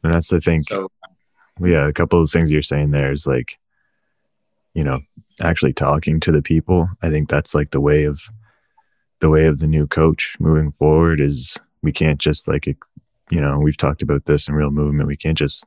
and 0.04 0.14
that's 0.14 0.30
the 0.30 0.40
thing. 0.40 0.62
So, 0.62 0.90
yeah, 1.60 1.88
a 1.88 1.94
couple 1.94 2.22
of 2.22 2.30
things 2.30 2.52
you're 2.52 2.62
saying 2.62 2.92
there 2.92 3.12
is 3.12 3.28
like, 3.28 3.58
you 4.74 4.84
know, 4.84 5.02
actually 5.42 5.74
talking 5.74 6.20
to 6.22 6.32
the 6.32 6.42
people. 6.42 6.90
I 7.02 7.10
think 7.10 7.30
that's 7.30 7.56
like 7.56 7.72
the 7.72 7.82
way 7.82 8.04
of 8.04 8.22
the 9.20 9.30
way 9.30 9.46
of 9.46 9.60
the 9.60 9.68
new 9.68 9.88
coach 9.88 10.38
moving 10.40 10.72
forward 10.72 11.20
is 11.20 11.58
we 11.82 11.92
can't 11.92 12.20
just 12.20 12.48
like 12.48 12.68
you 12.68 13.40
know 13.40 13.60
we've 13.60 13.78
talked 13.78 14.02
about 14.02 14.26
this 14.26 14.48
in 14.48 14.54
real 14.54 14.72
movement. 14.72 15.08
We 15.08 15.18
can't 15.18 15.38
just 15.38 15.66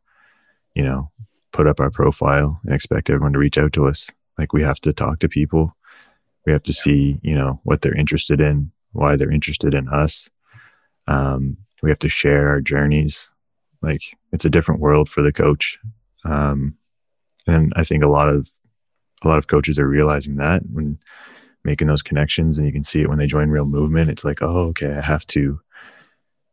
you 0.74 0.82
know 0.82 1.10
put 1.52 1.66
up 1.66 1.80
our 1.80 1.90
profile 1.90 2.60
and 2.64 2.74
expect 2.74 3.10
everyone 3.10 3.32
to 3.32 3.38
reach 3.38 3.58
out 3.58 3.72
to 3.74 3.86
us. 3.86 4.10
Like 4.38 4.52
we 4.52 4.62
have 4.62 4.80
to 4.80 4.92
talk 4.92 5.18
to 5.20 5.28
people. 5.28 5.76
We 6.46 6.52
have 6.52 6.62
to 6.64 6.72
see 6.72 7.18
you 7.22 7.34
know 7.34 7.60
what 7.64 7.82
they're 7.82 7.96
interested 7.96 8.40
in 8.40 8.72
why 8.92 9.16
they're 9.16 9.30
interested 9.30 9.74
in 9.74 9.88
us. 9.88 10.28
Um, 11.06 11.56
we 11.82 11.90
have 11.90 11.98
to 12.00 12.08
share 12.08 12.48
our 12.48 12.60
journeys 12.60 13.30
like 13.82 14.02
it's 14.32 14.44
a 14.44 14.50
different 14.50 14.80
world 14.80 15.08
for 15.08 15.22
the 15.22 15.32
coach. 15.32 15.78
Um, 16.24 16.76
and 17.46 17.72
i 17.74 17.82
think 17.82 18.04
a 18.04 18.08
lot 18.08 18.28
of 18.28 18.50
a 19.24 19.28
lot 19.28 19.38
of 19.38 19.46
coaches 19.46 19.78
are 19.78 19.88
realizing 19.88 20.36
that 20.36 20.60
when 20.70 20.98
making 21.64 21.88
those 21.88 22.02
connections 22.02 22.58
and 22.58 22.66
you 22.66 22.72
can 22.72 22.84
see 22.84 23.00
it 23.00 23.08
when 23.08 23.16
they 23.16 23.26
join 23.26 23.48
real 23.48 23.64
movement 23.64 24.10
it's 24.10 24.26
like 24.26 24.42
oh 24.42 24.68
okay 24.68 24.92
i 24.92 25.00
have 25.00 25.26
to 25.26 25.58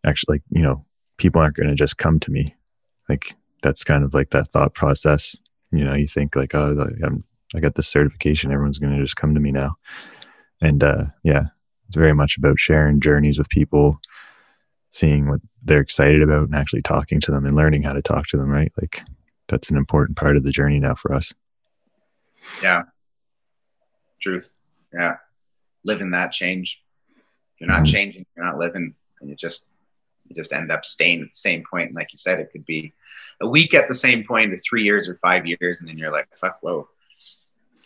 actually 0.05 0.35
like 0.35 0.43
you 0.49 0.61
know 0.61 0.85
people 1.17 1.41
aren't 1.41 1.55
going 1.55 1.69
to 1.69 1.75
just 1.75 1.97
come 1.97 2.19
to 2.19 2.31
me. 2.31 2.55
Like 3.09 3.35
that's 3.61 3.83
kind 3.83 4.03
of 4.03 4.13
like 4.13 4.29
that 4.31 4.47
thought 4.49 4.73
process. 4.73 5.35
You 5.71 5.83
know 5.83 5.93
you 5.93 6.07
think 6.07 6.35
like 6.35 6.55
oh 6.55 6.89
I'm, 7.03 7.23
i 7.53 7.59
got 7.59 7.75
this 7.75 7.87
certification 7.87 8.51
everyone's 8.51 8.79
going 8.79 8.95
to 8.95 9.03
just 9.03 9.17
come 9.17 9.33
to 9.33 9.41
me 9.41 9.51
now. 9.51 9.75
And 10.61 10.83
uh 10.83 11.05
yeah 11.23 11.47
it's 11.87 11.97
very 11.97 12.13
much 12.13 12.37
about 12.37 12.59
sharing 12.59 12.99
journeys 12.99 13.37
with 13.37 13.49
people 13.49 13.99
seeing 14.97 15.29
what 15.29 15.39
they're 15.63 15.81
excited 15.81 16.21
about 16.21 16.43
and 16.43 16.55
actually 16.55 16.81
talking 16.81 17.19
to 17.21 17.31
them 17.31 17.45
and 17.45 17.55
learning 17.55 17.83
how 17.83 17.93
to 17.93 18.01
talk 18.01 18.25
to 18.27 18.37
them 18.37 18.49
right? 18.49 18.71
Like 18.79 19.03
that's 19.47 19.69
an 19.69 19.77
important 19.77 20.17
part 20.17 20.35
of 20.35 20.43
the 20.43 20.51
journey 20.51 20.79
now 20.79 20.95
for 20.95 21.13
us. 21.13 21.33
Yeah. 22.63 22.83
Truth. 24.19 24.49
Yeah. 24.93 25.17
Living 25.83 26.11
that 26.11 26.31
change. 26.31 26.81
You're 27.59 27.69
not 27.69 27.83
mm-hmm. 27.83 27.85
changing 27.85 28.25
you're 28.35 28.45
not 28.45 28.57
living 28.57 28.93
and 29.21 29.29
you 29.29 29.35
just 29.35 29.69
you 30.27 30.35
just 30.35 30.51
end 30.51 30.71
up 30.71 30.85
staying 30.85 31.21
at 31.21 31.29
the 31.29 31.37
same 31.37 31.59
point. 31.59 31.69
point 31.69 31.87
and 31.89 31.95
like 31.95 32.11
you 32.11 32.17
said 32.17 32.39
it 32.39 32.51
could 32.51 32.65
be 32.65 32.93
a 33.41 33.47
week 33.47 33.73
at 33.73 33.87
the 33.87 33.95
same 33.95 34.23
point 34.23 34.53
or 34.53 34.57
three 34.57 34.83
years 34.83 35.07
or 35.07 35.15
five 35.21 35.45
years 35.45 35.79
and 35.79 35.89
then 35.89 35.97
you're 35.97 36.11
like 36.11 36.27
fuck 36.37 36.57
whoa. 36.61 36.87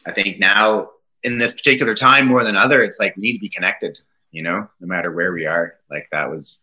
I 0.05 0.11
think 0.11 0.39
now 0.39 0.89
in 1.23 1.37
this 1.37 1.55
particular 1.55 1.93
time 1.93 2.27
more 2.27 2.43
than 2.43 2.55
other 2.55 2.81
it's 2.81 2.99
like 2.99 3.15
we 3.15 3.23
need 3.23 3.33
to 3.33 3.39
be 3.39 3.49
connected 3.49 3.99
you 4.31 4.41
know 4.41 4.67
no 4.79 4.87
matter 4.87 5.11
where 5.11 5.33
we 5.33 5.45
are. 5.45 5.75
Like 5.89 6.07
that 6.11 6.29
was 6.29 6.60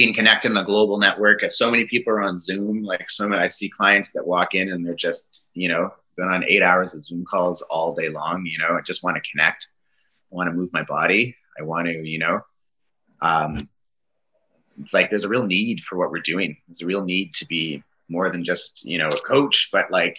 being 0.00 0.14
connected 0.14 0.50
in 0.50 0.56
a 0.56 0.64
global 0.64 0.98
network 0.98 1.42
as 1.42 1.58
so 1.58 1.70
many 1.70 1.84
people 1.84 2.12
are 2.12 2.22
on 2.22 2.38
zoom 2.38 2.82
like 2.82 3.08
so 3.10 3.28
many 3.28 3.42
i 3.42 3.46
see 3.46 3.68
clients 3.68 4.12
that 4.12 4.26
walk 4.26 4.54
in 4.54 4.70
and 4.72 4.84
they're 4.84 4.94
just 5.08 5.44
you 5.54 5.68
know 5.68 5.90
been 6.20 6.28
on 6.28 6.44
eight 6.44 6.62
hours 6.62 6.94
of 6.94 7.02
Zoom 7.02 7.24
calls 7.24 7.62
all 7.62 7.94
day 7.94 8.08
long. 8.08 8.44
You 8.46 8.58
know, 8.58 8.76
I 8.76 8.80
just 8.82 9.02
want 9.02 9.16
to 9.16 9.30
connect. 9.30 9.68
I 10.30 10.36
want 10.36 10.48
to 10.48 10.54
move 10.54 10.72
my 10.72 10.84
body. 10.84 11.36
I 11.58 11.62
want 11.62 11.86
to, 11.86 11.92
you 11.92 12.18
know, 12.18 12.40
um, 13.20 13.68
it's 14.80 14.94
like 14.94 15.10
there's 15.10 15.24
a 15.24 15.28
real 15.28 15.46
need 15.46 15.82
for 15.82 15.98
what 15.98 16.10
we're 16.10 16.20
doing. 16.20 16.56
There's 16.68 16.82
a 16.82 16.86
real 16.86 17.04
need 17.04 17.34
to 17.34 17.46
be 17.46 17.82
more 18.08 18.30
than 18.30 18.44
just, 18.44 18.84
you 18.84 18.98
know, 18.98 19.08
a 19.08 19.16
coach, 19.16 19.70
but 19.72 19.90
like, 19.90 20.18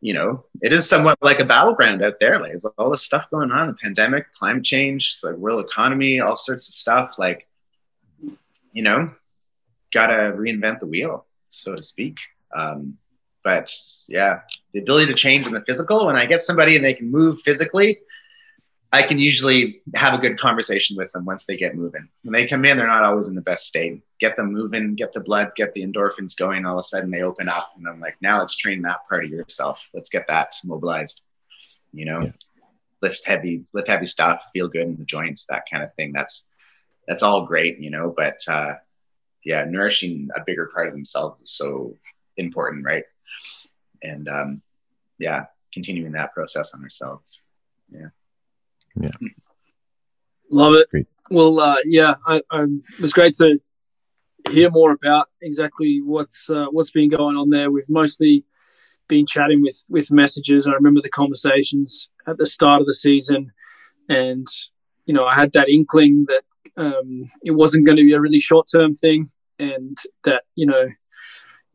you 0.00 0.14
know, 0.14 0.44
it 0.62 0.72
is 0.72 0.88
somewhat 0.88 1.18
like 1.20 1.40
a 1.40 1.44
battleground 1.44 2.02
out 2.02 2.20
there. 2.20 2.38
Like, 2.38 2.52
there's 2.52 2.64
all 2.64 2.90
this 2.90 3.02
stuff 3.02 3.28
going 3.30 3.50
on 3.50 3.66
the 3.66 3.74
pandemic, 3.74 4.32
climate 4.32 4.64
change, 4.64 5.18
like 5.22 5.34
world 5.34 5.64
economy, 5.64 6.20
all 6.20 6.36
sorts 6.36 6.68
of 6.68 6.74
stuff. 6.74 7.14
Like, 7.18 7.47
you 8.72 8.82
know, 8.82 9.10
got 9.92 10.08
to 10.08 10.34
reinvent 10.36 10.80
the 10.80 10.86
wheel, 10.86 11.26
so 11.48 11.74
to 11.74 11.82
speak. 11.82 12.16
Um, 12.54 12.98
but 13.44 13.72
yeah, 14.08 14.40
the 14.72 14.80
ability 14.80 15.06
to 15.06 15.14
change 15.14 15.46
in 15.46 15.52
the 15.52 15.64
physical. 15.66 16.06
When 16.06 16.16
I 16.16 16.26
get 16.26 16.42
somebody 16.42 16.76
and 16.76 16.84
they 16.84 16.94
can 16.94 17.10
move 17.10 17.40
physically, 17.42 18.00
I 18.90 19.02
can 19.02 19.18
usually 19.18 19.82
have 19.94 20.14
a 20.14 20.18
good 20.18 20.38
conversation 20.38 20.96
with 20.96 21.12
them 21.12 21.24
once 21.24 21.44
they 21.44 21.56
get 21.56 21.76
moving. 21.76 22.08
When 22.22 22.32
they 22.32 22.46
come 22.46 22.64
in, 22.64 22.76
they're 22.76 22.86
not 22.86 23.04
always 23.04 23.28
in 23.28 23.34
the 23.34 23.42
best 23.42 23.66
state. 23.66 24.00
Get 24.18 24.36
them 24.36 24.52
moving, 24.52 24.94
get 24.94 25.12
the 25.12 25.20
blood, 25.20 25.52
get 25.56 25.74
the 25.74 25.82
endorphins 25.82 26.36
going. 26.36 26.64
All 26.64 26.78
of 26.78 26.80
a 26.80 26.82
sudden, 26.82 27.10
they 27.10 27.22
open 27.22 27.48
up, 27.48 27.70
and 27.76 27.86
I'm 27.86 28.00
like, 28.00 28.16
now 28.20 28.38
let's 28.38 28.56
train 28.56 28.82
that 28.82 29.06
part 29.08 29.24
of 29.24 29.30
yourself. 29.30 29.80
Let's 29.92 30.08
get 30.08 30.26
that 30.28 30.54
mobilized. 30.64 31.20
You 31.92 32.06
know, 32.06 32.20
yeah. 32.22 32.30
lift 33.02 33.26
heavy, 33.26 33.64
lift 33.72 33.88
heavy 33.88 34.06
stuff, 34.06 34.42
feel 34.52 34.68
good 34.68 34.88
in 34.88 34.96
the 34.96 35.04
joints, 35.04 35.46
that 35.46 35.64
kind 35.70 35.82
of 35.82 35.94
thing. 35.94 36.12
That's 36.12 36.50
that's 37.08 37.24
all 37.24 37.46
great, 37.46 37.80
you 37.80 37.90
know. 37.90 38.14
But 38.16 38.38
uh, 38.46 38.74
yeah, 39.44 39.64
nourishing 39.68 40.28
a 40.36 40.42
bigger 40.46 40.70
part 40.72 40.86
of 40.86 40.94
themselves 40.94 41.40
is 41.40 41.50
so 41.50 41.94
important, 42.36 42.84
right? 42.84 43.02
and 44.02 44.28
um, 44.28 44.62
yeah, 45.18 45.46
continuing 45.72 46.12
that 46.12 46.32
process 46.32 46.74
on 46.74 46.82
ourselves. 46.82 47.44
Yeah. 47.90 48.08
Yeah. 49.00 49.28
Love 50.50 50.74
it. 50.74 50.88
Great. 50.90 51.08
Well, 51.30 51.60
uh, 51.60 51.76
yeah, 51.84 52.14
I, 52.26 52.42
I, 52.50 52.62
it 52.62 53.00
was 53.00 53.12
great 53.12 53.34
to 53.34 53.58
hear 54.50 54.70
more 54.70 54.92
about 54.92 55.28
exactly 55.42 56.00
what's 56.02 56.48
uh, 56.48 56.66
what's 56.70 56.90
been 56.90 57.10
going 57.10 57.36
on 57.36 57.50
there. 57.50 57.70
We've 57.70 57.90
mostly 57.90 58.44
been 59.08 59.26
chatting 59.26 59.62
with 59.62 59.82
with 59.88 60.10
messages. 60.10 60.66
I 60.66 60.72
remember 60.72 61.02
the 61.02 61.10
conversations 61.10 62.08
at 62.26 62.38
the 62.38 62.46
start 62.46 62.80
of 62.80 62.86
the 62.86 62.94
season, 62.94 63.52
and 64.08 64.46
you 65.04 65.12
know, 65.12 65.26
I 65.26 65.34
had 65.34 65.52
that 65.52 65.68
inkling 65.68 66.24
that 66.28 66.44
um, 66.78 67.28
it 67.42 67.50
wasn't 67.50 67.84
going 67.84 67.98
to 67.98 68.04
be 68.04 68.14
a 68.14 68.20
really 68.20 68.38
short 68.38 68.68
term 68.72 68.94
thing, 68.94 69.26
and 69.58 69.96
that 70.24 70.44
you 70.54 70.66
know 70.66 70.88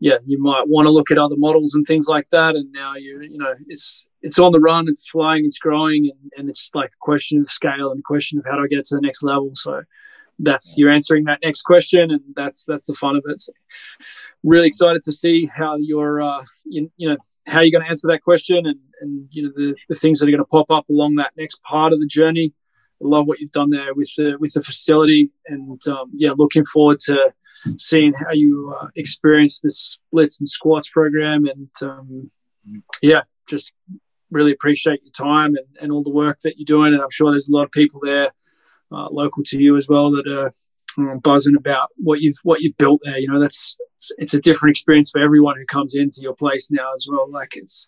yeah, 0.04 0.18
you 0.26 0.38
might 0.38 0.68
want 0.68 0.86
to 0.86 0.91
look 0.91 1.12
at 1.12 1.18
other 1.18 1.38
models 1.38 1.76
and 1.76 1.88
things 1.88 2.10
like 2.10 2.30
that. 2.32 2.56
And 2.56 2.70
now 2.74 2.95
you, 2.95 3.22
you 3.22 3.38
know, 3.38 3.54
it's 3.68 4.06
it's 4.22 4.38
on 4.38 4.51
the 4.51 4.60
run, 4.60 4.89
it's 4.89 5.08
flying, 5.08 5.45
it's 5.45 5.58
growing, 5.58 6.12
and, 6.12 6.32
and 6.36 6.49
it's 6.49 6.70
like 6.74 6.89
a 6.89 6.99
question 6.99 7.39
of 7.39 7.49
scale 7.49 7.89
and 7.89 8.01
a 8.01 8.04
question 8.04 8.38
of 8.38 8.43
how 8.43 8.58
do 8.58 8.64
I 8.64 8.68
get 8.68 8.84
to 8.84 8.95
the 8.95 9.01
next 9.01 9.24
level. 9.24 9.51
So 9.54 9.84
that's 10.39 10.74
you're 10.76 10.91
answering 10.91 11.24
that 11.26 11.39
next 11.41 11.62
question, 11.62 12.12
and 12.12 12.20
that's 12.36 12.66
that's 12.66 12.86
the 12.86 12.95
fun 12.95 13.16
of 13.16 13.24
it. 13.28 13.39
So 13.39 13.54
really 14.43 14.68
excited 14.68 15.04
to 15.04 15.14
see 15.14 15.47
how 15.56 15.78
you're, 15.78 16.22
uh, 16.22 16.43
you, 16.66 16.91
you 16.97 17.08
know, 17.08 17.18
how 17.47 17.62
you're 17.62 17.72
going 17.72 17.86
to 17.86 17.89
answer 17.89 18.10
that 18.10 18.24
question, 18.24 18.66
and 18.66 18.80
and 18.99 19.30
you 19.32 19.43
know 19.43 19.51
the 19.56 19.74
the 19.88 19.95
things 19.95 20.20
that 20.20 20.28
are 20.28 20.32
going 20.32 20.39
to 20.39 20.45
pop 20.45 20.70
up 20.70 20.89
along 20.89 21.16
that 21.16 21.32
next 21.38 21.64
part 21.64 21.93
of 21.93 22.01
the 22.01 22.08
journey. 22.08 22.54
Love 23.04 23.28
what 23.28 23.39
you've 23.39 23.51
done 23.51 23.70
there 23.70 23.93
with 23.93 24.12
the 24.18 24.36
with 24.39 24.54
the 24.54 24.64
facility, 24.64 25.32
and 25.47 25.80
um, 25.88 26.12
yeah, 26.14 26.32
looking 26.38 26.66
forward 26.66 26.99
to 27.01 27.34
seeing 27.78 28.14
how 28.14 28.32
you 28.32 28.76
uh, 28.80 28.88
experience 28.95 29.60
this 29.60 29.97
splits 30.08 30.39
and 30.39 30.49
squats 30.49 30.89
program. 30.89 31.45
And 31.45 31.70
um, 31.82 32.32
yeah, 33.01 33.22
just 33.47 33.74
really 34.32 34.51
appreciate 34.51 35.01
your 35.04 35.12
time 35.12 35.56
and, 35.56 35.66
and 35.82 35.91
all 35.91 36.04
the 36.04 36.10
work 36.10 36.39
that 36.43 36.58
you're 36.58 36.66
doing. 36.66 36.93
And 36.93 37.01
I'm 37.01 37.12
sure 37.12 37.32
there's 37.32 37.49
a 37.49 37.54
lot 37.54 37.64
of 37.64 37.72
people 37.72 38.01
there 38.04 38.32
uh, 38.91 39.10
local 39.10 39.43
to 39.45 39.62
you 39.62 39.78
as 39.78 39.88
well 39.88 40.12
that 40.12 40.28
are 40.28 40.51
um, 40.97 41.20
buzzing 41.20 41.56
about 41.56 41.89
what 41.97 42.22
you've 42.22 42.38
what 42.43 42.62
you've 42.62 42.78
built 42.78 43.01
there. 43.04 43.18
You 43.18 43.28
know, 43.28 43.39
that's 43.39 43.76
it's, 43.95 44.12
it's, 44.18 44.34
a 44.34 44.41
different 44.41 44.72
experience 44.72 45.10
for 45.12 45.22
everyone 45.22 45.56
who 45.58 45.66
comes 45.66 45.95
into 45.95 46.22
your 46.22 46.36
place 46.36 46.70
now 46.72 46.93
as 46.95 47.08
well. 47.10 47.30
Like 47.30 47.56
it's 47.56 47.88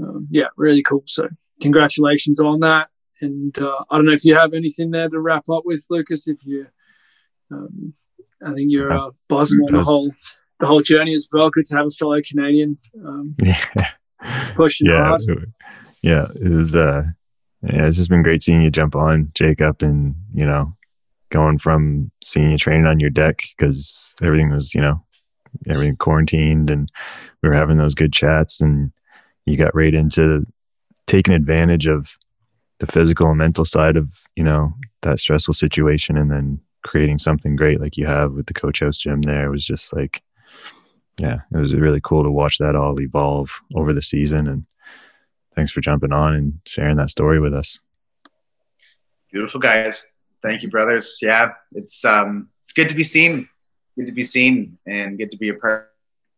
um, 0.00 0.28
yeah, 0.30 0.46
really 0.56 0.82
cool. 0.82 1.02
So 1.06 1.28
congratulations 1.60 2.40
on 2.40 2.60
that. 2.60 2.88
And 3.20 3.56
uh, 3.58 3.84
I 3.90 3.96
don't 3.96 4.06
know 4.06 4.12
if 4.12 4.24
you 4.24 4.34
have 4.34 4.52
anything 4.52 4.90
there 4.90 5.08
to 5.08 5.20
wrap 5.20 5.48
up 5.48 5.64
with, 5.64 5.84
Lucas. 5.90 6.28
If 6.28 6.38
you 6.44 6.66
um, 7.50 7.92
I 8.44 8.52
think 8.52 8.70
you're 8.70 8.92
uh, 8.92 9.10
buzzing 9.28 9.60
on 9.60 9.74
the 9.74 9.82
whole 9.82 10.10
the 10.60 10.66
whole 10.66 10.80
journey 10.80 11.14
as 11.14 11.28
well. 11.32 11.50
Good 11.50 11.64
to 11.66 11.76
have 11.76 11.86
a 11.86 11.90
fellow 11.90 12.20
Canadian 12.26 12.76
um, 13.04 13.34
yeah. 13.42 13.90
pushing 14.54 14.88
yeah, 14.88 15.04
hard. 15.04 15.52
Yeah, 16.02 16.26
it 16.34 16.50
was. 16.50 16.76
Uh, 16.76 17.04
yeah, 17.62 17.86
it's 17.86 17.96
just 17.96 18.10
been 18.10 18.22
great 18.22 18.42
seeing 18.42 18.62
you 18.62 18.70
jump 18.70 18.94
on, 18.94 19.30
Jacob, 19.34 19.82
and 19.82 20.14
you 20.32 20.46
know, 20.46 20.76
going 21.30 21.58
from 21.58 22.10
seeing 22.22 22.52
you 22.52 22.58
training 22.58 22.86
on 22.86 23.00
your 23.00 23.10
deck 23.10 23.42
because 23.56 24.14
everything 24.22 24.50
was, 24.50 24.74
you 24.74 24.80
know, 24.80 25.04
everything 25.68 25.96
quarantined, 25.96 26.70
and 26.70 26.90
we 27.42 27.48
were 27.48 27.54
having 27.54 27.76
those 27.76 27.94
good 27.94 28.12
chats, 28.12 28.60
and 28.60 28.92
you 29.44 29.56
got 29.56 29.74
right 29.74 29.94
into 29.94 30.46
taking 31.06 31.34
advantage 31.34 31.86
of 31.86 32.16
the 32.78 32.86
physical 32.86 33.28
and 33.28 33.38
mental 33.38 33.64
side 33.64 33.96
of 33.96 34.22
you 34.36 34.44
know 34.44 34.74
that 35.02 35.18
stressful 35.18 35.54
situation, 35.54 36.16
and 36.16 36.30
then 36.30 36.60
creating 36.84 37.18
something 37.18 37.56
great 37.56 37.80
like 37.80 37.96
you 37.96 38.06
have 38.06 38.32
with 38.32 38.46
the 38.46 38.54
coach 38.54 38.80
house 38.80 38.96
gym 38.96 39.20
there 39.22 39.50
was 39.50 39.64
just 39.64 39.92
like 39.92 40.22
yeah 41.18 41.40
it 41.52 41.58
was 41.58 41.74
really 41.74 42.00
cool 42.00 42.22
to 42.22 42.30
watch 42.30 42.58
that 42.58 42.76
all 42.76 43.00
evolve 43.00 43.60
over 43.74 43.92
the 43.92 44.02
season. 44.02 44.46
And 44.46 44.66
thanks 45.54 45.72
for 45.72 45.80
jumping 45.80 46.12
on 46.12 46.34
and 46.34 46.60
sharing 46.64 46.96
that 46.96 47.10
story 47.10 47.40
with 47.40 47.52
us. 47.52 47.80
Beautiful 49.32 49.60
guys. 49.60 50.06
Thank 50.40 50.62
you 50.62 50.70
brothers. 50.70 51.18
Yeah 51.20 51.52
it's 51.72 52.04
um 52.04 52.48
it's 52.62 52.72
good 52.72 52.88
to 52.88 52.94
be 52.94 53.04
seen 53.04 53.48
good 53.98 54.06
to 54.06 54.12
be 54.12 54.22
seen 54.22 54.78
and 54.86 55.18
good 55.18 55.32
to 55.32 55.36
be 55.36 55.48
a 55.48 55.54
part 55.54 55.90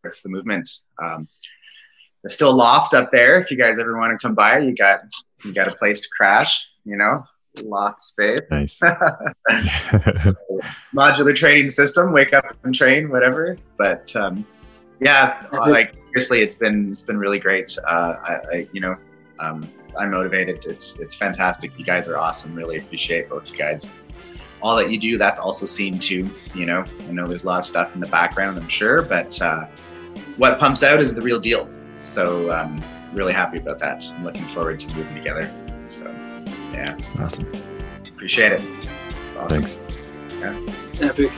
of 0.05 0.15
the 0.23 0.31
movement. 0.31 0.69
Um, 1.01 1.29
there's 2.23 2.35
still 2.35 2.51
a 2.51 2.53
loft 2.55 2.95
up 2.95 3.11
there. 3.11 3.39
If 3.39 3.51
you 3.51 3.57
guys 3.57 3.79
ever 3.79 3.97
want 3.97 4.13
to 4.13 4.19
come 4.25 4.35
by, 4.35 4.59
you 4.59 4.75
got 4.75 5.01
you 5.45 5.53
got 5.53 5.69
a 5.69 5.75
place 5.75 6.03
to 6.03 6.09
crash. 6.17 6.69
You 6.85 6.97
know, 6.97 7.25
loft 7.63 8.03
space. 8.03 8.51
Nice. 8.51 8.79
so, 10.23 10.33
modular 10.95 11.35
training 11.35 11.71
system. 11.71 12.13
Wake 12.13 12.33
up 12.33 12.45
and 12.65 12.75
train, 12.75 13.11
whatever. 13.11 13.57
But 13.79 14.15
um, 14.17 14.47
yeah, 15.01 15.47
like 15.53 15.95
seriously, 16.13 16.43
it's 16.43 16.57
been 16.57 16.91
it's 16.91 17.03
been 17.03 17.19
really 17.19 17.39
great. 17.39 17.77
Uh, 17.87 18.17
I, 18.23 18.35
I 18.53 18.69
you 18.73 18.81
know, 18.81 18.97
um, 19.39 19.69
I'm 19.99 20.11
motivated. 20.11 20.67
It's 20.67 21.01
it's 21.01 21.15
fantastic. 21.15 21.79
You 21.79 21.85
guys 21.85 22.09
are 22.09 22.19
awesome. 22.19 22.55
Really 22.55 22.79
appreciate 22.79 23.29
both 23.29 23.51
you 23.51 23.57
guys. 23.57 23.91
All 24.63 24.77
that 24.77 24.91
you 24.91 24.99
do, 24.99 25.17
that's 25.17 25.39
also 25.39 25.65
seen 25.65 25.99
too. 25.99 26.29
You 26.55 26.67
know, 26.67 26.85
I 27.09 27.13
know 27.13 27.27
there's 27.27 27.45
a 27.45 27.47
lot 27.47 27.61
of 27.61 27.65
stuff 27.65 27.95
in 27.95 28.01
the 28.01 28.07
background. 28.07 28.59
I'm 28.59 28.69
sure, 28.69 29.01
but 29.01 29.41
uh, 29.41 29.65
what 30.37 30.61
pumps 30.61 30.83
out 30.83 31.01
is 31.01 31.15
the 31.15 31.23
real 31.23 31.41
deal. 31.41 31.69
So 32.01 32.51
um, 32.51 32.83
really 33.13 33.33
happy 33.33 33.59
about 33.59 33.79
that. 33.79 34.05
I'm 34.17 34.25
looking 34.25 34.45
forward 34.47 34.81
to 34.81 34.95
moving 34.95 35.15
together. 35.15 35.51
So 35.87 36.11
yeah, 36.73 36.97
awesome. 37.19 37.47
Appreciate 38.09 38.53
it. 38.53 38.63
Awesome. 39.37 39.65
Thanks. 39.65 39.79
Yeah. 40.39 41.09
Epic. 41.09 41.33